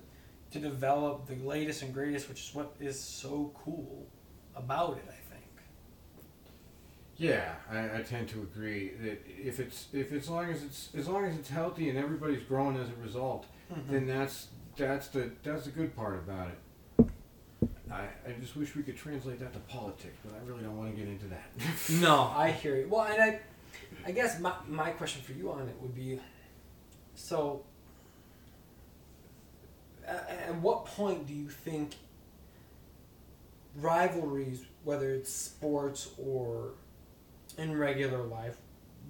to 0.52 0.60
develop 0.60 1.28
the 1.28 1.36
latest 1.36 1.82
and 1.82 1.94
greatest, 1.94 2.28
which 2.28 2.50
is 2.50 2.56
what 2.56 2.76
is 2.80 3.00
so 3.00 3.54
cool 3.64 4.08
about 4.56 4.98
it. 4.98 5.06
I 5.08 5.34
think. 5.34 5.46
Yeah, 7.18 7.54
I, 7.70 8.00
I 8.00 8.02
tend 8.02 8.28
to 8.30 8.42
agree 8.42 8.92
that 9.02 9.22
if 9.26 9.60
it's 9.60 9.88
if 9.94 10.12
it's 10.12 10.30
long 10.30 10.52
as 10.52 10.64
it's 10.64 10.90
as 10.96 11.08
long 11.08 11.26
as 11.26 11.36
it's 11.36 11.50
healthy 11.50 11.90
and 11.90 11.98
everybody's 11.98 12.44
growing 12.44 12.78
as 12.78 12.90
a 12.90 13.02
result, 13.02 13.46
then 13.90 14.06
that's 14.06 14.48
that's 14.76 15.08
the 15.10 15.32
that's 15.44 15.66
the 15.66 15.72
good 15.72 15.96
part 15.96 16.16
about 16.16 16.50
it. 16.50 16.58
I, 17.92 18.04
I 18.28 18.32
just 18.40 18.56
wish 18.56 18.76
we 18.76 18.84
could 18.84 18.98
translate 18.98 19.40
that 19.40 19.54
to 19.54 19.60
politics, 19.60 20.16
but 20.24 20.34
I 20.34 20.48
really 20.48 20.64
don't 20.64 20.78
want 20.78 20.96
to 20.96 21.00
get 21.00 21.10
into 21.10 21.26
that. 21.28 21.52
No, 22.02 22.32
I 22.36 22.52
hear 22.52 22.76
you. 22.78 22.88
Well, 22.90 23.04
and 23.04 23.22
I, 23.22 23.40
I 24.06 24.12
guess 24.12 24.40
my, 24.40 24.54
my 24.68 24.92
question 24.92 25.22
for 25.22 25.34
you 25.34 25.52
on 25.52 25.68
it 25.68 25.76
would 25.82 25.94
be, 25.94 26.20
so, 27.16 27.64
a- 30.08 30.32
at 30.48 30.56
what 30.56 30.86
point 30.86 31.28
do 31.28 31.34
you 31.34 31.50
think 31.50 31.96
rivalries, 33.76 34.66
whether 34.84 35.12
it's 35.14 35.32
sports 35.34 36.10
or 36.18 36.72
in 37.58 37.78
regular 37.78 38.24
life, 38.24 38.58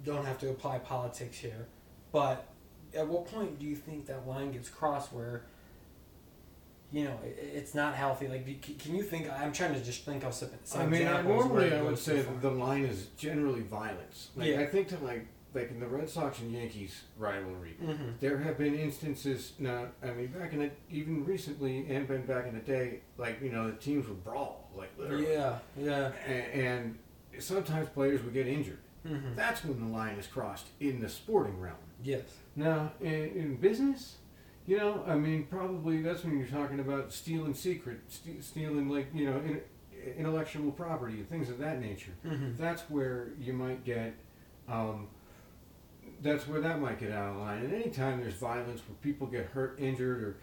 don't 0.04 0.24
have 0.24 0.38
to 0.40 0.50
apply 0.50 0.78
politics 0.78 1.38
here, 1.38 1.66
but 2.10 2.48
at 2.96 3.06
what 3.06 3.26
point 3.26 3.58
do 3.58 3.66
you 3.66 3.76
think 3.76 4.06
that 4.06 4.26
line 4.26 4.52
gets 4.52 4.68
crossed 4.68 5.12
where 5.12 5.44
you 6.92 7.04
know, 7.04 7.18
it, 7.24 7.38
it's 7.54 7.74
not 7.74 7.94
healthy. 7.94 8.28
Like, 8.28 8.44
can 8.78 8.94
you 8.94 9.02
think? 9.02 9.30
I'm 9.32 9.52
trying 9.52 9.74
to 9.74 9.82
just 9.82 10.04
think 10.04 10.24
of 10.24 10.34
some. 10.34 10.50
some 10.64 10.82
I 10.82 10.86
mean, 10.86 11.06
I, 11.08 11.22
normally 11.22 11.72
I 11.72 11.82
would 11.82 11.98
say 11.98 12.16
that 12.20 12.40
the 12.42 12.50
line 12.50 12.84
is 12.84 13.06
generally 13.16 13.62
violence. 13.62 14.28
Like 14.36 14.48
Yeah. 14.48 14.60
I 14.60 14.66
think 14.66 14.88
to 14.88 14.98
like 14.98 15.26
like 15.54 15.70
in 15.70 15.80
the 15.80 15.86
Red 15.86 16.08
Sox 16.08 16.38
and 16.40 16.50
Yankees 16.52 17.02
rivalry, 17.18 17.76
Mhm. 17.82 18.18
there 18.20 18.38
have 18.38 18.56
been 18.56 18.74
instances. 18.74 19.52
Now, 19.58 19.86
I 20.02 20.10
mean, 20.12 20.28
back 20.28 20.52
in 20.54 20.60
the 20.60 20.70
even 20.90 21.24
recently, 21.26 21.86
and 21.90 22.06
been 22.08 22.24
back 22.24 22.46
in 22.46 22.54
the 22.54 22.60
day, 22.60 23.00
like 23.18 23.40
you 23.42 23.50
know, 23.52 23.70
the 23.70 23.76
teams 23.76 24.08
would 24.08 24.22
brawl, 24.24 24.70
like 24.74 24.90
literally, 24.98 25.30
Yeah, 25.32 25.58
yeah. 25.78 26.12
and, 26.26 26.44
and 26.66 26.98
sometimes 27.42 27.88
players 27.90 28.22
would 28.22 28.32
get 28.34 28.46
injured. 28.46 28.78
hmm 29.06 29.34
That's 29.34 29.64
when 29.64 29.78
the 29.80 29.86
line 29.94 30.16
is 30.16 30.26
crossed 30.26 30.66
in 30.80 31.00
the 31.00 31.08
sporting 31.08 31.58
realm. 31.60 31.76
Yes. 32.02 32.22
Now, 32.56 32.92
in, 33.00 33.12
in 33.12 33.56
business, 33.56 34.16
you 34.66 34.76
know, 34.78 35.02
I 35.06 35.16
mean, 35.16 35.46
probably 35.50 36.02
that's 36.02 36.24
when 36.24 36.38
you're 36.38 36.46
talking 36.46 36.80
about 36.80 37.12
stealing 37.12 37.54
secret, 37.54 38.00
ste- 38.08 38.42
stealing 38.42 38.88
like 38.88 39.08
you 39.14 39.26
know, 39.30 39.38
in, 39.38 39.60
intellectual 40.16 40.70
property 40.72 41.14
and 41.14 41.28
things 41.28 41.48
of 41.50 41.58
that 41.58 41.80
nature. 41.80 42.12
hmm 42.22 42.52
That's 42.58 42.82
where 42.90 43.28
you 43.40 43.52
might 43.52 43.84
get. 43.84 44.14
Um, 44.68 45.08
that's 46.22 46.46
where 46.46 46.60
that 46.60 46.80
might 46.80 47.00
get 47.00 47.10
out 47.10 47.30
of 47.32 47.36
line. 47.38 47.64
And 47.64 47.74
anytime 47.74 48.20
there's 48.20 48.34
violence 48.34 48.80
where 48.88 48.96
people 49.02 49.26
get 49.26 49.46
hurt, 49.46 49.78
injured, 49.80 50.22
or 50.22 50.36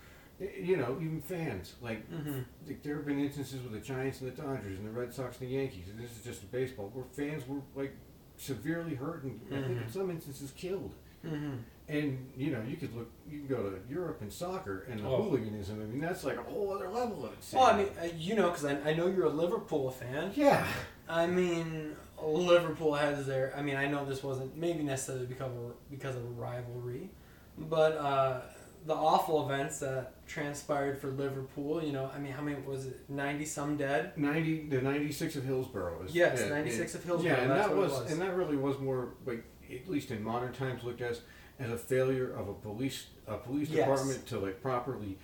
you 0.60 0.78
know, 0.78 0.98
even 1.02 1.22
fans 1.22 1.76
like. 1.82 2.06
hmm 2.10 2.40
like, 2.68 2.84
There 2.84 2.96
have 2.98 3.06
been 3.06 3.20
instances 3.20 3.62
with 3.64 3.72
the 3.74 3.80
Giants 3.80 4.22
and 4.22 4.32
the 4.36 4.42
Dodgers 4.42 4.78
and 4.78 4.86
the 4.88 4.92
Red 4.92 5.14
Sox 5.14 5.40
and 5.40 5.50
the 5.50 5.54
Yankees, 5.54 5.86
and 5.90 6.00
this 6.04 6.12
is 6.18 6.24
just 6.24 6.44
a 6.44 6.48
baseball, 6.48 6.90
where 6.94 7.06
fans 7.06 7.48
were 7.48 7.62
like 7.76 7.94
severely 8.38 8.96
hurt 8.96 9.24
and 9.24 9.40
I 9.48 9.56
think 9.56 9.66
in 9.68 9.78
Mhm. 9.84 9.92
some 9.92 10.10
instances 10.10 10.52
killed. 10.52 10.94
hmm 11.22 11.56
And 11.90 12.32
you 12.38 12.52
know, 12.52 12.62
you 12.68 12.78
could 12.78 12.96
look, 12.96 13.10
you 13.30 13.40
can 13.40 13.48
go 13.48 13.70
to 13.72 13.78
Europe 13.92 14.22
and 14.22 14.32
soccer 14.32 14.86
and 14.90 15.00
the 15.00 15.08
Oh. 15.08 15.24
hooliganism. 15.24 15.82
I 15.82 15.86
mean, 15.86 16.00
that's 16.02 16.24
like 16.24 16.38
a 16.38 16.44
whole 16.44 16.72
other 16.72 16.88
level 16.88 17.26
of. 17.26 17.32
Well, 17.54 17.64
I 17.64 17.78
mean, 17.78 17.88
uh, 18.00 18.08
you 18.18 18.36
know, 18.36 18.50
because 18.50 18.66
I, 18.66 18.78
I 18.90 18.94
know 18.94 19.08
you're 19.08 19.26
a 19.26 19.30
Liverpool 19.30 19.90
fan. 19.90 20.32
yeah, 20.36 20.66
I 21.10 21.26
mean, 21.26 21.96
Liverpool 22.22 22.94
has 22.94 23.26
their. 23.26 23.54
I 23.58 23.62
mean, 23.64 23.76
I 23.76 23.88
know 23.88 24.06
this 24.06 24.22
wasn't 24.24 24.56
maybe 24.56 24.84
necessarily 24.84 25.26
because 25.26 25.52
of 25.52 25.90
because 25.90 26.16
of 26.16 26.24
a 26.24 26.28
rivalry, 26.28 27.10
but 27.58 27.98
uh, 27.98 28.42
the 28.86 28.94
awful 28.94 29.50
events 29.50 29.80
that 29.80 30.26
transpired 30.28 31.00
for 31.02 31.08
Liverpool. 31.08 31.84
You 31.84 31.92
know, 31.94 32.12
I 32.16 32.20
mean, 32.20 32.34
how 32.34 32.44
many 32.44 32.58
was 32.62 32.86
it? 32.86 33.00
Ninety 33.10 33.46
some 33.46 33.78
dead. 33.78 34.14
ninety, 34.16 34.68
the 34.68 34.80
ninety-six 34.82 35.36
of 35.36 35.44
Hillsborough. 35.44 36.04
Is, 36.04 36.14
Yes, 36.14 36.42
yeah, 36.42 36.50
96 36.50 36.94
yeah. 36.94 37.00
of 37.00 37.04
Hillsborough, 37.06 37.32
Yeah, 37.32 37.42
and 37.42 37.52
that 37.52 37.76
was, 37.76 37.92
was. 37.92 38.12
and 38.12 38.22
that 38.22 38.36
really 38.36 38.58
was 38.58 38.78
more 38.80 39.10
like, 39.26 39.44
at 39.72 39.90
least 39.90 40.12
in 40.12 40.24
modern 40.24 40.54
times, 40.54 40.84
looked 40.84 41.02
as 41.02 41.22
as 41.60 41.72
a 41.72 41.78
failure 41.78 42.32
of 42.34 42.48
a 42.48 42.54
police 42.54 43.08
a 43.28 43.38
police 43.38 43.70
Yes. 43.70 43.88
department 43.88 44.26
to 44.28 44.40
like 44.40 44.62
properly 44.62 45.18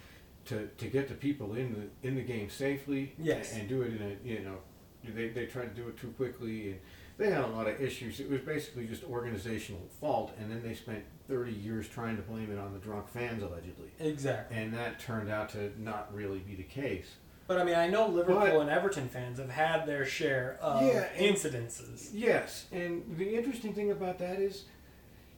to, 0.46 0.68
to 0.78 0.86
get 0.88 1.08
the 1.08 1.16
people 1.16 1.56
in 1.56 1.74
the 2.02 2.08
in 2.08 2.16
the 2.16 2.22
game 2.22 2.50
safely. 2.50 3.14
Yes. 3.18 3.54
and 3.54 3.68
do 3.68 3.82
it 3.82 3.94
in 3.94 4.02
a 4.02 4.28
you 4.28 4.40
know 4.42 4.58
they 5.04 5.30
they 5.30 5.46
tried 5.46 5.76
to 5.76 5.82
do 5.82 5.88
it 5.88 5.98
too 5.98 6.10
quickly 6.18 6.72
and 6.72 6.80
they 7.18 7.32
had 7.32 7.46
a 7.46 7.48
lot 7.48 7.66
of 7.68 7.80
issues. 7.82 8.20
It 8.20 8.30
was 8.30 8.42
basically 8.42 8.88
just 8.88 9.06
organizational 9.06 9.80
fault, 10.02 10.34
and 10.38 10.52
then 10.52 10.62
they 10.62 10.74
spent 10.74 11.02
30 11.30 11.54
years 11.54 11.88
trying 11.88 12.18
to 12.18 12.22
blame 12.22 12.52
it 12.52 12.60
on 12.60 12.74
the 12.74 12.80
drunk 12.80 13.08
fans 13.08 13.42
allegedly. 13.42 13.90
Exactly. 14.02 14.58
And 14.58 14.74
that 14.74 15.00
turned 15.00 15.30
out 15.32 15.48
to 15.52 15.72
not 15.82 16.14
really 16.14 16.40
be 16.40 16.56
the 16.56 16.64
case. 16.64 17.08
But 17.48 17.58
I 17.58 17.64
mean, 17.64 17.76
I 17.76 17.88
know 17.88 18.08
Liverpool 18.10 18.42
But- 18.42 18.60
and 18.60 18.70
Everton 18.70 19.08
fans 19.08 19.40
have 19.40 19.50
had 19.50 19.86
their 19.86 20.04
share 20.06 20.58
of 20.62 20.82
Yeah, 20.84 21.08
and- 21.16 21.38
incidences. 21.38 22.10
Yes, 22.12 22.66
and 22.74 23.02
the 23.18 23.34
interesting 23.38 23.74
thing 23.74 23.92
about 23.92 24.20
that 24.20 24.40
is 24.42 24.66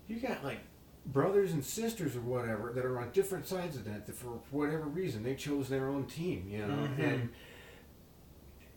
you 0.08 0.20
got 0.20 0.44
like 0.44 0.62
brothers 1.08 1.54
and 1.54 1.64
sisters 1.64 2.16
or 2.16 2.22
whatever 2.22 2.72
that 2.74 2.86
are 2.86 3.00
on 3.00 3.10
different 3.12 3.48
sides 3.48 3.76
of 3.78 3.86
that 3.86 4.06
that 4.06 4.16
for 4.16 4.40
whatever 4.52 4.84
reason 4.84 5.24
they 5.24 5.36
chose 5.36 5.70
their 5.70 5.88
own 5.88 6.06
team, 6.06 6.48
you 6.50 6.60
know, 6.66 6.74
Mhm. 6.88 7.00
and 7.00 7.30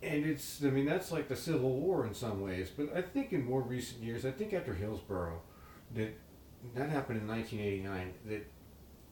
and 0.03 0.25
it's 0.25 0.63
I 0.65 0.71
mean 0.71 0.87
that's 0.87 1.11
like 1.13 1.29
the 1.29 1.37
Civil 1.37 1.79
War 1.81 2.07
in 2.07 2.15
some 2.15 2.41
ways, 2.41 2.71
but 2.75 2.95
I 2.97 3.03
think 3.03 3.33
in 3.33 3.45
more 3.45 3.61
recent 3.63 4.03
years, 4.03 4.25
I 4.25 4.31
think 4.31 4.53
after 4.55 4.73
Hillsborough, 4.75 5.41
that 5.95 6.15
that 6.75 6.89
happened 6.91 7.21
in 7.21 7.27
1989. 7.27 8.15
That 8.27 8.47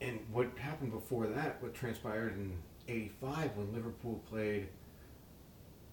and 0.01 0.19
what 0.31 0.57
happened 0.57 0.91
before 0.91 1.27
that, 1.27 1.61
what 1.61 1.73
transpired 1.73 2.33
in 2.37 2.53
'85 2.87 3.57
when 3.57 3.73
Liverpool 3.73 4.23
played. 4.29 4.69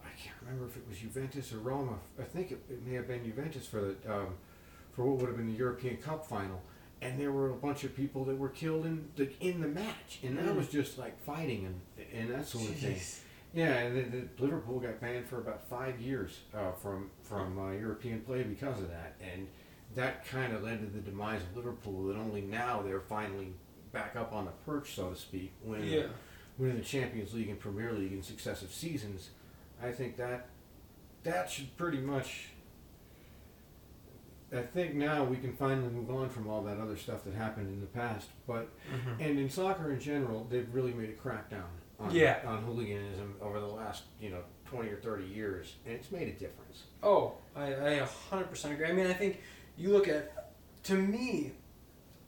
I 0.04 0.08
can't 0.18 0.36
remember 0.42 0.66
if 0.66 0.76
it 0.76 0.84
was 0.88 0.96
Juventus 0.98 1.52
or 1.52 1.58
Roma. 1.58 1.98
I 2.18 2.22
think 2.22 2.52
it, 2.52 2.62
it 2.70 2.86
may 2.86 2.94
have 2.94 3.08
been 3.08 3.24
Juventus 3.24 3.66
for 3.66 3.80
the 3.80 3.96
um, 4.14 4.34
for 4.92 5.04
what 5.04 5.18
would 5.18 5.26
have 5.28 5.36
been 5.36 5.48
the 5.48 5.58
European 5.58 5.96
Cup 5.98 6.26
final, 6.26 6.62
and 7.02 7.20
there 7.20 7.32
were 7.32 7.50
a 7.50 7.54
bunch 7.54 7.84
of 7.84 7.94
people 7.94 8.24
that 8.24 8.36
were 8.38 8.48
killed 8.48 8.86
in 8.86 9.08
the 9.16 9.30
in 9.40 9.60
the 9.60 9.68
match, 9.68 10.20
and 10.22 10.36
that 10.38 10.46
Mm. 10.46 10.56
was 10.56 10.68
just 10.68 10.98
like 10.98 11.18
fighting 11.24 11.66
and 11.66 12.06
and 12.12 12.30
that 12.30 12.46
sort 12.46 12.68
of 12.68 12.76
thing. 12.76 12.98
Yeah, 13.54 13.72
and 13.78 14.12
the, 14.12 14.20
the 14.20 14.42
Liverpool 14.42 14.80
got 14.80 15.00
banned 15.00 15.26
for 15.28 15.38
about 15.38 15.66
five 15.68 15.98
years 16.00 16.40
uh, 16.54 16.72
from 16.72 17.10
from 17.22 17.58
uh, 17.58 17.72
European 17.72 18.20
play 18.20 18.42
because 18.42 18.78
of 18.80 18.88
that, 18.88 19.14
and 19.20 19.46
that 19.94 20.26
kind 20.26 20.52
of 20.52 20.62
led 20.62 20.80
to 20.80 20.86
the 20.86 21.00
demise 21.00 21.42
of 21.42 21.56
Liverpool. 21.56 22.10
And 22.10 22.18
only 22.20 22.42
now 22.42 22.82
they're 22.82 23.00
finally 23.00 23.52
back 23.92 24.14
up 24.16 24.32
on 24.32 24.44
the 24.44 24.50
perch, 24.66 24.94
so 24.94 25.10
to 25.10 25.16
speak, 25.16 25.52
winning 25.62 25.88
Yeah. 25.88 26.06
winning 26.58 26.76
the 26.76 26.84
Champions 26.84 27.32
League 27.34 27.48
and 27.48 27.58
Premier 27.58 27.92
League 27.92 28.12
in 28.12 28.22
successive 28.22 28.72
seasons. 28.72 29.30
I 29.82 29.92
think 29.92 30.16
that 30.16 30.48
that 31.22 31.50
should 31.50 31.74
pretty 31.76 31.98
much. 31.98 32.48
I 34.52 34.62
think 34.62 34.94
now 34.94 35.24
we 35.24 35.36
can 35.38 35.52
finally 35.54 35.88
move 35.88 36.10
on 36.10 36.28
from 36.28 36.48
all 36.48 36.62
that 36.62 36.78
other 36.78 36.96
stuff 36.96 37.24
that 37.24 37.34
happened 37.34 37.68
in 37.68 37.80
the 37.80 37.86
past, 37.86 38.28
but 38.46 38.68
Mhm. 38.90 39.20
and 39.20 39.38
in 39.38 39.50
soccer 39.50 39.90
in 39.90 39.98
general, 40.00 40.44
they've 40.44 40.72
really 40.72 40.92
made 40.94 41.10
a 41.10 41.14
crackdown 41.14 41.64
on, 41.98 42.10
Yeah. 42.12 42.40
on 42.46 42.62
hooliganism 42.62 43.34
over 43.40 43.58
the 43.58 43.66
last, 43.66 44.04
you 44.20 44.30
know, 44.30 44.44
20 44.66 44.88
or 44.90 44.96
30 44.96 45.24
years, 45.24 45.76
and 45.84 45.94
it's 45.94 46.12
made 46.12 46.28
a 46.28 46.32
difference. 46.32 46.84
Oh, 47.02 47.34
I, 47.56 47.74
I 47.74 47.98
100% 48.00 48.72
agree. 48.74 48.86
I 48.86 48.92
mean, 48.92 49.06
I 49.06 49.14
think 49.14 49.40
you 49.76 49.90
look 49.90 50.06
at, 50.08 50.52
to 50.84 50.94
me, 50.94 51.52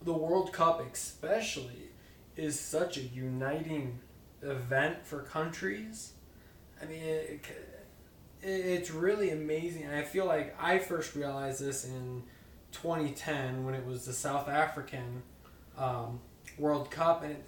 the 0.03 0.13
World 0.13 0.53
Cup 0.53 0.81
especially 0.93 1.91
is 2.37 2.59
such 2.59 2.97
a 2.97 3.03
uniting 3.03 4.01
event 4.43 5.05
for 5.05 5.23
countries. 5.23 6.15
I 6.81 6.87
mean, 6.87 7.03
it, 7.03 7.31
it, 7.31 7.78
it's 8.43 8.91
really 8.91 9.31
amazing. 9.31 9.85
And 9.85 9.95
I 9.95 10.03
feel 10.03 10.27
like 10.27 10.55
I 10.61 10.79
first 10.79 11.15
realized 11.15 11.61
this 11.61 11.85
in 11.85 12.23
2010 12.73 13.65
when 13.65 13.75
it 13.75 13.85
was 13.85 14.05
the 14.07 14.13
South 14.13 14.49
African 14.49 15.23
um, 15.77 16.21
World 16.59 16.91
Cup. 16.91 17.23
And 17.23 17.33
it, 17.33 17.45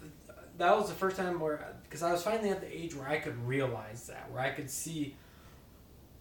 that 0.58 0.76
was 0.76 0.88
the 0.88 0.94
first 0.94 1.16
time 1.16 1.40
where, 1.40 1.74
because 1.84 2.02
I 2.02 2.12
was 2.12 2.22
finally 2.22 2.50
at 2.50 2.60
the 2.60 2.76
age 2.76 2.94
where 2.94 3.08
I 3.08 3.18
could 3.18 3.46
realize 3.46 4.06
that, 4.08 4.30
where 4.30 4.42
I 4.42 4.50
could 4.50 4.70
see 4.70 5.16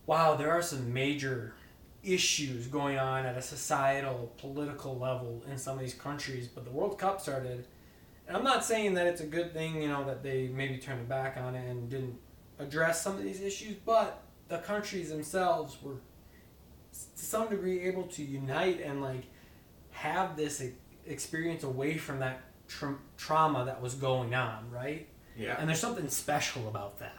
wow, 0.09 0.34
there 0.34 0.49
are 0.49 0.63
some 0.63 0.91
major 0.91 1.53
issues 2.03 2.65
going 2.65 2.97
on 2.97 3.28
at 3.28 3.38
a 3.38 3.41
societal, 3.43 4.34
political 4.39 4.97
level 4.97 5.43
in 5.47 5.55
some 5.55 5.76
of 5.76 5.82
these 5.82 5.93
countries. 5.93 6.47
But 6.47 6.65
the 6.65 6.72
World 6.72 6.97
Cup 6.97 7.22
started, 7.22 7.67
and 8.28 8.36
I'm 8.36 8.43
not 8.43 8.65
saying 8.65 8.95
that 8.95 9.05
it's 9.05 9.22
a 9.22 9.28
good 9.28 9.53
thing, 9.53 9.84
you 9.84 9.88
know, 9.88 10.03
that 10.05 10.24
they 10.24 10.47
maybe 10.47 10.80
turned 10.80 11.07
back 11.07 11.38
on 11.38 11.53
it 11.53 11.70
and 11.70 11.88
didn't 11.91 12.17
address 12.57 13.03
some 13.03 13.17
of 13.17 13.22
these 13.22 13.39
issues, 13.39 13.76
but 13.86 14.24
the 14.50 14.58
countries 14.60 15.10
themselves 15.10 15.78
were 15.82 15.93
to 15.95 17.26
some 17.26 17.47
degree 17.50 17.82
able 17.82 18.04
to 18.04 18.24
unite 18.24 18.82
and 18.82 19.02
like 19.02 19.24
have 19.91 20.36
this 20.36 20.62
experience 21.06 21.64
away 21.64 21.97
from 21.97 22.20
that 22.20 22.41
tra- 22.68 22.97
trauma 23.18 23.64
that 23.66 23.82
was 23.82 23.93
going 23.95 24.34
on, 24.36 24.70
right? 24.72 25.08
Yeah. 25.38 25.56
And 25.60 25.70
there's 25.70 25.80
something 25.80 26.10
special 26.10 26.68
about 26.68 27.00
that. 27.00 27.16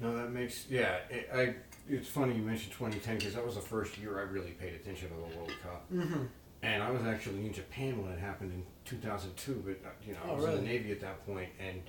No, 0.00 0.16
that 0.16 0.30
makes 0.32 0.66
yeah. 0.68 0.98
It, 1.10 1.28
I 1.34 1.54
it's 1.88 2.08
funny 2.08 2.34
you 2.36 2.42
mentioned 2.42 2.72
2010 2.72 3.18
because 3.18 3.34
that 3.34 3.44
was 3.44 3.54
the 3.56 3.60
first 3.60 3.98
year 3.98 4.18
I 4.18 4.22
really 4.22 4.50
paid 4.52 4.74
attention 4.74 5.08
to 5.08 5.14
the 5.14 5.36
World 5.36 5.52
Cup, 5.62 5.90
Mm-hmm. 5.92 6.24
and 6.62 6.82
I 6.82 6.90
was 6.90 7.02
actually 7.02 7.46
in 7.46 7.52
Japan 7.52 8.00
when 8.02 8.12
it 8.12 8.18
happened 8.20 8.52
in 8.52 8.64
2002. 8.84 9.62
But 9.64 9.88
uh, 9.88 9.90
you 10.06 10.12
know, 10.14 10.20
I 10.24 10.30
Oh, 10.30 10.34
was 10.36 10.44
in 10.46 10.54
the 10.56 10.62
Navy 10.62 10.92
at 10.92 11.00
that 11.00 11.24
point, 11.26 11.48
and 11.58 11.82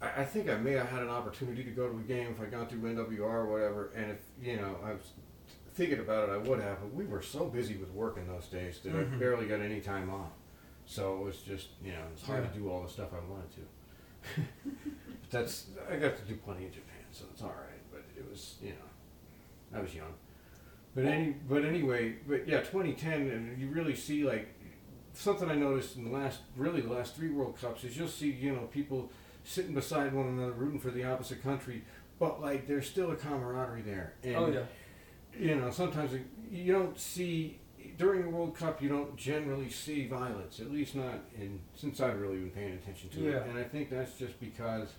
I, 0.00 0.22
I 0.22 0.24
think 0.24 0.50
I 0.50 0.56
may 0.56 0.72
have 0.72 0.88
had 0.88 1.02
an 1.02 1.08
opportunity 1.08 1.64
to 1.64 1.70
go 1.70 1.88
to 1.88 1.96
a 1.96 2.02
game 2.02 2.28
if 2.36 2.40
I 2.40 2.46
got 2.46 2.70
through 2.70 2.80
MWR 2.80 3.20
or 3.20 3.46
whatever. 3.46 3.90
And 3.96 4.10
if 4.12 4.18
you 4.42 4.56
know, 4.56 4.76
I 4.84 4.92
was 4.92 5.12
thinking 5.74 5.98
about 6.00 6.28
it, 6.28 6.32
I 6.32 6.36
would 6.38 6.60
have. 6.60 6.80
But 6.80 6.94
we 6.94 7.06
were 7.06 7.22
so 7.22 7.46
busy 7.46 7.76
with 7.76 7.90
work 7.90 8.16
in 8.16 8.26
those 8.26 8.46
days 8.46 8.80
that 8.80 8.92
Mhm. 8.92 9.14
I 9.14 9.16
barely 9.18 9.46
got 9.46 9.60
any 9.60 9.80
time 9.80 10.10
off. 10.10 10.32
So 10.86 11.18
it 11.20 11.24
was 11.24 11.38
just 11.42 11.68
you 11.84 11.92
know, 11.92 12.02
it's 12.12 12.22
hard 12.22 12.44
Yeah. 12.44 12.50
to 12.50 12.58
do 12.58 12.70
all 12.70 12.82
the 12.82 12.88
stuff 12.88 13.08
I 13.12 13.20
wanted 13.30 13.50
to. 13.52 13.60
but 14.64 15.30
that's 15.30 15.66
I 15.90 15.96
got 15.96 16.16
to 16.16 16.22
do 16.24 16.36
plenty 16.36 16.66
in 16.66 16.72
Japan, 16.72 17.04
so 17.12 17.24
it's 17.32 17.42
all 17.42 17.48
right. 17.48 17.80
But 17.90 18.04
it 18.16 18.28
was 18.28 18.56
you 18.62 18.70
know, 18.70 19.78
I 19.78 19.80
was 19.82 19.94
young. 19.94 20.14
But 20.94 21.04
any 21.04 21.30
but 21.48 21.64
anyway, 21.64 22.16
but 22.26 22.46
yeah, 22.48 22.60
2010, 22.60 23.28
and 23.28 23.58
you 23.60 23.68
really 23.68 23.94
see 23.94 24.24
like 24.24 24.48
something 25.12 25.50
I 25.50 25.54
noticed 25.54 25.96
in 25.96 26.04
the 26.04 26.10
last 26.10 26.40
really 26.56 26.80
the 26.80 26.92
last 26.92 27.16
three 27.16 27.30
World 27.30 27.58
Cups 27.60 27.84
is 27.84 27.96
you'll 27.96 28.08
see 28.08 28.30
you 28.30 28.52
know 28.52 28.62
people 28.72 29.10
sitting 29.46 29.74
beside 29.74 30.12
one 30.12 30.26
another 30.26 30.52
rooting 30.52 30.80
for 30.80 30.90
the 30.90 31.04
opposite 31.04 31.42
country, 31.42 31.82
but 32.18 32.40
like 32.40 32.66
there's 32.66 32.88
still 32.88 33.12
a 33.12 33.16
camaraderie 33.16 33.82
there. 33.82 34.14
And, 34.24 34.36
Oh 34.36 34.48
yeah. 34.48 34.62
you 35.38 35.54
know, 35.56 35.70
sometimes 35.70 36.12
it- 36.14 36.26
you 36.50 36.72
don't 36.72 36.98
see 36.98 37.58
during 37.96 38.22
the 38.22 38.28
World 38.28 38.56
Cup, 38.56 38.82
you 38.82 38.88
don't 38.88 39.16
generally 39.16 39.70
see 39.70 40.06
violence. 40.08 40.58
At 40.60 40.70
least 40.70 40.94
not 40.96 41.20
in 41.38 41.60
since 41.74 42.00
I've 42.00 42.20
really 42.20 42.36
been 42.38 42.50
paying 42.50 42.74
attention 42.74 43.08
to 43.10 43.20
Yeah. 43.20 43.30
it. 43.38 43.46
And 43.48 43.58
I 43.58 43.64
think 43.64 43.88
that's 43.90 44.18
just 44.18 44.38
because 44.40 44.92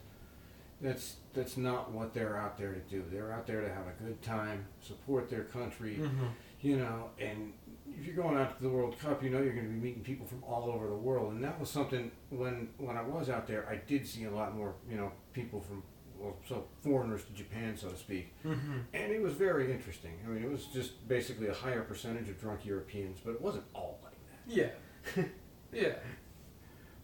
that's 0.81 1.17
that's 1.33 1.57
not 1.57 1.91
what 1.91 2.13
they're 2.13 2.37
out 2.37 2.57
there 2.57 2.71
to 2.73 2.79
do. 2.79 3.03
They're 3.11 3.31
out 3.33 3.45
there 3.45 3.61
to 3.61 3.69
have 3.69 3.85
a 3.87 4.03
good 4.03 4.21
time, 4.21 4.65
support 4.81 5.29
their 5.29 5.43
country, 5.43 5.97
Mhm. 5.99 6.29
you 6.61 6.77
know. 6.77 7.09
And 7.19 7.53
if 7.99 8.05
you're 8.05 8.15
going 8.15 8.37
out 8.37 8.57
to 8.57 8.63
the 8.63 8.69
World 8.69 8.97
Cup, 8.99 9.23
you 9.23 9.29
know 9.29 9.41
you're 9.41 9.53
going 9.53 9.65
to 9.67 9.71
be 9.73 9.79
meeting 9.79 10.03
people 10.03 10.25
from 10.25 10.43
all 10.43 10.69
over 10.69 10.87
the 10.87 10.95
world. 10.95 11.33
And 11.33 11.43
that 11.43 11.59
was 11.59 11.69
something 11.69 12.11
when 12.29 12.69
when 12.77 12.97
I 12.97 13.01
was 13.01 13.29
out 13.29 13.47
there, 13.47 13.67
I 13.69 13.75
did 13.87 14.05
see 14.07 14.25
a 14.25 14.31
lot 14.31 14.55
more, 14.55 14.75
you 14.89 14.97
know, 14.97 15.11
people 15.33 15.59
from 15.61 15.83
well, 16.19 16.35
so 16.49 16.65
foreigners 16.81 17.23
to 17.25 17.33
Japan, 17.33 17.77
so 17.77 17.89
to 17.89 17.97
speak. 17.97 18.33
Mhm. 18.43 18.85
And 18.93 19.11
it 19.11 19.21
was 19.21 19.33
very 19.33 19.71
interesting. 19.71 20.13
I 20.25 20.29
mean, 20.29 20.43
it 20.43 20.49
was 20.49 20.65
just 20.65 21.07
basically 21.07 21.47
a 21.47 21.53
higher 21.53 21.83
percentage 21.83 22.27
of 22.29 22.39
drunk 22.41 22.65
Europeans, 22.65 23.19
but 23.23 23.31
it 23.31 23.41
wasn't 23.41 23.65
all 23.73 23.99
like 24.03 24.15
that. 24.27 24.55
Yeah. 25.15 25.23
yeah. 25.71 25.95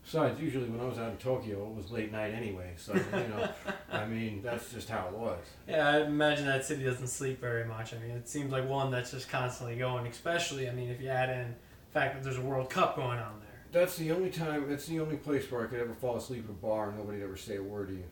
Besides, 0.03 0.39
usually 0.39 0.67
when 0.67 0.81
I 0.81 0.85
was 0.85 0.97
out 0.97 1.11
in 1.11 1.17
Tokyo, 1.17 1.65
it 1.69 1.75
was 1.75 1.89
late 1.91 2.11
night 2.11 2.33
anyway. 2.33 2.73
So, 2.75 2.93
you 2.93 3.01
know, 3.29 3.49
I 3.91 4.05
mean, 4.05 4.41
that's 4.43 4.71
just 4.71 4.89
how 4.89 5.07
it 5.07 5.13
was. 5.13 5.39
Yeah, 5.67 5.87
I 5.87 6.01
imagine 6.01 6.45
that 6.45 6.65
city 6.65 6.83
doesn't 6.83 7.07
sleep 7.07 7.39
very 7.39 7.65
much. 7.65 7.93
I 7.93 7.97
mean, 7.99 8.11
it 8.11 8.27
seems 8.27 8.51
like 8.51 8.67
one 8.67 8.91
that's 8.91 9.11
just 9.11 9.29
constantly 9.29 9.77
going, 9.77 10.05
especially, 10.07 10.67
I 10.69 10.73
mean, 10.73 10.89
if 10.89 11.01
you 11.01 11.07
add 11.09 11.29
in 11.29 11.47
the 11.47 11.99
fact 11.99 12.15
that 12.15 12.23
there's 12.23 12.37
a 12.37 12.41
World 12.41 12.69
Cup 12.69 12.95
going 12.97 13.19
on 13.19 13.39
there. 13.39 13.49
That's 13.71 13.95
the 13.95 14.11
only 14.11 14.29
time, 14.29 14.69
that's 14.69 14.85
the 14.87 14.99
only 14.99 15.15
place 15.15 15.49
where 15.49 15.63
I 15.63 15.67
could 15.67 15.79
ever 15.79 15.93
fall 15.93 16.17
asleep 16.17 16.43
at 16.43 16.49
a 16.49 16.53
bar 16.53 16.89
and 16.89 16.97
nobody'd 16.97 17.23
ever 17.23 17.37
say 17.37 17.55
a 17.55 17.63
word 17.63 17.87
to 17.87 17.93
you. 17.95 18.03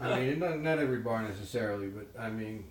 I 0.00 0.18
mean, 0.18 0.38
not, 0.38 0.60
not 0.60 0.78
every 0.78 1.00
bar 1.00 1.22
necessarily, 1.22 1.88
but 1.88 2.06
I 2.18 2.30
mean, 2.30 2.64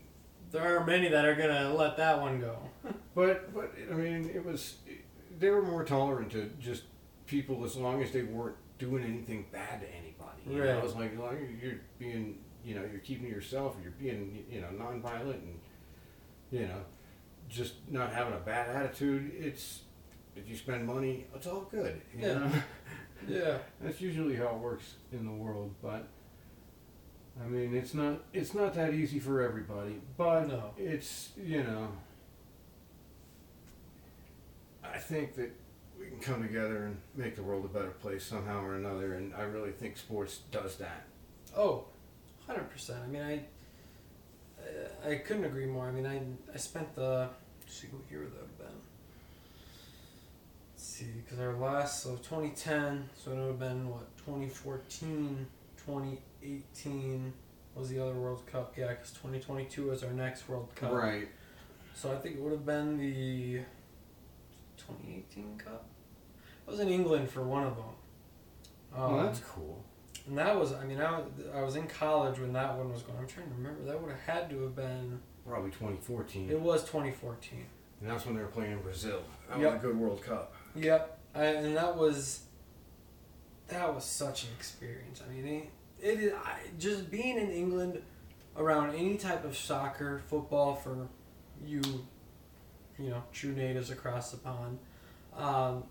There 0.51 0.77
are 0.77 0.83
many 0.83 1.09
that 1.09 1.25
are 1.25 1.35
going 1.35 1.53
to 1.55 1.73
let 1.73 1.95
that 1.97 2.19
one 2.19 2.39
go. 2.41 2.57
But 3.13 3.53
but 3.53 3.73
I 3.91 3.93
mean, 3.93 4.31
it 4.33 4.43
was 4.45 4.75
they 5.37 5.49
were 5.49 5.61
more 5.61 5.83
tolerant 5.83 6.31
to 6.31 6.49
just 6.61 6.83
people 7.31 7.63
as 7.63 7.75
long 7.77 8.03
as 8.03 8.11
they 8.11 8.23
weren't 8.23 8.57
doing 8.77 9.03
anything 9.03 9.45
bad 9.51 9.79
to 9.81 9.87
anybody. 9.87 10.41
You 10.45 10.57
know, 10.63 10.73
Right. 10.75 10.83
was 10.83 10.95
like, 10.95 11.13
as 11.13 11.17
long 11.19 11.37
as 11.37 11.63
you're 11.63 11.79
being, 11.97 12.37
you 12.65 12.75
know, 12.75 12.81
you're 12.91 12.99
keeping 12.99 13.27
yourself, 13.27 13.75
you're 13.81 13.93
being, 13.93 14.45
you 14.51 14.59
know, 14.61 14.67
nonviolent, 14.67 15.35
and 15.35 15.59
you 16.51 16.67
know, 16.67 16.81
just 17.49 17.75
not 17.89 18.11
having 18.11 18.33
a 18.33 18.39
bad 18.39 18.75
attitude. 18.75 19.31
It's 19.39 19.83
if 20.35 20.47
you 20.49 20.55
spend 20.57 20.85
money, 20.85 21.25
it's 21.33 21.47
all 21.47 21.61
good. 21.71 22.01
Yeah. 22.17 22.33
know? 22.39 22.51
Yeah. 23.27 23.59
That's 23.79 24.01
usually 24.01 24.35
how 24.35 24.47
it 24.47 24.57
works 24.57 24.95
in 25.13 25.25
the 25.25 25.31
world, 25.31 25.73
but. 25.81 26.07
I 27.41 27.47
mean, 27.47 27.73
it's 27.73 27.93
not 27.93 28.19
it's 28.33 28.53
not 28.53 28.73
that 28.73 28.93
easy 28.93 29.17
for 29.19 29.41
everybody, 29.41 30.01
but 30.17 30.47
No. 30.49 30.73
it's 30.77 31.29
you 31.41 31.63
know 31.63 31.87
I 34.83 34.97
think 34.97 35.35
that 35.35 35.51
we 36.01 36.07
can 36.09 36.19
come 36.19 36.41
together 36.41 36.85
and 36.85 36.97
make 37.15 37.35
the 37.35 37.43
world 37.43 37.65
a 37.65 37.67
better 37.67 37.91
place 37.91 38.23
somehow 38.23 38.63
or 38.63 38.75
another, 38.75 39.13
and 39.13 39.33
I 39.35 39.43
really 39.43 39.71
think 39.71 39.97
sports 39.97 40.39
does 40.51 40.77
that. 40.77 41.05
Oh, 41.55 41.85
100%. 42.49 43.03
I 43.03 43.07
mean, 43.07 43.21
I, 43.21 43.33
I 45.07 45.11
I 45.11 45.15
couldn't 45.15 45.45
agree 45.45 45.65
more. 45.65 45.87
I 45.87 45.91
mean, 45.91 46.05
I 46.05 46.21
I 46.53 46.57
spent 46.57 46.95
the 46.95 47.29
let's 47.61 47.75
see 47.75 47.87
what 47.91 48.03
year 48.09 48.21
would 48.21 48.33
that 48.33 48.39
have 48.39 48.57
been. 48.57 48.67
Let's 50.73 50.83
see, 50.83 51.05
because 51.23 51.39
our 51.39 51.55
last 51.55 52.03
so 52.03 52.15
2010, 52.17 53.09
so 53.15 53.31
it 53.31 53.35
would 53.35 53.47
have 53.47 53.59
been 53.59 53.89
what 53.89 54.15
2014, 54.17 55.45
2018 55.77 57.33
was 57.75 57.89
the 57.89 57.99
other 57.99 58.13
World 58.13 58.45
Cup. 58.47 58.73
Yeah, 58.77 58.89
because 58.89 59.11
2022 59.11 59.85
was 59.85 60.03
our 60.03 60.11
next 60.11 60.49
World 60.49 60.73
Cup. 60.75 60.91
Right. 60.91 61.27
So 61.93 62.11
I 62.11 62.15
think 62.15 62.35
it 62.37 62.41
would 62.41 62.51
have 62.53 62.65
been 62.65 62.97
the 62.97 63.61
2018 64.77 65.57
Cup. 65.57 65.85
I 66.67 66.71
was 66.71 66.79
in 66.79 66.89
England 66.89 67.29
for 67.29 67.41
one 67.41 67.65
of 67.65 67.75
them. 67.75 67.85
Um, 68.95 69.13
well, 69.13 69.23
that's 69.25 69.39
cool. 69.39 69.83
and 70.27 70.37
that 70.37 70.57
was, 70.57 70.73
I 70.73 70.85
mean, 70.85 70.99
I 71.01 71.11
was, 71.19 71.25
I 71.53 71.61
was 71.61 71.75
in 71.75 71.87
college 71.87 72.39
when 72.39 72.53
that 72.53 72.77
one 72.77 72.91
was 72.91 73.01
going. 73.03 73.17
I'm 73.19 73.27
trying 73.27 73.47
to 73.49 73.55
remember. 73.55 73.83
That 73.85 74.01
would 74.01 74.11
have 74.11 74.19
had 74.21 74.49
to 74.51 74.61
have 74.63 74.75
been. 74.75 75.19
Probably 75.47 75.71
2014, 75.71 76.49
It 76.51 76.59
was 76.59 76.81
2014. 76.83 77.65
and 78.01 78.09
that's 78.09 78.25
when 78.25 78.35
they 78.35 78.41
were 78.41 78.47
playing 78.47 78.73
in 78.73 78.79
Brazil. 78.79 79.21
That 79.49 79.59
Yep. 79.59 79.73
was 79.73 79.83
a 79.83 79.87
good 79.87 79.97
World 79.97 80.23
Cup. 80.23 80.53
Yep. 80.75 81.17
I, 81.35 81.45
and 81.45 81.75
that 81.75 81.95
was. 81.97 82.41
That 83.69 83.93
was 83.95 84.03
such 84.03 84.43
an 84.43 84.49
experience. 84.57 85.21
I 85.25 85.31
mean, 85.33 85.45
it, 85.45 85.69
it 86.05 86.19
is 86.19 86.33
I, 86.33 86.59
just 86.77 87.09
being 87.09 87.37
in 87.37 87.49
England 87.49 88.01
around 88.57 88.93
any 88.95 89.17
type 89.17 89.45
of 89.45 89.55
soccer, 89.57 90.21
football 90.27 90.75
for 90.75 91.07
you, 91.65 91.81
you 92.99 93.09
know, 93.09 93.23
true 93.31 93.53
natives 93.53 93.89
across 93.89 94.31
the 94.31 94.37
pond. 94.37 94.77
Um, 95.37 95.85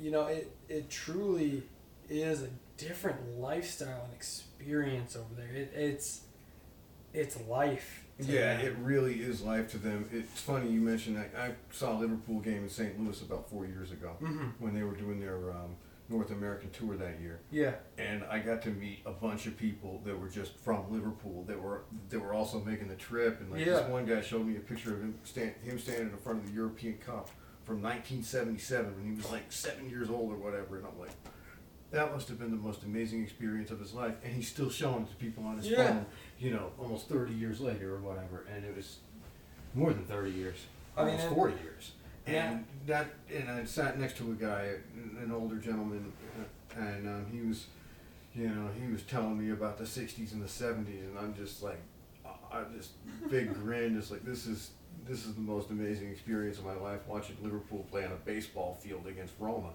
you 0.00 0.10
know, 0.10 0.26
it 0.26 0.50
it 0.68 0.88
truly 0.90 1.62
is 2.08 2.42
a 2.42 2.48
different 2.76 3.38
lifestyle 3.38 4.04
and 4.04 4.12
experience 4.14 5.16
over 5.16 5.34
there. 5.36 5.50
It, 5.54 5.72
it's 5.74 6.22
it's 7.12 7.38
life. 7.48 8.04
Yeah, 8.18 8.56
them. 8.58 8.66
it 8.66 8.76
really 8.82 9.14
is 9.20 9.40
life 9.42 9.70
to 9.72 9.78
them. 9.78 10.08
It's 10.12 10.40
funny 10.40 10.70
you 10.70 10.80
mentioned 10.80 11.16
that. 11.16 11.30
I 11.36 11.52
saw 11.72 11.96
a 11.96 11.98
Liverpool 11.98 12.40
game 12.40 12.64
in 12.64 12.68
St. 12.68 13.00
Louis 13.00 13.20
about 13.22 13.48
four 13.48 13.64
years 13.66 13.92
ago 13.92 14.16
Mhm. 14.20 14.52
when 14.58 14.74
they 14.74 14.82
were 14.82 14.94
doing 14.94 15.18
their 15.20 15.50
um, 15.52 15.74
North 16.10 16.30
American 16.30 16.70
tour 16.70 16.96
that 16.96 17.20
year. 17.20 17.40
Yeah. 17.50 17.74
and 17.96 18.22
I 18.24 18.40
got 18.40 18.60
to 18.62 18.70
meet 18.70 19.00
a 19.06 19.12
bunch 19.12 19.46
of 19.46 19.56
people 19.56 20.02
that 20.04 20.18
were 20.18 20.28
just 20.28 20.54
from 20.58 20.90
Liverpool 20.92 21.44
that 21.44 21.60
were 21.60 21.82
that 22.10 22.20
were 22.20 22.34
also 22.34 22.60
making 22.60 22.88
the 22.88 22.96
trip. 22.96 23.40
And 23.40 23.50
like 23.50 23.60
Yeah. 23.60 23.80
this 23.80 23.88
one 23.88 24.04
guy 24.06 24.20
showed 24.20 24.46
me 24.46 24.56
a 24.56 24.60
picture 24.60 24.92
of 24.94 25.00
him 25.00 25.14
stand, 25.24 25.54
him 25.62 25.78
standing 25.78 26.10
in 26.10 26.16
front 26.18 26.40
of 26.40 26.46
the 26.46 26.52
European 26.52 26.98
Cup 26.98 27.30
from 27.70 27.82
1977 27.82 28.96
when 28.96 29.04
he 29.12 29.16
was 29.16 29.30
like 29.30 29.52
seven 29.52 29.88
years 29.88 30.10
old 30.10 30.32
or 30.32 30.36
whatever. 30.36 30.76
And 30.78 30.86
I'm 30.86 30.98
like, 30.98 31.12
that 31.92 32.12
must 32.12 32.26
have 32.26 32.36
been 32.36 32.50
the 32.50 32.56
most 32.56 32.82
amazing 32.82 33.22
experience 33.22 33.70
of 33.70 33.78
his 33.78 33.94
life. 33.94 34.14
And 34.24 34.34
he's 34.34 34.48
still 34.48 34.70
showing 34.70 35.02
it 35.04 35.10
to 35.10 35.14
people 35.14 35.44
on 35.46 35.56
his 35.56 35.68
Yeah. 35.68 35.86
phone, 35.86 36.06
you 36.40 36.50
know, 36.50 36.72
almost 36.80 37.08
30 37.08 37.32
years 37.32 37.60
later 37.60 37.94
or 37.94 38.00
whatever. 38.00 38.44
And 38.52 38.64
it 38.64 38.74
was 38.74 38.98
more 39.72 39.92
than 39.92 40.04
30 40.04 40.32
years, 40.32 40.56
I 40.96 41.02
almost 41.02 41.26
and- 41.26 41.34
40 41.36 41.62
years. 41.62 41.92
Yeah. 42.26 42.50
And 42.50 42.64
that, 42.86 43.06
and 43.32 43.48
I 43.48 43.64
sat 43.64 44.00
next 44.00 44.16
to 44.16 44.32
a 44.32 44.34
guy, 44.34 44.74
an 45.22 45.30
older 45.32 45.56
gentleman, 45.56 46.12
and 46.76 47.06
um, 47.08 47.26
he 47.30 47.40
was, 47.40 47.66
you 48.34 48.48
know, 48.48 48.68
he 48.84 48.90
was 48.90 49.02
telling 49.04 49.38
me 49.38 49.50
about 49.52 49.78
the 49.78 49.84
'60s 49.84 50.32
and 50.32 50.42
the 50.42 50.46
'70s, 50.48 51.02
and 51.08 51.18
I'm 51.18 51.34
just 51.34 51.62
like, 51.62 51.80
I 52.24 52.62
just 52.76 52.90
big 53.30 53.54
grin, 53.62 53.94
just 53.94 54.10
like 54.10 54.24
this 54.24 54.46
is 54.46 54.70
this 55.06 55.26
is 55.26 55.34
the 55.34 55.40
most 55.40 55.70
amazing 55.70 56.10
experience 56.10 56.58
of 56.58 56.64
my 56.64 56.74
life 56.74 57.00
watching 57.06 57.36
Liverpool 57.42 57.86
play 57.90 58.04
on 58.04 58.12
a 58.12 58.16
baseball 58.16 58.78
field 58.80 59.06
against 59.06 59.34
Roma. 59.38 59.70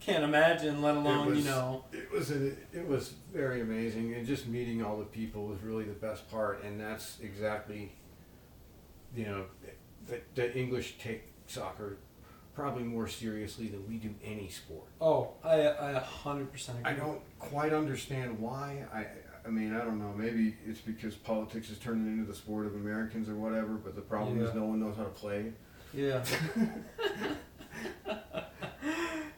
Can't 0.00 0.24
imagine, 0.24 0.82
let 0.82 0.96
alone, 0.96 1.28
was- 1.28 1.38
you 1.38 1.44
know. 1.44 1.84
It 1.92 2.10
was 2.10 2.30
a, 2.32 2.48
it 2.72 2.86
was 2.86 3.14
very 3.32 3.60
amazing, 3.60 4.14
and 4.14 4.26
just 4.26 4.48
meeting 4.48 4.82
all 4.84 4.98
the 4.98 5.04
people 5.04 5.46
was 5.46 5.62
really 5.62 5.84
the 5.84 5.92
best 5.92 6.28
part, 6.30 6.64
and 6.64 6.80
that's 6.80 7.18
exactly, 7.22 7.92
you 9.14 9.26
know, 9.26 9.44
the, 10.08 10.20
the 10.34 10.56
English 10.58 10.98
take 10.98 11.32
soccer 11.46 11.98
probably 12.54 12.82
more 12.82 13.06
seriously 13.08 13.68
than 13.68 13.86
we 13.88 13.96
do 13.96 14.14
any 14.24 14.48
sport. 14.48 14.86
Oh, 15.00 15.30
I 15.44 15.60
I 15.62 15.90
a 15.92 16.00
hundred 16.00 16.52
percent 16.52 16.78
agree. 16.80 16.92
I 16.92 16.96
don't 16.96 17.20
quite 17.38 17.72
understand 17.72 18.38
why. 18.40 18.84
I 18.92 19.06
I 19.46 19.50
mean 19.50 19.74
I 19.74 19.78
don't 19.78 19.98
know. 19.98 20.12
Maybe 20.16 20.56
it's 20.66 20.80
because 20.80 21.14
politics 21.14 21.70
is 21.70 21.78
turning 21.78 22.06
into 22.06 22.24
the 22.24 22.34
sport 22.34 22.66
of 22.66 22.74
Americans 22.74 23.28
or 23.28 23.34
whatever. 23.34 23.74
But 23.74 23.94
the 23.94 24.02
problem 24.02 24.40
is 24.42 24.54
no 24.54 24.64
one 24.64 24.80
knows 24.80 24.96
how 24.96 25.04
to 25.04 25.10
play. 25.10 25.52
Yeah. 25.94 26.24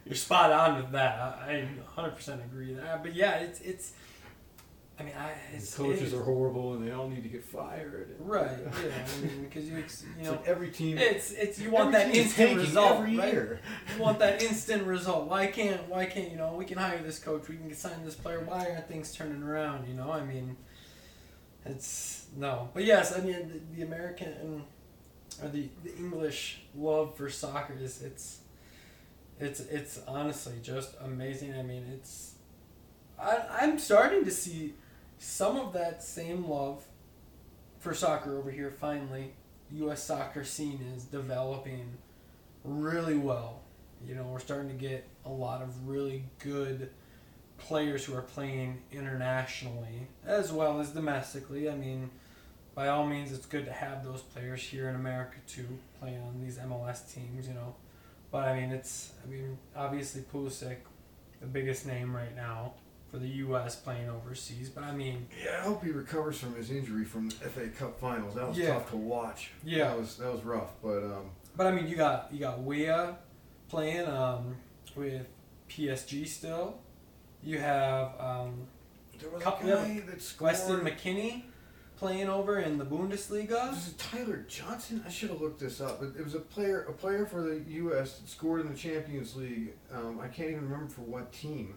You're 0.05 0.15
spot 0.15 0.51
on 0.51 0.77
with 0.77 0.91
that. 0.91 1.17
I, 1.19 1.67
I 1.97 2.01
100% 2.01 2.45
agree 2.45 2.73
with 2.73 2.83
that. 2.83 3.01
But 3.01 3.15
yeah, 3.15 3.37
it's, 3.37 3.59
it's 3.61 3.93
I 4.97 5.03
mean, 5.03 5.13
I, 5.17 5.33
it's, 5.53 5.75
coaches 5.75 6.01
it's- 6.03 6.13
are 6.13 6.23
horrible 6.23 6.73
and 6.75 6.87
they 6.87 6.91
all 6.93 7.09
need 7.09 7.23
to 7.23 7.29
get 7.29 7.43
fired. 7.43 8.15
and- 8.17 8.29
Right. 8.29 8.49
Yeah. 8.63 8.91
I 9.17 9.25
mean, 9.25 9.43
because 9.43 9.67
you 9.69 9.77
ex- 9.77 10.05
you 10.17 10.23
know 10.23 10.31
like 10.31 10.47
every 10.47 10.69
team. 10.71 10.97
It's, 10.97 11.31
it's, 11.31 11.59
you 11.59 11.69
want 11.69 11.91
that 11.91 12.15
instant 12.15 12.55
result, 12.57 12.99
every 12.99 13.17
right? 13.17 13.33
year. 13.33 13.59
you 13.95 14.01
want 14.01 14.19
that 14.19 14.41
instant 14.41 14.83
result. 14.87 15.27
Why 15.27 15.47
can't 15.47 15.87
why 15.89 16.05
can't 16.05 16.31
you 16.31 16.37
know 16.37 16.53
we 16.55 16.63
can 16.65 16.77
hire 16.77 17.01
this 17.03 17.19
coach, 17.19 17.49
we 17.49 17.57
can 17.57 17.73
sign 17.73 18.05
this 18.05 18.15
player. 18.15 18.39
Why 18.39 18.69
aren't 18.71 18.87
things 18.87 19.13
turning 19.13 19.43
around? 19.43 19.87
You 19.87 19.95
know, 19.95 20.11
I 20.11 20.23
mean, 20.23 20.55
it's 21.65 22.27
no. 22.35 22.69
But 22.73 22.85
yes, 22.85 23.13
I 23.17 23.21
mean 23.21 23.49
the, 23.49 23.75
the 23.77 23.81
American 23.83 24.63
or 25.43 25.49
the 25.49 25.67
the 25.83 25.93
English 25.97 26.61
love 26.73 27.17
for 27.17 27.29
soccer 27.29 27.75
is 27.79 28.01
it's 28.01 28.39
it's 29.41 29.59
it's 29.59 29.99
honestly 30.07 30.53
just 30.63 30.95
amazing. 31.01 31.53
I 31.53 31.63
mean, 31.63 31.85
it's 31.93 32.35
I 33.19 33.39
I'm 33.61 33.77
starting 33.77 34.23
to 34.25 34.31
see 34.31 34.75
some 35.17 35.57
of 35.57 35.73
that 35.73 36.03
same 36.03 36.47
love 36.47 36.83
for 37.79 37.93
soccer 37.93 38.37
over 38.37 38.51
here. 38.51 38.71
Finally, 38.71 39.33
U.S. 39.71 40.03
soccer 40.03 40.43
scene 40.43 40.83
is 40.95 41.03
developing 41.03 41.97
really 42.63 43.17
well. 43.17 43.61
You 44.05 44.15
know, 44.15 44.23
we're 44.23 44.39
starting 44.39 44.69
to 44.69 44.75
get 44.75 45.07
a 45.25 45.29
lot 45.29 45.61
of 45.61 45.87
really 45.87 46.23
good 46.39 46.89
players 47.57 48.05
who 48.05 48.13
are 48.15 48.21
playing 48.21 48.81
internationally 48.91 50.07
as 50.25 50.51
well 50.51 50.79
as 50.79 50.89
domestically. 50.89 51.69
I 51.69 51.75
mean, 51.75 52.09
by 52.75 52.89
all 52.89 53.05
means, 53.05 53.31
it's 53.31 53.45
good 53.45 53.65
to 53.65 53.71
have 53.71 54.03
those 54.03 54.21
players 54.21 54.61
here 54.61 54.89
in 54.89 54.95
America 54.95 55.37
too, 55.47 55.79
playing 55.99 56.21
on 56.21 56.41
these 56.41 56.57
MLS 56.57 57.13
teams. 57.13 57.47
You 57.47 57.53
know, 57.53 57.75
But 58.31 58.47
I 58.47 58.59
mean, 58.59 58.71
it's 58.71 59.13
I 59.23 59.29
mean, 59.29 59.57
obviously 59.75 60.21
Pulisic, 60.21 60.77
the 61.39 61.47
biggest 61.47 61.85
name 61.85 62.15
right 62.15 62.35
now 62.35 62.73
for 63.15 63.21
the 63.21 63.27
U.S. 63.29 63.75
playing 63.77 64.09
overseas. 64.09 64.69
But 64.69 64.83
I 64.83 64.91
mean, 64.93 65.27
Yeah, 65.43 65.59
I 65.59 65.63
hope 65.63 65.83
he 65.83 65.91
recovers 65.91 66.37
from 66.37 66.53
his 66.55 66.69
injury 66.69 67.05
from 67.05 67.29
the 67.29 67.35
FA 67.35 67.67
Cup 67.69 67.97
Finals. 67.99 68.35
That 68.35 68.49
was 68.49 68.57
Yeah. 68.57 68.73
tough 68.73 68.89
to 68.91 68.97
watch. 68.97 69.51
Yeah. 69.63 69.87
that 69.89 69.97
was 69.99 70.17
that 70.17 70.31
was 70.31 70.43
rough. 70.43 70.71
But 70.83 70.97
um, 71.03 71.29
but 71.55 71.67
I 71.67 71.71
mean, 71.71 71.87
you 71.87 71.95
got 71.95 72.27
you 72.31 72.39
got 72.39 72.61
Weah 72.61 73.15
playing 73.69 74.05
um, 74.07 74.57
with 74.95 75.25
PSG 75.69 76.27
still. 76.27 76.77
You 77.41 77.59
have 77.59 78.19
um, 78.19 78.67
there 79.19 79.29
was 79.29 79.41
Cup- 79.41 79.63
a 79.63 79.67
guy 79.67 80.03
that 80.09 80.21
scored. 80.21 80.51
Weston 80.51 80.79
McKennie 80.81 81.43
playing 81.95 82.27
over 82.27 82.59
in 82.59 82.77
the 82.77 82.85
Bundesliga. 82.85 83.69
Was 83.71 83.87
it 83.87 83.97
Tyler 83.97 84.43
Johnson? 84.49 85.01
I 85.07 85.09
should 85.09 85.29
have 85.29 85.39
looked 85.39 85.61
this 85.61 85.79
up. 85.79 86.03
It, 86.03 86.17
it 86.19 86.23
was 86.25 86.35
a 86.35 86.39
player, 86.41 86.81
a 86.89 86.91
player 86.91 87.25
for 87.25 87.41
the 87.41 87.61
U.S. 87.75 88.17
that 88.19 88.27
scored 88.29 88.59
in 88.59 88.67
the 88.69 88.77
Champions 88.77 89.37
League. 89.37 89.69
Um, 89.93 90.19
I 90.19 90.27
can't 90.27 90.49
even 90.49 90.63
remember 90.69 90.87
for 90.91 91.01
what 91.01 91.31
team. 91.31 91.75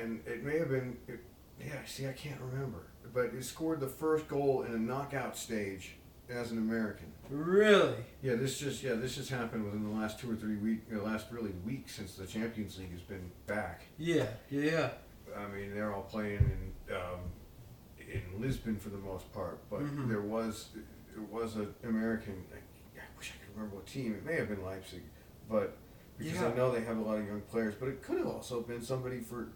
And 0.00 0.20
it 0.26 0.42
may 0.44 0.58
have 0.58 0.68
been, 0.70 0.96
it, 1.08 1.20
yeah. 1.60 1.84
See, 1.86 2.06
I 2.06 2.12
can't 2.12 2.40
remember, 2.40 2.86
but 3.12 3.26
it 3.26 3.44
scored 3.44 3.80
the 3.80 3.86
first 3.88 4.28
goal 4.28 4.62
in 4.62 4.72
a 4.74 4.78
knockout 4.78 5.36
stage 5.36 5.96
as 6.28 6.50
an 6.50 6.58
American. 6.58 7.06
Really? 7.30 7.94
Yeah, 8.22 8.34
this 8.34 8.58
just 8.58 8.82
yeah, 8.82 8.94
this 8.94 9.14
just 9.16 9.30
happened 9.30 9.64
within 9.64 9.84
the 9.84 9.94
last 9.98 10.18
two 10.18 10.30
or 10.30 10.36
three 10.36 10.56
week, 10.56 10.90
the 10.90 11.00
last 11.00 11.26
really 11.30 11.52
week 11.64 11.88
since 11.88 12.14
the 12.16 12.26
Champions 12.26 12.78
League 12.78 12.92
has 12.92 13.00
been 13.02 13.30
back. 13.46 13.82
Yeah, 13.98 14.26
yeah. 14.50 14.90
I 15.36 15.46
mean, 15.48 15.74
they're 15.74 15.92
all 15.92 16.02
playing 16.02 16.38
in 16.88 16.94
um, 16.94 17.20
in 18.00 18.40
Lisbon 18.40 18.76
for 18.78 18.90
the 18.90 18.98
most 18.98 19.32
part, 19.32 19.58
but 19.70 19.80
Mhm. 19.80 20.08
there 20.08 20.20
was 20.20 20.68
there 21.14 21.24
was 21.30 21.56
an 21.56 21.74
American. 21.84 22.44
I, 22.52 22.56
I 22.98 23.02
wish 23.16 23.32
I 23.34 23.44
could 23.44 23.54
remember 23.56 23.76
what 23.76 23.86
team. 23.86 24.14
It 24.14 24.24
may 24.24 24.36
have 24.36 24.48
been 24.48 24.62
Leipzig, 24.62 25.02
but 25.48 25.76
because 26.18 26.42
I 26.42 26.54
know 26.54 26.70
they 26.70 26.82
have 26.82 26.96
a 26.98 27.00
lot 27.00 27.18
of 27.18 27.26
young 27.26 27.40
players, 27.42 27.74
but 27.74 27.88
it 27.88 28.02
could 28.02 28.18
have 28.18 28.26
also 28.28 28.60
been 28.60 28.82
somebody 28.82 29.20
for 29.20 29.48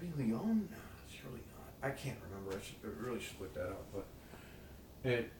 maybe 0.00 0.12
Lyon. 0.16 0.68
No, 0.70 0.76
surely 1.08 1.40
not. 1.56 1.88
I 1.88 1.92
can't 1.92 2.16
remember. 2.28 2.56
I, 2.56 2.64
should, 2.64 2.76
I 2.84 3.06
really 3.06 3.20
should 3.20 3.40
look 3.40 3.54
that 3.54 3.66
up, 3.68 3.86
but 3.92 4.06
it. 5.08 5.30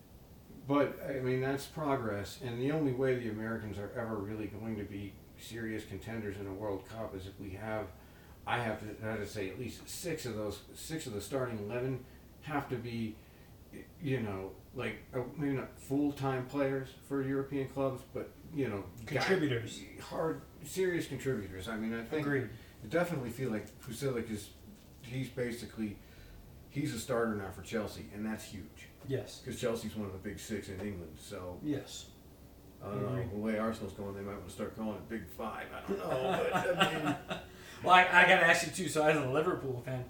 But 0.66 0.98
I 1.08 1.20
mean, 1.20 1.42
that's 1.42 1.66
progress, 1.66 2.38
and 2.42 2.60
the 2.60 2.72
only 2.72 2.92
way 2.92 3.16
the 3.16 3.28
Americans 3.28 3.78
are 3.78 3.90
ever 3.98 4.16
really 4.16 4.46
going 4.46 4.76
to 4.76 4.84
be 4.84 5.12
serious 5.38 5.84
contenders 5.84 6.36
in 6.38 6.46
a 6.46 6.52
World 6.52 6.84
Cup 6.88 7.14
is 7.14 7.26
if 7.26 7.38
we 7.38 7.50
have 7.50 7.86
I 8.46 8.58
have 8.58 8.80
to, 8.80 9.06
I 9.06 9.10
have 9.10 9.20
to 9.20 9.26
say 9.26 9.48
at 9.48 9.58
least 9.58 9.88
six 9.88 10.26
of 10.26 10.36
those, 10.36 10.60
six 10.74 11.06
of 11.06 11.14
the 11.14 11.20
starting 11.20 11.58
eleven 11.58 12.04
have 12.42 12.68
to 12.68 12.76
be, 12.76 13.16
you 14.02 14.20
know, 14.20 14.50
like 14.74 14.96
uh, 15.14 15.20
maybe 15.36 15.54
not 15.54 15.78
full 15.78 16.12
time 16.12 16.46
players 16.46 16.88
for 17.08 17.22
European 17.22 17.68
clubs, 17.68 18.02
but 18.12 18.30
you 18.54 18.68
know, 18.68 18.84
Contributors. 19.06 19.80
hard, 20.00 20.42
serious 20.64 21.06
contributors. 21.06 21.68
I 21.68 21.76
mean, 21.76 21.94
I 21.94 22.02
think 22.02 22.26
Agreed. 22.26 22.48
I 22.84 22.88
definitely 22.88 23.30
feel 23.30 23.50
like 23.50 23.66
Pulisic 23.80 24.30
is, 24.30 24.50
he's 25.02 25.28
basically, 25.28 25.96
he's 26.68 26.94
a 26.94 26.98
starter 26.98 27.34
now 27.34 27.50
for 27.54 27.62
Chelsea, 27.62 28.06
and 28.14 28.24
that's 28.26 28.44
huge 28.44 28.88
Yes. 29.08 29.40
because 29.42 29.58
Chelsea's 29.60 29.96
one 29.96 30.06
of 30.06 30.12
the 30.12 30.18
big 30.18 30.38
six 30.38 30.68
in 30.68 30.74
England. 30.80 31.16
So 31.18 31.58
Yes. 31.62 32.06
I 32.84 32.88
don't 32.90 33.02
know 33.16 33.28
the 33.32 33.38
way 33.38 33.58
Arsenal's 33.58 33.94
going, 33.94 34.14
they 34.14 34.20
might 34.20 34.34
want 34.34 34.46
to 34.48 34.52
start 34.52 34.76
calling 34.76 34.96
it 34.96 35.08
Big 35.08 35.22
Five. 35.38 35.66
I 35.74 35.88
don't 35.88 35.98
know, 35.98 36.46
but 36.52 36.76
I 36.78 36.94
mean. 37.04 37.16
Well, 37.82 37.94
I, 37.94 38.02
I 38.02 38.22
gotta 38.28 38.46
ask 38.46 38.66
you 38.66 38.72
too. 38.72 38.88
So, 38.90 39.02
as 39.02 39.16
a 39.16 39.26
Liverpool 39.30 39.80
fan, 39.86 40.04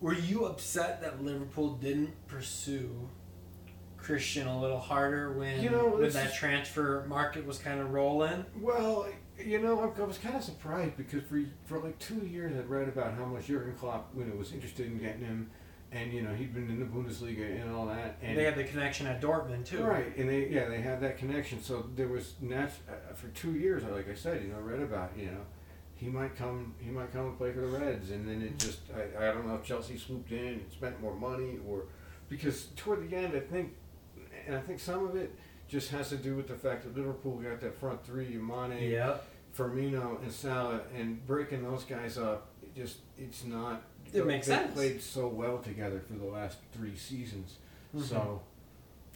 were 0.00 0.14
you 0.14 0.46
upset 0.46 1.02
that 1.02 1.22
Liverpool 1.22 1.74
didn't 1.74 2.12
pursue 2.28 3.10
Christian 3.98 4.46
a 4.46 4.58
little 4.58 4.78
harder 4.80 5.32
when 5.32 5.62
You 5.62 5.68
know, 5.70 5.88
when 5.88 6.08
that 6.10 6.32
transfer 6.34 7.04
market 7.08 7.46
was 7.46 7.58
kind 7.58 7.78
of 7.80 7.90
rolling? 7.92 8.46
Well, 8.58 9.06
you 9.44 9.60
know, 9.60 9.80
I, 9.80 10.02
was 10.04 10.18
kind 10.18 10.36
of 10.36 10.42
surprised 10.42 10.96
because 10.96 11.22
for 11.24 11.42
for 11.64 11.78
like 11.78 11.98
two 11.98 12.26
years 12.26 12.56
I'd 12.56 12.68
read 12.68 12.88
about 12.88 13.14
how 13.14 13.24
much 13.24 13.46
Jurgen 13.46 13.74
Klopp, 13.78 14.10
you 14.16 14.24
know, 14.24 14.34
was 14.36 14.52
interested 14.52 14.86
in 14.86 14.98
getting 14.98 15.24
him, 15.24 15.50
and 15.90 16.12
you 16.12 16.22
know 16.22 16.32
he'd 16.34 16.54
been 16.54 16.68
in 16.68 16.80
the 16.80 16.86
Bundesliga 16.86 17.60
and 17.60 17.70
all 17.74 17.86
that, 17.86 18.16
and 18.22 18.36
they 18.36 18.44
had 18.44 18.56
the 18.56 18.64
connection 18.64 19.06
at 19.06 19.20
Dortmund 19.20 19.66
too. 19.66 19.82
right, 19.82 20.16
and 20.16 20.28
they 20.28 20.48
yeah 20.48 20.68
they 20.68 20.80
had 20.80 21.00
that 21.00 21.18
connection. 21.18 21.62
So 21.62 21.86
there 21.94 22.08
was 22.08 22.34
nat- 22.40 22.72
uh, 22.88 23.14
for 23.14 23.28
two 23.28 23.52
years, 23.52 23.82
like 23.84 24.08
I 24.08 24.14
said, 24.14 24.42
you 24.42 24.48
know, 24.48 24.56
I 24.56 24.60
read 24.60 24.80
about 24.80 25.12
you 25.16 25.26
know 25.26 25.40
he 25.94 26.08
might 26.08 26.34
come 26.36 26.74
he 26.80 26.90
might 26.90 27.12
come 27.12 27.26
and 27.26 27.38
play 27.38 27.52
for 27.52 27.60
the 27.60 27.66
Reds, 27.66 28.10
and 28.10 28.28
then 28.28 28.42
it 28.42 28.58
just 28.58 28.80
I, 28.94 29.28
I 29.28 29.32
don't 29.32 29.46
know 29.46 29.54
if 29.56 29.64
Chelsea 29.64 29.96
swooped 29.98 30.32
in 30.32 30.46
and 30.46 30.72
spent 30.72 31.00
more 31.00 31.14
money 31.14 31.58
or 31.68 31.84
because 32.28 32.66
toward 32.76 33.08
the 33.08 33.16
end 33.16 33.34
I 33.36 33.40
think, 33.40 33.72
and 34.46 34.56
I 34.56 34.60
think 34.60 34.80
some 34.80 35.06
of 35.06 35.16
it. 35.16 35.34
Just 35.68 35.90
has 35.92 36.10
to 36.10 36.16
do 36.18 36.36
with 36.36 36.48
the 36.48 36.54
fact 36.54 36.82
that 36.84 36.94
Liverpool 36.94 37.36
got 37.36 37.58
that 37.62 37.74
front 37.74 38.04
three, 38.04 38.36
Mane, 38.36 38.90
Yep. 38.90 39.24
Firmino 39.56 40.20
and 40.22 40.32
Salah 40.32 40.80
and 40.96 41.24
breaking 41.26 41.62
those 41.62 41.84
guys 41.84 42.18
up, 42.18 42.48
it 42.62 42.74
just 42.74 42.98
it's 43.18 43.44
not. 43.44 43.82
It 44.12 44.26
makes 44.26 44.46
they 44.46 44.54
sense. 44.54 44.74
Played 44.74 45.02
so 45.02 45.28
well 45.28 45.58
together 45.58 46.00
for 46.06 46.14
the 46.14 46.26
last 46.26 46.58
three 46.72 46.96
seasons, 46.96 47.58
Mhm. 47.94 48.02
so 48.02 48.42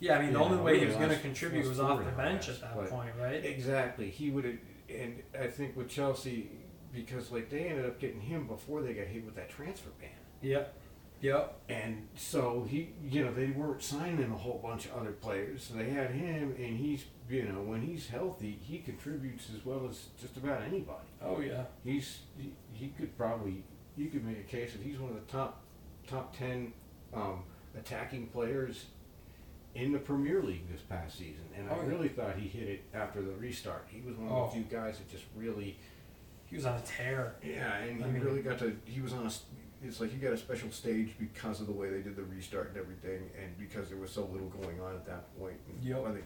Yeah, 0.01 0.19
I 0.19 0.23
mean 0.23 0.33
the 0.35 0.39
only 0.41 0.59
way 0.63 0.79
he 0.79 0.87
was 0.87 0.95
going 0.97 1.09
to 1.11 1.19
contribute 1.19 1.67
was 1.67 1.81
off 1.81 2.05
the 2.05 2.11
bench 2.13 2.49
yes, 2.49 2.63
at 2.63 2.77
that 2.77 2.91
point, 2.91 3.13
right? 3.21 3.45
exactly 3.45 4.09
he 4.11 4.31
would 4.31 4.45
have. 4.45 4.59
And 4.89 5.23
I 5.39 5.49
think 5.49 5.77
with 5.77 5.89
Chelsea, 5.89 6.51
because 6.95 7.31
like 7.33 7.51
they 7.51 7.69
ended 7.69 7.87
up 7.87 7.99
getting 7.99 8.21
him 8.21 8.47
before 8.47 8.83
they 8.83 8.95
got 8.95 9.07
hit 9.07 9.25
with 9.25 9.35
that 9.37 9.49
transfer 9.51 9.91
ban, 10.01 10.11
Yep. 10.43 10.75
Yep. 11.23 11.61
and 11.71 12.07
so 12.15 12.67
he, 12.69 12.91
you 13.03 13.25
know, 13.25 13.33
they 13.33 13.47
weren't 13.49 13.83
signing 13.83 14.31
a 14.31 14.37
whole 14.37 14.59
bunch 14.63 14.85
of 14.87 14.93
other 14.95 15.13
players, 15.13 15.63
so 15.65 15.75
they 15.75 15.89
had 15.91 16.11
him, 16.11 16.55
and 16.59 16.77
he's, 16.79 17.05
you 17.29 17.43
know, 17.45 17.61
when 17.63 17.83
he's 17.83 18.09
healthy, 18.09 18.59
he 18.63 18.79
contributes 18.79 19.49
as 19.57 19.65
well 19.65 19.87
as 19.89 20.07
just 20.21 20.37
about 20.37 20.63
anybody. 20.63 21.07
Oh 21.23 21.41
yeah. 21.41 21.65
he's 21.85 22.19
he, 22.39 22.53
he 22.73 22.89
could 22.89 23.17
probably 23.17 23.63
you 23.97 24.09
could 24.09 24.25
make 24.25 24.39
a 24.39 24.43
case 24.43 24.73
that 24.73 24.83
he's 24.83 24.99
one 24.99 25.11
of 25.11 25.17
the 25.17 25.33
top 25.33 25.63
top 26.07 26.37
ten 26.37 26.73
um, 27.15 27.43
attacking 27.77 28.27
players 28.29 28.87
in 29.75 29.93
the 29.93 29.99
Premier 29.99 30.43
League 30.43 30.71
this 30.71 30.81
past 30.83 31.19
season, 31.19 31.45
and 31.57 31.69
Oh, 31.71 31.75
I 31.75 31.83
yeah. 31.83 31.89
really 31.89 32.09
thought 32.09 32.37
he 32.37 32.49
hit 32.49 32.69
it 32.69 32.85
after 32.95 33.21
the 33.21 33.33
restart. 33.33 33.87
He 33.89 34.01
was 34.01 34.17
one 34.17 34.29
of 34.29 34.33
Oh. 34.33 34.47
the 34.47 34.53
few 34.53 34.63
guys 34.65 34.99
that 34.99 35.11
just 35.11 35.25
really 35.37 35.77
He 36.47 36.57
was 36.57 36.65
on 36.65 36.77
a 36.79 36.83
tear. 36.83 37.35
yeah, 37.43 37.77
and 37.79 38.03
he 38.03 38.11
mean- 38.11 38.23
really 38.23 38.43
got 38.43 38.59
to. 38.61 38.77
He 38.85 39.01
was 39.01 39.13
on 39.13 39.27
a. 39.27 39.31
It's 39.85 40.01
like 40.01 40.11
he 40.11 40.17
got 40.17 40.33
a 40.33 40.37
special 40.39 40.71
stage 40.71 41.15
because 41.19 41.61
of 41.61 41.67
the 41.67 41.73
way 41.73 41.91
they 41.91 42.01
did 42.01 42.17
the 42.17 42.23
restart 42.23 42.69
and 42.69 42.79
everything, 42.79 43.29
and 43.41 43.57
because 43.59 43.89
there 43.91 43.99
was 43.99 44.11
so 44.11 44.25
little 44.25 44.49
going 44.49 44.81
on 44.81 44.95
at 44.95 45.05
that 45.07 45.39
point. 45.39 45.57
And 45.69 45.85
Yep. 45.85 46.05
I 46.07 46.13
think 46.13 46.25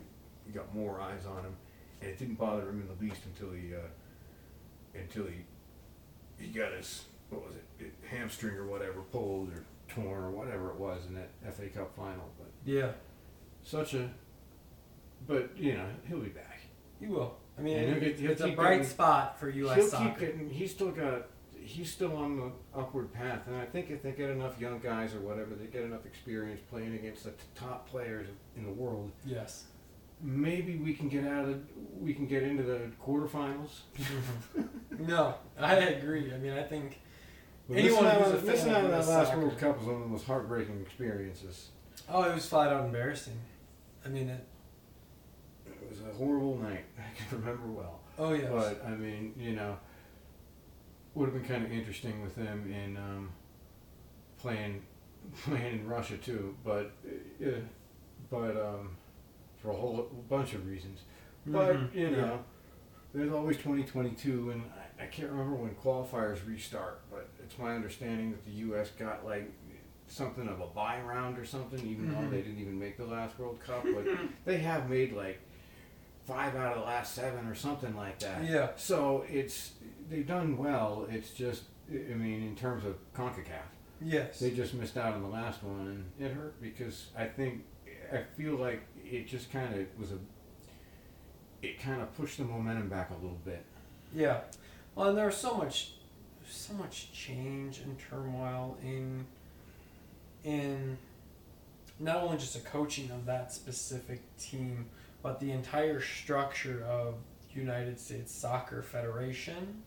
he 0.51 0.59
got 0.59 0.74
more 0.74 1.01
eyes 1.01 1.26
on 1.26 1.44
him, 1.44 1.57
and 2.01 2.11
it 2.11 2.18
didn't 2.18 2.34
bother 2.38 2.68
him 2.68 2.80
in 2.80 2.88
the 2.88 3.03
least 3.05 3.22
until 3.26 3.53
he, 3.55 3.74
uh, 3.74 3.78
until 4.98 5.24
he, 5.26 5.44
he 6.44 6.48
got 6.51 6.72
his 6.72 7.05
what 7.30 7.46
was 7.46 7.55
it, 7.55 7.64
it, 7.78 7.92
hamstring 8.11 8.57
or 8.57 8.66
whatever 8.66 9.01
pulled 9.12 9.51
or 9.51 9.64
torn 9.88 10.24
or 10.24 10.30
whatever 10.30 10.70
it 10.70 10.76
was 10.76 11.07
in 11.07 11.14
that 11.14 11.30
FA 11.55 11.68
Cup 11.68 11.94
final. 11.96 12.24
But 12.38 12.48
Yeah. 12.64 12.90
such 13.62 13.94
a, 13.94 14.11
but 15.28 15.57
you 15.57 15.74
know 15.74 15.86
he'll 16.09 16.18
be 16.20 16.30
back. 16.30 16.61
He 16.98 17.07
will. 17.07 17.36
I 17.59 17.62
mean, 17.62 17.76
it- 17.78 18.20
it's 18.20 18.40
a 18.40 18.51
bright 18.53 18.78
getting- 18.78 18.86
spot 18.86 19.38
for 19.38 19.48
U.S. 19.51 19.76
He'll 19.76 19.88
soccer. 19.88 20.09
keep 20.11 20.18
getting. 20.18 20.51
He's 20.51 20.70
still 20.72 20.90
got. 20.90 21.28
He's 21.62 21.90
still 21.92 22.16
on 22.16 22.36
the 22.38 22.51
upward 22.74 23.12
path, 23.12 23.46
and 23.46 23.55
I 23.55 23.66
think 23.66 23.90
if 23.90 24.03
they 24.03 24.12
get 24.12 24.30
enough 24.30 24.59
young 24.59 24.80
guys 24.80 25.14
or 25.14 25.20
whatever, 25.20 25.55
they 25.55 25.66
get 25.66 25.82
enough 25.84 26.07
experience 26.07 26.59
playing 26.70 26.94
against 26.94 27.22
the 27.24 27.30
t- 27.32 27.36
top 27.55 27.86
players 27.88 28.26
in 28.57 28.64
the 28.64 28.72
world. 28.72 29.12
yes. 29.26 29.66
Maybe 30.23 30.77
we 30.77 30.95
can 30.95 31.09
get 31.09 31.25
out 31.27 31.49
of. 31.49 31.61
We 31.99 32.14
can 32.14 32.27
get 32.27 32.43
into 32.43 32.62
the 32.62 32.91
quarterfinals. 33.03 33.81
no, 34.99 35.35
I 35.59 35.75
agree. 35.77 36.33
I 36.33 36.39
mean, 36.39 36.53
I 36.53 36.62
think 36.62 37.01
But 37.68 37.79
Anyone 37.79 38.05
who's 38.07 38.33
a 38.33 38.37
fan 38.37 38.47
missing 38.47 38.71
of 38.71 38.77
out 38.77 38.85
on 38.85 38.91
that 38.91 39.07
last. 39.07 39.37
World 39.37 39.59
Cup 39.59 39.79
was 39.79 39.87
one 39.87 39.97
of 39.97 40.03
the 40.03 40.09
most 40.09 40.27
heartbreaking 40.27 40.81
experiences. 40.81 41.68
oh, 42.09 42.23
it 42.25 42.35
was 42.35 42.47
flat 42.47 42.73
out 42.73 42.85
embarrassing. 42.85 43.39
I 44.05 44.09
mean, 44.09 44.29
it. 44.29 44.47
It 45.66 45.89
was 45.91 46.01
a 46.01 46.14
horrible 46.16 46.57
night. 46.59 46.85
I 46.99 47.16
can 47.16 47.41
remember 47.41 47.66
well. 47.68 48.01
Oh 48.18 48.33
yeah. 48.33 48.49
But 48.51 48.85
I 48.87 48.91
mean, 48.91 49.35
you 49.39 49.53
know, 49.53 49.79
would 51.14 51.27
have 51.27 51.35
been 51.35 51.49
kind 51.49 51.64
of 51.64 51.73
interesting 51.73 52.23
with 52.23 52.37
them 52.37 52.71
in 52.73 52.97
um, 52.97 53.31
playing 54.39 54.83
playing 55.45 55.81
in 55.81 55.89
Russia 55.89 56.16
too. 56.18 56.55
But 56.64 56.93
yeah, 57.39 57.53
but 58.31 58.57
um, 58.57 58.97
for 59.62 59.70
a 59.70 59.74
whole 59.76 60.02
bunch 60.28 60.54
of 60.54 60.66
reasons. 60.66 61.00
But 61.46 61.76
Mhm. 61.76 61.94
you 61.94 62.11
know, 62.11 62.16
Yeah. 62.18 62.38
there's 63.14 63.32
always 63.32 63.56
2022, 63.58 64.50
and 64.50 64.62
I, 64.98 65.04
I 65.04 65.06
can't 65.06 65.30
remember 65.30 65.56
when 65.56 65.74
qualifiers 65.74 66.46
restart. 66.46 67.00
But 67.11 67.28
it's 67.42 67.58
my 67.58 67.74
understanding 67.74 68.30
that 68.32 68.44
the 68.44 68.52
U.S. 68.68 68.90
got 68.90 69.24
like 69.24 69.50
something 70.06 70.48
of 70.48 70.61
a 70.61 70.66
buy 70.66 71.00
round 71.02 71.38
or 71.38 71.44
something, 71.44 71.80
even 71.86 72.08
though 72.11 72.18
Mhm. 72.18 72.30
they 72.30 72.42
didn't 72.42 72.58
even 72.58 72.78
make 72.78 72.96
the 72.96 73.06
last 73.06 73.38
World 73.38 73.61
Cup. 73.61 73.84
But 73.84 74.06
they 74.44 74.58
have 74.58 74.88
made 74.90 75.12
like 75.12 75.38
five 76.24 76.54
out 76.56 76.72
of 76.76 76.80
the 76.80 76.84
last 76.86 77.14
seven 77.14 77.46
or 77.46 77.54
something 77.54 77.94
like 77.96 78.18
that. 78.20 78.44
Yeah. 78.44 78.70
So 78.76 79.24
it's 79.28 79.74
they've 80.08 80.26
done 80.26 80.56
well. 80.56 81.06
It's 81.11 81.30
just 81.32 81.64
I 81.90 82.14
mean 82.14 82.42
in 82.42 82.54
terms 82.56 82.84
of 82.84 82.96
Concacaf, 83.14 83.66
Yes. 84.00 84.38
they 84.40 84.50
just 84.52 84.74
missed 84.74 84.96
out 84.96 85.14
on 85.14 85.22
the 85.22 85.28
last 85.28 85.62
one, 85.62 85.86
and 86.18 86.26
it 86.26 86.32
hurt 86.34 86.61
because 86.61 87.11
I 87.16 87.26
think 87.26 87.64
I 88.12 88.22
feel 88.36 88.56
like 88.56 88.80
it 89.11 89.26
just 89.26 89.50
kind 89.52 89.74
of 89.74 89.86
was 89.98 90.12
a 90.12 90.18
it 91.62 91.80
kind 91.80 92.00
of 92.00 92.14
pushed 92.16 92.38
the 92.38 92.44
momentum 92.44 92.88
back 92.88 93.11
a 93.11 93.14
little 93.14 93.38
bit. 93.44 93.64
Yeah. 94.14 94.40
Well, 94.94 95.08
and 95.11 95.18
there's 95.18 95.36
so 95.36 95.54
much, 95.54 95.92
so 96.48 96.74
much 96.74 97.12
change 97.12 97.80
and 97.80 97.98
turmoil 97.98 98.76
in, 98.82 99.26
in, 100.44 100.98
not 101.98 102.16
only 102.16 102.38
just 102.38 102.54
the 102.54 102.61
coaching 102.61 103.11
of 103.11 103.26
that 103.26 103.52
specific 103.52 104.20
team, 104.38 104.86
but 105.22 105.38
the 105.38 105.50
entire 105.50 106.00
structure 106.00 106.84
of 106.88 107.14
United 107.54 108.00
States 108.00 108.32
Soccer 108.32 108.82
Federation. 108.82 109.82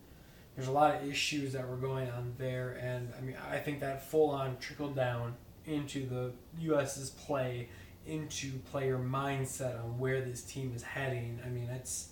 There's 0.55 0.67
a 0.67 0.71
lot 0.71 0.95
of 0.95 1.09
issues 1.09 1.53
that 1.53 1.67
were 1.67 1.77
going 1.77 2.09
on 2.11 2.35
there, 2.37 2.77
and 2.79 3.11
I 3.17 3.21
mean, 3.21 3.35
I 3.49 3.57
think 3.57 3.79
that 3.79 4.07
full 4.07 4.29
on 4.29 4.57
trickled 4.57 4.95
down 4.95 5.33
into 5.65 6.07
the 6.07 6.31
U.S.'s 6.59 7.09
play, 7.09 7.69
into 8.05 8.51
player 8.71 8.97
mindset 8.97 9.83
on 9.83 9.97
where 9.97 10.21
this 10.21 10.41
team 10.43 10.73
is 10.75 10.83
heading. 10.83 11.39
I 11.45 11.49
mean, 11.49 11.69
it's 11.69 12.09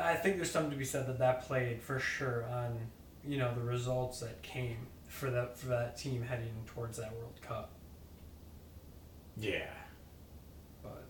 I 0.00 0.14
think 0.14 0.36
there's 0.36 0.50
something 0.50 0.70
to 0.72 0.76
be 0.76 0.84
said 0.84 1.06
that 1.06 1.18
that 1.18 1.42
played 1.46 1.82
for 1.82 1.98
sure 1.98 2.44
on 2.46 2.78
you 3.24 3.38
know 3.38 3.54
the 3.54 3.62
results 3.62 4.20
that 4.20 4.42
came 4.42 4.86
for 5.06 5.30
that 5.30 5.56
for 5.58 5.66
that 5.68 5.96
team 5.96 6.22
heading 6.22 6.52
towards 6.66 6.98
that 6.98 7.14
World 7.14 7.40
Cup. 7.42 7.70
Yeah. 9.36 9.66
But 10.82 11.04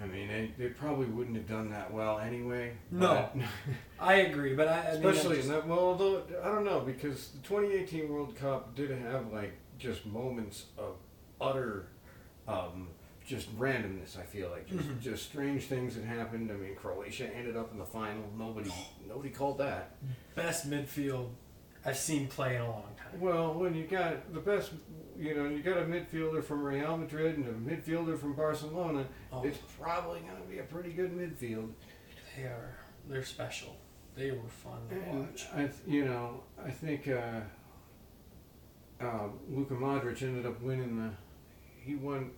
I 0.00 0.06
mean, 0.06 0.28
they, 0.28 0.50
they 0.56 0.68
probably 0.70 1.06
wouldn't 1.06 1.36
have 1.36 1.46
done 1.46 1.70
that 1.70 1.92
well 1.92 2.18
anyway. 2.18 2.72
No. 2.90 3.28
I 4.00 4.14
agree, 4.14 4.54
but 4.54 4.68
I, 4.68 4.78
I 4.78 4.92
mean, 4.96 5.06
Especially 5.06 5.36
just- 5.36 5.48
in 5.48 5.54
that, 5.54 5.66
well, 5.66 5.78
although, 5.80 6.22
I 6.42 6.48
don't 6.48 6.64
know, 6.64 6.80
because 6.80 7.28
the 7.28 7.38
2018 7.40 8.08
World 8.08 8.34
Cup 8.36 8.74
did 8.74 8.90
have, 8.90 9.32
like, 9.32 9.52
just 9.78 10.06
moments 10.06 10.66
of 10.78 10.94
utter, 11.40 11.88
um, 12.48 12.88
just 13.26 13.56
randomness, 13.58 14.18
I 14.18 14.22
feel 14.22 14.48
like. 14.50 14.66
Just, 14.66 14.88
Mhm. 14.88 15.00
just 15.00 15.24
strange 15.24 15.64
things 15.66 15.94
that 15.96 16.04
happened. 16.04 16.50
I 16.50 16.54
mean, 16.54 16.74
Croatia 16.74 17.28
ended 17.36 17.56
up 17.56 17.70
in 17.72 17.78
the 17.78 17.84
final. 17.84 18.24
Nobody 18.36 18.70
nobody 19.06 19.30
called 19.30 19.58
that. 19.58 19.96
best 20.34 20.68
midfield 20.70 21.30
I've 21.84 21.96
seen 21.98 22.26
play 22.26 22.56
in 22.56 22.62
a 22.62 22.68
long 22.70 22.88
time. 22.96 23.20
Well, 23.20 23.54
when 23.54 23.74
you 23.74 23.86
got 23.86 24.32
the 24.32 24.40
best, 24.40 24.72
you 25.16 25.34
know, 25.34 25.46
you 25.48 25.62
got 25.62 25.78
a 25.78 25.84
midfielder 25.84 26.42
from 26.42 26.62
Real 26.64 26.96
Madrid 26.96 27.36
and 27.38 27.46
a 27.48 27.52
midfielder 27.76 28.18
from 28.18 28.32
Barcelona, 28.34 29.06
Oh, 29.32 29.42
it's 29.44 29.58
probably 29.78 30.20
going 30.20 30.40
to 30.42 30.48
be 30.48 30.58
a 30.58 30.64
pretty 30.64 30.92
good 30.92 31.12
midfield. 31.12 31.72
they 32.36 32.42
are 32.44 32.78
they're 33.08 33.22
special. 33.24 33.76
They 34.16 34.30
were 34.32 34.48
fun 34.48 34.80
to 34.90 34.94
And 34.96 35.20
watch. 35.28 35.46
I, 35.54 35.70
you 35.86 36.04
know, 36.04 36.42
I 36.62 36.70
think 36.70 37.06
uh, 37.08 37.40
uh, 39.00 39.28
Luka 39.48 39.74
Modric 39.74 40.22
ended 40.22 40.46
up 40.46 40.60
winning 40.60 40.96
the. 40.96 41.10
He 41.80 41.94
won. 41.94 42.30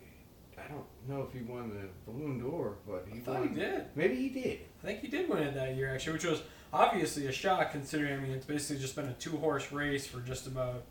I 0.65 0.69
don't 0.69 0.85
know 1.09 1.23
if 1.23 1.33
he 1.33 1.45
won 1.45 1.71
the 1.71 2.11
Ballon 2.11 2.39
d'Or, 2.39 2.77
but 2.87 3.07
I 3.11 3.15
he 3.15 3.21
thought 3.21 3.41
won. 3.41 3.49
he 3.49 3.55
did. 3.55 3.85
Maybe 3.95 4.17
he 4.17 4.29
did. 4.29 4.61
I 4.83 4.87
think 4.87 5.01
he 5.01 5.09
did 5.09 5.29
win 5.29 5.43
it 5.43 5.55
that 5.55 5.77
year 5.77 5.93
actually, 5.95 6.15
which 6.15 6.25
was 6.25 6.43
obviously 6.73 7.27
a 7.27 7.33
shock 7.33 7.73
considering 7.73 8.15
I 8.15 8.23
mean 8.23 8.33
it's 8.33 8.47
basically 8.47 8.81
just 8.81 8.95
been 8.97 9.07
a 9.07 9.15
two 9.15 9.37
horse 9.37 9.73
race 9.73 10.07
for 10.07 10.21
just 10.21 10.47
about 10.47 10.85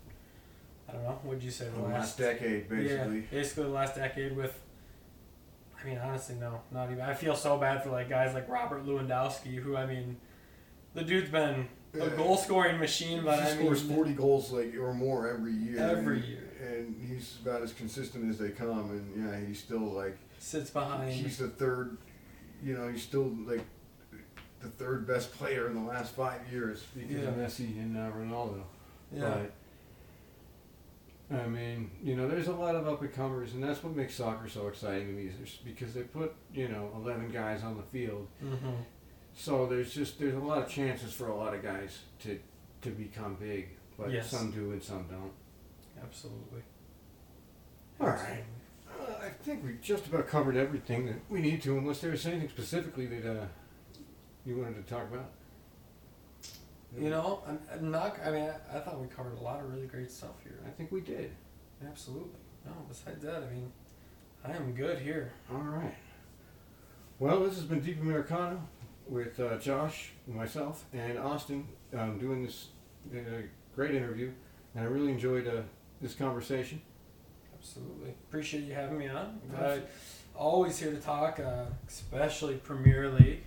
I 0.89 0.93
don't 0.93 1.03
know, 1.03 1.19
what'd 1.23 1.43
you 1.43 1.51
say, 1.51 1.67
the 1.69 1.81
last 1.83 2.17
decade, 2.17 2.65
Yeah, 2.71 3.05
basically 3.29 3.63
the 3.63 3.69
last 3.69 3.95
decade 3.95 4.35
with. 4.35 4.59
I 5.79 5.85
mean, 5.87 5.97
honestly, 5.97 6.35
no, 6.35 6.61
not 6.71 6.91
even. 6.91 7.01
I 7.01 7.13
feel 7.13 7.35
so 7.35 7.57
bad 7.57 7.83
for 7.83 7.89
like 7.89 8.09
guys 8.09 8.33
like 8.33 8.49
Robert 8.49 8.85
Lewandowski, 8.85 9.55
who 9.55 9.77
I 9.77 9.85
mean, 9.85 10.17
the 10.93 11.03
dude's 11.03 11.29
been 11.29 11.67
a 11.93 12.09
goal 12.09 12.37
scoring 12.37 12.79
machine, 12.79 13.23
but 13.23 13.39
I 13.39 13.55
mean, 13.55 13.73
forty 13.75 14.13
goals 14.13 14.51
like 14.51 14.75
or 14.75 14.93
more 14.93 15.29
every 15.29 15.53
year. 15.53 15.79
Every 15.79 16.19
year. 16.25 16.48
And 16.79 17.09
he's 17.09 17.37
about 17.43 17.61
as 17.61 17.73
consistent 17.73 18.29
as 18.29 18.37
they 18.37 18.49
come. 18.49 18.91
And 18.91 19.25
yeah, 19.25 19.47
he's 19.47 19.59
still 19.59 19.79
like 19.91 20.17
sits 20.39 20.69
behind. 20.69 21.11
he's 21.13 21.37
the 21.37 21.47
third. 21.47 21.97
You 22.63 22.77
know, 22.77 22.87
he's 22.89 23.03
still 23.03 23.31
like 23.45 23.63
the 24.61 24.67
third 24.69 25.07
best 25.07 25.31
player 25.37 25.67
in 25.67 25.75
the 25.75 25.89
last 25.89 26.13
five 26.15 26.41
years. 26.51 26.83
Because 26.95 27.25
of 27.27 27.33
Messi 27.35 27.77
and 27.79 27.95
uh, 27.97 28.11
Ronaldo. 28.11 28.61
yeah, 29.15 29.37
But, 31.29 31.41
I 31.41 31.47
mean, 31.47 31.91
you 32.03 32.15
know, 32.15 32.27
there's 32.27 32.47
a 32.47 32.53
lot 32.53 32.75
of 32.75 32.87
up 32.87 33.01
and 33.01 33.13
comers, 33.13 33.53
and 33.53 33.63
that's 33.63 33.83
what 33.83 33.95
makes 33.95 34.15
soccer 34.15 34.49
so 34.49 34.67
exciting 34.67 35.07
to 35.07 35.13
me. 35.13 35.29
Is 35.43 35.57
because 35.63 35.93
they 35.93 36.01
put 36.01 36.33
you 36.53 36.67
know 36.67 36.89
11 36.95 37.29
guys 37.31 37.63
on 37.63 37.77
the 37.77 37.83
field, 37.83 38.27
hmm 38.41 38.55
so 39.35 39.67
there's 39.67 39.93
just 39.93 40.19
there's 40.19 40.33
a 40.33 40.39
lot 40.39 40.57
of 40.57 40.67
chances 40.67 41.13
for 41.13 41.27
a 41.27 41.35
lot 41.35 41.53
of 41.53 41.61
guys 41.63 41.99
to 42.23 42.39
to 42.81 42.89
become 42.89 43.35
big, 43.39 43.69
but 43.97 44.11
Yes. 44.11 44.29
some 44.31 44.49
do 44.51 44.71
and 44.71 44.81
some 44.83 45.05
don't. 45.07 45.31
Absolutely. 46.03 46.61
All 47.99 48.07
right. 48.07 48.43
Uh, 48.89 49.25
I 49.25 49.29
think 49.43 49.63
we 49.63 49.77
just 49.81 50.07
about 50.07 50.27
covered 50.27 50.55
everything 50.55 51.05
that 51.07 51.19
we 51.29 51.41
need 51.41 51.61
to, 51.63 51.77
unless 51.77 51.99
there's 51.99 52.25
anything 52.25 52.49
specifically 52.49 53.05
that 53.07 53.25
uh, 53.25 53.45
you 54.45 54.57
wanted 54.57 54.85
to 54.85 54.93
talk 54.93 55.03
about. 55.11 55.31
You 56.97 57.09
know, 57.09 57.43
I'm, 57.47 57.59
I'm 57.71 57.91
not. 57.91 58.17
I 58.25 58.31
mean, 58.31 58.49
I, 58.49 58.77
I 58.77 58.79
thought 58.79 58.99
we 58.99 59.07
covered 59.07 59.37
a 59.37 59.41
lot 59.41 59.59
of 59.59 59.71
really 59.71 59.85
great 59.85 60.09
stuff 60.11 60.41
here. 60.43 60.59
I 60.65 60.69
think 60.71 60.91
we 60.91 61.01
did. 61.01 61.31
Absolutely. 61.85 62.39
No, 62.65 62.71
besides 62.87 63.23
that, 63.23 63.43
I 63.43 63.53
mean, 63.53 63.71
I 64.43 64.51
am 64.51 64.73
good 64.73 64.99
here. 64.99 65.31
All 65.51 65.59
right. 65.59 65.95
Well, 67.19 67.41
this 67.41 67.55
has 67.55 67.65
been 67.65 67.81
Deep 67.81 68.01
Americana 68.01 68.59
with 69.07 69.39
uh, 69.39 69.57
Josh, 69.57 70.11
myself, 70.27 70.85
and 70.93 71.17
Austin 71.19 71.67
um, 71.97 72.17
doing 72.17 72.43
this 72.43 72.67
uh, 73.13 73.19
great 73.75 73.93
interview, 73.93 74.31
and 74.73 74.83
I 74.83 74.87
really 74.87 75.11
enjoyed 75.11 75.47
uh, 75.47 75.61
this 76.01 76.15
conversation. 76.15 76.81
Absolutely. 77.57 78.09
Appreciate 78.29 78.63
you 78.63 78.73
having 78.73 78.97
me 78.97 79.07
on. 79.09 79.39
Always 80.35 80.79
here 80.79 80.91
to 80.91 80.97
talk, 80.97 81.39
uh, 81.39 81.65
especially 81.87 82.55
Premier 82.55 83.09
League. 83.09 83.43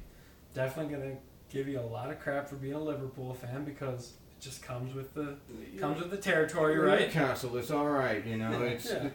Definitely 0.55 0.95
gonna 0.95 1.17
give 1.49 1.67
you 1.69 1.81
a 1.81 1.83
lot 1.83 2.11
of 2.11 2.21
crap 2.21 2.49
for 2.49 2.57
being 2.57 2.75
a 2.75 2.81
Liverpool 2.81 3.33
fan 3.33 3.65
because 3.65 4.13
it 4.39 4.43
just 4.43 4.63
comes 4.63 4.95
with 4.95 5.15
the 5.15 5.37
comes 5.81 5.99
with 6.01 6.11
the 6.11 6.19
territory, 6.19 6.77
right? 6.79 7.11
Castle, 7.11 7.57
it's 7.57 7.71
all 7.71 7.89
right. 7.89 8.25
You 8.27 8.37
know, 8.37 8.63
it's 8.63 8.91
Yeah. 8.91 9.09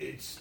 it's 0.00 0.40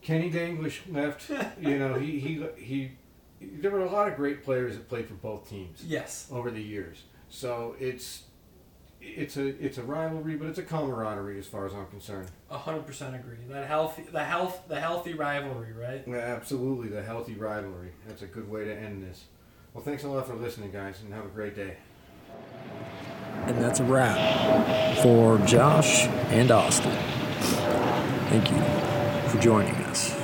Kenny 0.00 0.30
Dalglish 0.30 0.80
left. 0.92 1.28
you 1.60 1.78
know, 1.78 1.94
he, 1.94 2.20
he 2.20 2.44
he 2.56 2.92
there 3.40 3.72
were 3.72 3.80
a 3.84 3.90
lot 3.90 4.06
of 4.06 4.14
great 4.14 4.44
players 4.44 4.76
that 4.76 4.88
played 4.88 5.08
for 5.08 5.14
both 5.14 5.48
teams 5.50 5.82
Yes. 5.84 6.28
over 6.30 6.52
the 6.52 6.62
years. 6.62 7.02
So 7.28 7.74
it's 7.80 8.22
it's 9.00 9.36
a 9.36 9.46
it's 9.64 9.78
a 9.78 9.82
rivalry, 9.82 10.36
but 10.36 10.48
it's 10.48 10.58
a 10.58 10.62
camaraderie 10.62 11.38
as 11.38 11.46
far 11.46 11.66
as 11.66 11.72
I'm 11.72 11.86
concerned. 11.86 12.28
A 12.50 12.58
hundred 12.58 12.86
percent 12.86 13.14
agree. 13.14 13.36
That 13.48 13.66
healthy, 13.66 14.04
the 14.10 14.24
health, 14.24 14.62
the 14.68 14.80
healthy 14.80 15.14
rivalry, 15.14 15.72
right? 15.72 16.02
Yeah, 16.06 16.16
absolutely, 16.16 16.88
the 16.88 17.02
healthy 17.02 17.34
rivalry. 17.34 17.92
That's 18.06 18.22
a 18.22 18.26
good 18.26 18.50
way 18.50 18.64
to 18.64 18.74
end 18.74 19.02
this. 19.02 19.24
Well, 19.72 19.84
thanks 19.84 20.04
a 20.04 20.08
lot 20.08 20.26
for 20.26 20.34
listening, 20.34 20.72
guys, 20.72 21.00
and 21.02 21.12
have 21.14 21.24
a 21.24 21.28
great 21.28 21.54
day. 21.54 21.76
And 23.46 23.58
that's 23.58 23.80
a 23.80 23.84
wrap 23.84 24.98
for 25.02 25.38
Josh 25.46 26.06
and 26.30 26.50
Austin. 26.50 26.92
Thank 28.28 28.50
you 28.50 29.30
for 29.30 29.40
joining 29.40 29.74
us 29.74 30.10
for 30.10 30.18
Deep 30.18 30.19